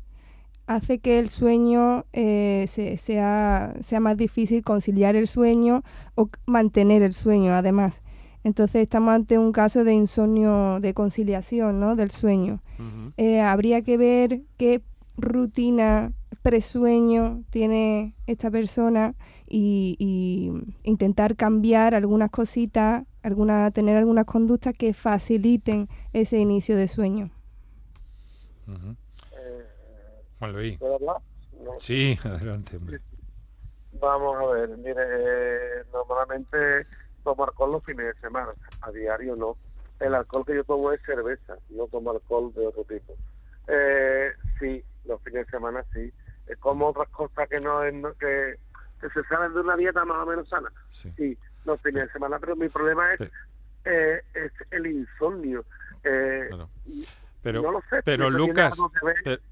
hace 0.66 1.00
que 1.00 1.18
el 1.18 1.28
sueño 1.28 2.04
eh, 2.12 2.66
sea, 2.68 3.74
sea 3.80 4.00
más 4.00 4.16
difícil 4.16 4.62
conciliar 4.62 5.16
el 5.16 5.26
sueño 5.26 5.82
o 6.14 6.30
mantener 6.46 7.02
el 7.02 7.12
sueño 7.12 7.52
además. 7.54 8.02
Entonces 8.42 8.82
estamos 8.82 9.14
ante 9.14 9.38
un 9.38 9.52
caso 9.52 9.84
de 9.84 9.92
insomnio, 9.92 10.80
de 10.80 10.94
conciliación 10.94 11.78
¿no? 11.78 11.96
del 11.96 12.10
sueño. 12.10 12.60
Eh, 13.16 13.40
habría 13.40 13.82
que 13.82 13.96
ver 13.98 14.40
qué 14.56 14.82
rutina 15.16 16.12
presueño 16.42 17.44
tiene 17.50 18.14
esta 18.26 18.50
persona 18.50 19.14
y, 19.46 20.50
intentar 20.84 21.36
cambiar 21.36 21.94
algunas 21.94 22.30
cositas, 22.30 23.04
alguna, 23.22 23.70
tener 23.70 23.96
algunas 23.96 24.24
conductas 24.24 24.74
que 24.76 24.94
faciliten 24.94 25.88
ese 26.12 26.38
inicio 26.38 26.76
de 26.76 26.88
sueño. 26.88 27.30
Eh, 28.68 29.64
Juan 30.38 30.52
Luis. 30.52 30.78
Sí, 31.78 32.18
adelante. 32.24 32.78
Vamos 34.00 34.36
a 34.36 34.46
ver, 34.54 34.78
mire, 34.78 35.02
eh, 35.02 35.84
normalmente 35.92 36.86
tomo 37.22 37.44
alcohol 37.44 37.72
los 37.72 37.84
fines 37.84 38.06
de 38.06 38.20
semana, 38.20 38.52
a 38.82 38.90
diario 38.90 39.36
no. 39.36 39.56
El 39.98 40.14
alcohol 40.14 40.44
que 40.46 40.54
yo 40.54 40.64
tomo 40.64 40.92
es 40.92 41.00
cerveza, 41.02 41.56
no 41.70 41.86
tomo 41.86 42.10
alcohol 42.10 42.52
de 42.54 42.66
otro 42.66 42.84
tipo. 42.84 43.14
Eh, 43.68 44.32
sí, 44.58 44.82
los 45.04 45.20
fines 45.22 45.46
de 45.46 45.50
semana 45.50 45.84
sí. 45.92 46.12
Es 46.46 46.58
como 46.58 46.88
otras 46.88 47.08
cosas 47.10 47.48
que 47.48 47.60
no 47.60 47.84
es 47.84 47.94
que, 48.18 48.58
se 49.00 49.22
salen 49.28 49.54
de 49.54 49.60
una 49.60 49.76
dieta 49.76 50.04
más 50.04 50.18
o 50.18 50.26
menos 50.26 50.48
sana. 50.48 50.70
Sí, 50.90 51.36
los 51.64 51.80
fines 51.80 52.06
de 52.06 52.12
semana, 52.12 52.38
pero 52.38 52.56
mi 52.56 52.68
problema 52.68 53.12
es, 53.14 53.30
eh, 53.84 54.22
es 54.34 54.52
el 54.70 54.86
insomnio. 54.86 55.64
Eh, 56.04 56.50
pero, 57.42 57.62
no 57.62 57.72
lo 57.72 57.82
sé, 57.88 58.02
pero 58.04 58.28
Lucas, 58.28 58.78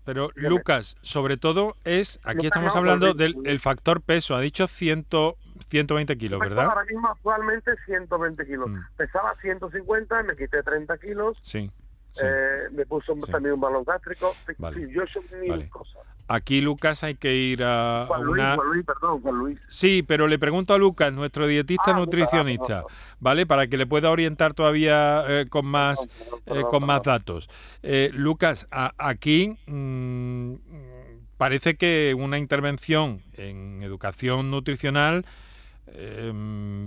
pero, 0.05 0.31
Lucas, 0.35 0.97
sobre 1.01 1.39
todo 1.39 1.77
es, 1.85 2.21
aquí 2.23 2.47
estamos 2.47 2.77
hablando 2.77 3.15
del 3.15 3.61
factor 3.61 4.01
peso, 4.03 4.35
ha 4.35 4.41
dicho 4.41 4.67
100, 4.67 5.05
120 5.69 6.17
kilos, 6.17 6.41
¿verdad? 6.41 6.67
Ahora 6.67 6.85
mismo 6.85 7.09
actualmente 7.09 7.73
120 7.87 8.47
kilos. 8.47 8.71
Mm. 8.71 8.79
Pesaba 8.97 9.35
150, 9.41 10.23
me 10.23 10.37
quité 10.37 10.63
30 10.63 10.99
kilos. 10.99 11.39
Sí. 11.43 11.71
Eh, 12.23 12.69
me 12.73 12.87
puso 12.87 13.15
también 13.31 13.55
un 13.55 13.61
balón 13.61 13.85
gástrico. 13.85 14.35
yo 14.91 15.03
soy 15.07 15.23
mil 15.41 15.69
cosas. 15.69 16.03
Aquí, 16.31 16.61
Lucas, 16.61 17.05
hay 17.05 17.15
que 17.15 17.35
ir 17.35 17.63
a, 17.65 18.05
Juan 18.07 18.23
Luis, 18.25 18.43
una... 18.43 18.55
Juan 18.57 18.69
Luis, 18.69 18.85
perdón, 18.85 19.23
Juan 19.23 19.39
Luis. 19.39 19.59
Sí, 19.69 20.03
pero 20.07 20.27
le 20.27 20.39
pregunto 20.39 20.75
a 20.75 20.79
Lucas, 20.79 21.11
nuestro 21.13 21.47
dietista 21.47 21.93
ah, 21.93 21.95
nutricionista, 21.95 22.85
¿vale? 23.19 23.47
Para 23.47 23.67
que 23.67 23.79
le 23.79 23.87
pueda 23.87 24.11
orientar 24.11 24.53
todavía 24.53 25.25
eh, 25.27 25.47
con 25.49 25.65
más 25.65 26.07
eh, 26.45 26.65
con 26.69 26.85
más 26.85 27.03
datos. 27.03 27.49
Lucas, 28.13 28.69
aquí 28.71 29.57
mm, 29.67 30.55
parece 31.39 31.77
que 31.77 32.15
una 32.19 32.37
intervención 32.37 33.23
en 33.35 33.83
educación 33.83 34.51
nutricional 34.51 35.25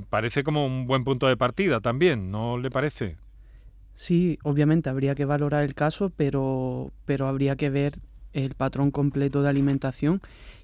parece 0.10 0.43
como 0.43 0.66
un 0.66 0.88
buen 0.88 1.04
punto 1.04 1.28
de 1.28 1.38
partida 1.38 1.80
también, 1.80 2.32
¿no 2.32 2.58
le 2.58 2.70
parece? 2.70 3.18
Sí, 3.93 4.39
obviamente 4.43 4.89
habría 4.89 5.16
que 5.16 5.26
valorar 5.26 5.64
el 5.64 5.76
caso, 5.76 6.12
pero, 6.16 6.91
pero 7.06 7.28
habría 7.28 7.56
que 7.56 7.70
ver 7.70 7.93
el 8.34 8.54
patrón 8.56 8.91
completo 8.91 9.41
de 9.41 9.49
alimentación 9.49 10.22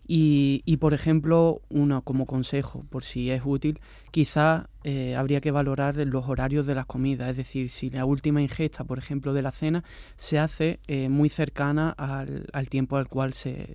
Y, 0.09 0.77
por 0.77 0.93
ejemplo, 0.93 1.61
uno 1.69 2.01
como 2.01 2.25
consejo, 2.25 2.85
por 2.89 3.03
si 3.03 3.29
es 3.29 3.41
útil, 3.43 3.81
quizá 4.11 4.69
eh, 4.85 5.17
habría 5.17 5.41
que 5.41 5.51
valorar 5.51 5.95
los 5.95 6.29
horarios 6.29 6.65
de 6.65 6.75
las 6.75 6.85
comidas, 6.85 7.29
es 7.31 7.37
decir, 7.37 7.67
si 7.69 7.89
la 7.89 8.05
última 8.05 8.41
ingesta, 8.41 8.85
por 8.85 8.99
ejemplo, 8.99 9.33
de 9.33 9.41
la 9.41 9.51
cena, 9.51 9.83
se 10.15 10.39
hace 10.39 10.79
eh, 10.87 11.09
muy 11.09 11.27
cercana 11.29 11.89
al, 11.89 12.69
tiempo 12.69 12.95
al 12.95 13.09
cual 13.09 13.33
se, 13.33 13.67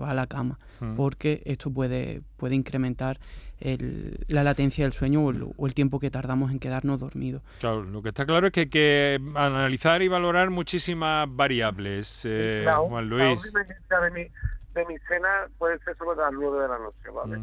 va 0.00 0.10
a 0.10 0.14
la 0.14 0.28
cama, 0.28 0.60
mm. 0.78 0.94
porque 0.94 1.42
esto 1.46 1.72
puede, 1.72 2.22
puede 2.36 2.54
incrementar 2.54 3.18
la 4.28 4.42
latencia 4.42 4.84
del 4.84 4.92
sueño 4.92 5.24
o 5.24 5.66
el, 5.66 5.74
tiempo 5.74 6.00
que 6.00 6.10
tardamos 6.10 6.50
en 6.50 6.58
quedarnos 6.58 6.98
dormidos. 6.98 7.42
Claro, 7.60 7.84
lo 7.84 8.02
que 8.02 8.08
está 8.08 8.26
claro 8.26 8.48
es 8.48 8.52
que 8.52 8.60
hay 8.60 8.68
que 8.68 9.20
analizar 9.34 10.02
y 10.02 10.08
valorar 10.08 10.50
muchísimas 10.50 11.28
variables, 11.30 12.22
eh, 12.24 12.66
Juan 12.88 13.08
Luis 13.08 13.52
de 14.74 14.86
mi 14.86 14.98
cena 15.08 15.48
puede 15.58 15.78
ser 15.80 15.96
sobre 15.96 16.16
las 16.18 16.32
9 16.32 16.62
de 16.62 16.68
la 16.68 16.78
noche, 16.78 17.10
¿vale? 17.12 17.40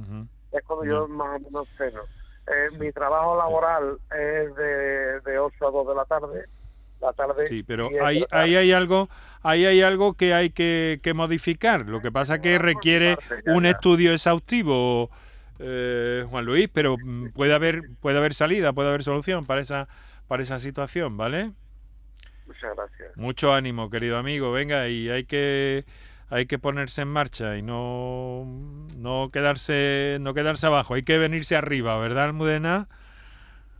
Es 0.52 0.64
cuando 0.66 0.86
yo 0.86 1.08
más 1.08 1.40
o 1.40 1.40
menos 1.40 1.68
ceno. 1.78 2.02
Eh, 2.48 2.68
Mi 2.80 2.92
trabajo 2.92 3.38
laboral 3.38 4.00
es 4.12 4.56
de, 4.56 5.20
de 5.22 5.40
8 5.40 5.68
a 5.68 5.72
2 5.72 5.88
de 5.88 5.96
la 5.96 6.06
tarde. 6.06 6.46
La 7.00 7.14
tarde 7.14 7.48
sí, 7.48 7.64
pero 7.64 7.90
ahí, 8.04 8.26
ahí 8.30 8.56
hay 8.58 8.74
algo 8.74 9.08
ahí 9.42 9.66
hay 9.66 9.82
algo 9.82 10.16
que 10.16 10.34
hay 10.34 10.50
que, 10.50 11.00
que 11.02 11.14
modificar. 11.14 11.86
Lo 11.86 12.02
que 12.02 12.12
pasa 12.12 12.36
es 12.36 12.42
que 12.42 12.58
requiere 12.58 13.18
un 13.46 13.66
estudio 13.66 14.12
exhaustivo, 14.12 15.10
eh, 15.60 16.26
Juan 16.30 16.46
Luis, 16.46 16.68
pero 16.74 16.98
puede 17.34 17.54
haber 17.54 17.84
puede 18.02 18.18
haber 18.18 18.34
salida, 18.34 18.74
puede 18.74 18.90
haber 18.90 19.04
solución 19.04 19.46
para 19.46 19.62
esa 19.62 19.88
para 20.28 20.44
esa 20.44 20.60
situación, 20.60 21.16
¿vale? 21.16 21.52
Muchas 22.48 22.76
gracias. 22.76 23.16
Mucho 23.16 23.54
ánimo, 23.54 23.90
querido 23.90 24.18
amigo. 24.18 24.52
Venga, 24.52 24.90
y 24.90 25.10
hay 25.10 25.24
que 25.24 25.86
hay 26.30 26.46
que 26.46 26.60
ponerse 26.60 27.02
en 27.02 27.08
marcha 27.08 27.58
y 27.58 27.62
no, 27.62 28.46
no, 28.98 29.30
quedarse, 29.32 30.18
no 30.22 30.34
quedarse 30.34 30.68
abajo, 30.68 30.94
hay 30.94 31.04
que 31.04 31.18
venirse 31.18 31.56
arriba, 31.56 31.98
¿verdad, 31.98 32.26
Almudena? 32.26 32.88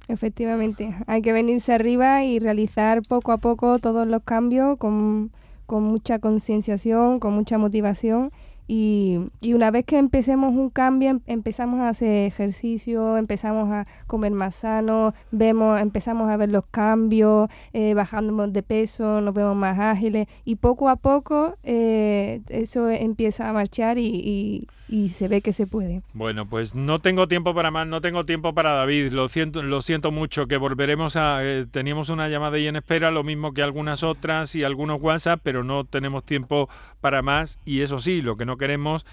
Efectivamente, 0.08 0.96
hay 1.06 1.22
que 1.22 1.34
venirse 1.34 1.72
arriba 1.72 2.24
y 2.24 2.40
realizar 2.40 3.04
poco 3.04 3.32
a 3.32 3.38
poco 3.38 3.78
todos 3.78 4.08
los 4.08 4.24
cambios 4.24 4.78
con, 4.78 5.32
con 5.68 5.84
mucha 5.84 6.18
concienciación, 6.18 7.20
con 7.20 7.34
mucha 7.34 7.60
motivación 7.60 8.32
y, 8.72 9.18
y, 9.42 9.56
una 9.56 9.72
vez 9.72 9.84
que 9.84 9.98
empecemos 9.98 10.56
un 10.56 10.70
cambio, 10.70 11.10
em, 11.10 11.22
empezamos 11.26 11.80
a 11.80 11.90
hacer 11.90 12.28
ejercicio, 12.28 13.18
empezamos 13.18 13.72
a 13.72 13.88
comer 14.06 14.32
más 14.32 14.54
sano, 14.54 15.16
vemos, 15.32 15.82
empezamos 15.82 16.30
a 16.30 16.38
ver 16.38 16.50
los 16.50 16.66
cambios, 16.70 17.50
eh, 17.74 17.96
bajamos 17.96 18.54
de 18.54 18.62
peso, 18.62 19.22
nos 19.22 19.34
vemos 19.34 19.56
más 19.56 19.80
ágiles 19.80 20.28
y 20.46 20.58
poco 20.58 20.88
a 20.88 20.98
poco 20.98 21.56
eh, 21.64 22.42
eso 22.50 22.90
empieza 22.92 23.50
a 23.50 23.54
marchar 23.54 23.98
y, 23.98 24.06
y, 24.06 24.68
se 25.10 25.28
ve 25.28 25.42
que 25.42 25.54
se 25.54 25.68
puede. 25.68 26.02
Bueno, 26.14 26.48
pues 26.48 26.76
no 26.76 27.00
tengo 27.00 27.28
tiempo 27.28 27.54
para 27.54 27.72
más, 27.72 27.88
no 27.88 28.02
tengo 28.02 28.26
tiempo 28.26 28.54
para 28.54 28.74
David, 28.74 29.12
lo 29.12 29.30
siento, 29.30 29.62
lo 29.62 29.82
siento 29.82 30.12
mucho, 30.12 30.48
que 30.48 30.58
volveremos 30.58 31.16
a... 31.16 31.46
Eh, 31.46 31.66
teníamos 31.70 32.10
una 32.10 32.28
llamada 32.28 32.58
ahí 32.58 32.68
en 32.68 32.76
espera, 32.76 33.12
lo 33.12 33.24
mismo 33.24 33.54
que 33.54 33.62
algunas 33.62 34.04
otras 34.04 34.56
y 34.56 34.64
algunos 34.64 35.02
WhatsApp, 35.02 35.42
pero 35.44 35.64
no 35.64 35.86
tenemos 35.86 36.24
tiempo 36.24 36.70
para 37.02 37.22
más 37.22 37.60
y 37.66 37.82
eso 37.82 38.00
sí, 38.00 38.22
lo 38.22 38.36
que 38.36 38.46
no 38.46 38.58
queremos 38.58 39.06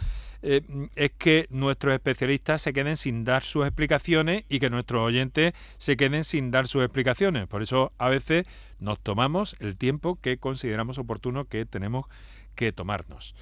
eh, 0.43 0.63
es 0.95 1.11
que 1.19 1.47
nuestros 1.51 1.95
especialistas 1.95 2.63
se 2.63 2.73
queden 2.73 2.97
sin 2.97 3.25
dar 3.25 3.43
sus 3.43 3.67
explicaciones 3.67 4.45
y 4.49 4.61
que 4.61 4.71
nuestros 4.71 5.03
oyentes 5.03 5.55
se 5.77 5.97
queden 5.97 6.25
sin 6.25 6.51
dar 6.51 6.67
sus 6.69 6.83
explicaciones. 6.83 7.47
Por 7.49 7.63
eso 7.63 7.93
a 7.99 8.09
veces 8.09 8.47
nos 8.79 9.01
tomamos 9.01 9.57
el 9.61 9.77
tiempo 9.77 10.19
que 10.21 10.39
consideramos 10.39 10.99
oportuno 10.99 11.47
que 11.47 11.67
tenemos 11.67 12.07
que 12.55 12.73
tomarnos. 12.73 13.35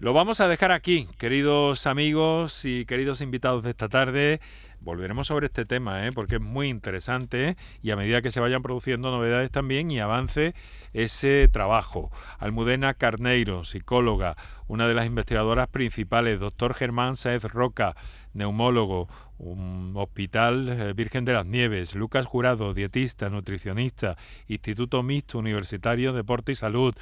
Lo 0.00 0.12
vamos 0.12 0.40
a 0.40 0.48
dejar 0.48 0.72
aquí, 0.72 1.06
queridos 1.18 1.86
amigos 1.86 2.64
y 2.64 2.84
queridos 2.84 3.20
invitados 3.20 3.62
de 3.62 3.70
esta 3.70 3.88
tarde. 3.88 4.40
Volveremos 4.80 5.28
sobre 5.28 5.46
este 5.46 5.64
tema, 5.64 6.04
¿eh? 6.04 6.10
porque 6.12 6.34
es 6.34 6.40
muy 6.40 6.68
interesante 6.68 7.56
y 7.80 7.92
a 7.92 7.96
medida 7.96 8.20
que 8.20 8.32
se 8.32 8.40
vayan 8.40 8.60
produciendo 8.60 9.12
novedades 9.12 9.52
también 9.52 9.92
y 9.92 10.00
avance 10.00 10.52
ese 10.92 11.48
trabajo. 11.48 12.10
Almudena 12.40 12.94
Carneiro, 12.94 13.62
psicóloga, 13.62 14.36
una 14.66 14.88
de 14.88 14.94
las 14.94 15.06
investigadoras 15.06 15.68
principales, 15.68 16.40
doctor 16.40 16.74
Germán 16.74 17.14
Saez 17.14 17.44
Roca, 17.44 17.94
neumólogo, 18.34 19.08
un 19.38 19.92
Hospital 19.96 20.68
eh, 20.68 20.92
Virgen 20.92 21.24
de 21.24 21.34
las 21.34 21.46
Nieves, 21.46 21.94
Lucas 21.94 22.26
Jurado, 22.26 22.74
dietista, 22.74 23.30
nutricionista, 23.30 24.16
Instituto 24.48 25.02
Mixto 25.02 25.38
Universitario 25.38 26.12
Deporte 26.12 26.52
y 26.52 26.56
Salud. 26.56 26.94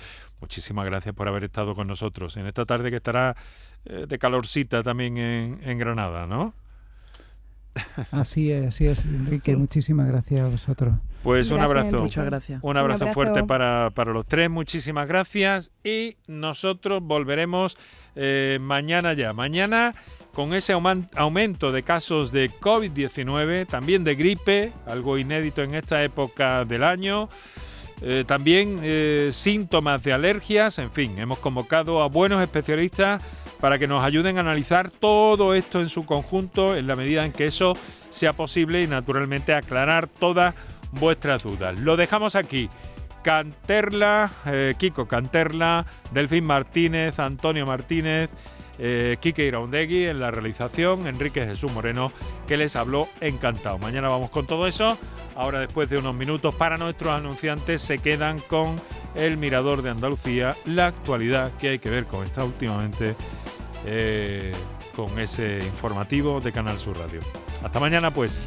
Muchísimas 0.43 0.85
gracias 0.85 1.15
por 1.15 1.29
haber 1.29 1.45
estado 1.45 1.75
con 1.77 1.87
nosotros 1.87 2.37
en 2.37 2.47
esta 2.47 2.67
tarde 2.67 2.91
que 2.91 2.97
estará 2.97 3.37
eh, 3.85 4.07
de 4.09 4.19
calorcita 4.19 4.83
también 4.83 5.17
en, 5.17 5.61
en 5.63 5.79
Granada, 5.79 6.27
¿no? 6.27 6.53
Así 8.11 8.51
es, 8.51 8.67
así 8.67 8.87
es, 8.87 9.05
Enrique. 9.05 9.57
Muchísimas 9.57 10.07
gracias 10.09 10.41
a 10.41 10.49
vosotros. 10.49 10.95
Pues 11.23 11.51
un 11.51 11.61
abrazo. 11.61 12.01
Muchas 12.01 12.25
gracias. 12.25 12.61
Un 12.63 12.77
abrazo, 12.77 13.07
fuerte 13.13 13.45
para, 13.45 13.91
los 14.07 14.27
tres. 14.27 14.51
Muchísimas 14.51 15.09
gracias. 15.09 15.71
Y 15.85 16.17
nosotros 16.27 17.03
volveremos 17.03 17.79
eh, 18.15 18.59
mañana 18.61 19.15
ya. 19.15 19.33
Mañana 19.33 19.95
con 20.35 20.55
ese 20.55 20.75
aumento 20.75 21.73
de 21.73 21.83
casos 21.83 22.33
de 22.33 22.51
COVID-19, 22.51 23.67
también 23.67 24.03
de 24.05 24.17
gripe, 24.17 24.73
algo 24.87 25.17
inédito 25.17 25.63
en 25.63 25.75
esta 25.75 26.03
época 26.03 26.65
del 26.65 26.85
año. 26.85 27.29
Eh, 28.05 28.25
también 28.27 28.81
eh, 28.83 29.31
síntomas 29.33 30.03
de 30.03 30.13
alergias, 30.13 30.79
en 30.81 30.91
fin, 30.91 31.19
hemos 31.19 31.39
convocado 31.39 32.03
a 32.03 32.09
buenos 32.09 32.43
especialistas 32.43 33.23
para 33.61 33.79
que 33.79 33.87
nos 33.87 34.03
ayuden 34.03 34.39
a 34.39 34.41
analizar 34.41 34.91
todo 34.91 35.55
esto 35.55 35.81
en 35.81 35.89
su 35.89 36.05
conjunto 36.05 36.75
en 36.75 36.89
la 36.89 36.97
medida 36.97 37.25
en 37.25 37.31
que 37.31 37.47
eso 37.47 37.75
sea 38.11 38.33
posible 38.33 38.83
y 38.83 38.89
naturalmente 38.89 39.55
aclarar 39.55 40.09
todas 40.09 40.57
vuestras 40.91 41.45
dudas. 41.45 41.79
Lo 41.79 41.97
dejamos 41.97 42.35
aquí. 42.35 42.69
Canterla, 43.23 44.33
eh, 44.47 44.75
Kiko 44.77 45.07
Canterla, 45.07 45.87
Delfín 46.11 46.45
Martínez, 46.45 47.21
Antonio 47.21 47.65
Martínez, 47.67 48.31
eh, 48.79 49.17
Kike 49.21 49.47
Iraundegui 49.47 50.07
en 50.07 50.21
la 50.21 50.31
realización, 50.31 51.07
Enrique 51.07 51.45
Jesús 51.45 51.73
Moreno, 51.73 52.11
que 52.47 52.57
les 52.57 52.77
habló 52.77 53.09
encantado. 53.21 53.79
Mañana 53.79 54.09
vamos 54.09 54.31
con 54.31 54.47
todo 54.47 54.67
eso. 54.67 54.97
Ahora, 55.35 55.61
después 55.61 55.89
de 55.89 55.99
unos 55.99 56.15
minutos, 56.15 56.55
para 56.55 56.77
nuestros 56.77 57.13
anunciantes 57.13 57.81
se 57.83 57.99
quedan 57.99 58.39
con 58.41 58.81
el 59.15 59.37
Mirador 59.37 59.83
de 59.83 59.91
Andalucía, 59.91 60.57
la 60.67 60.89
actualidad 60.89 61.53
que 61.59 61.71
hay 61.71 61.79
que 61.79 61.91
ver 61.91 62.05
con 62.05 62.25
esta 62.25 62.45
últimamente 62.45 63.15
eh, 63.87 64.53
con 64.95 65.19
ese 65.19 65.59
informativo 65.65 66.41
de 66.41 66.53
Canal 66.53 66.79
Sur 66.79 66.99
Radio. 66.99 67.21
Hasta 67.63 67.81
mañana 67.81 68.11
pues. 68.11 68.47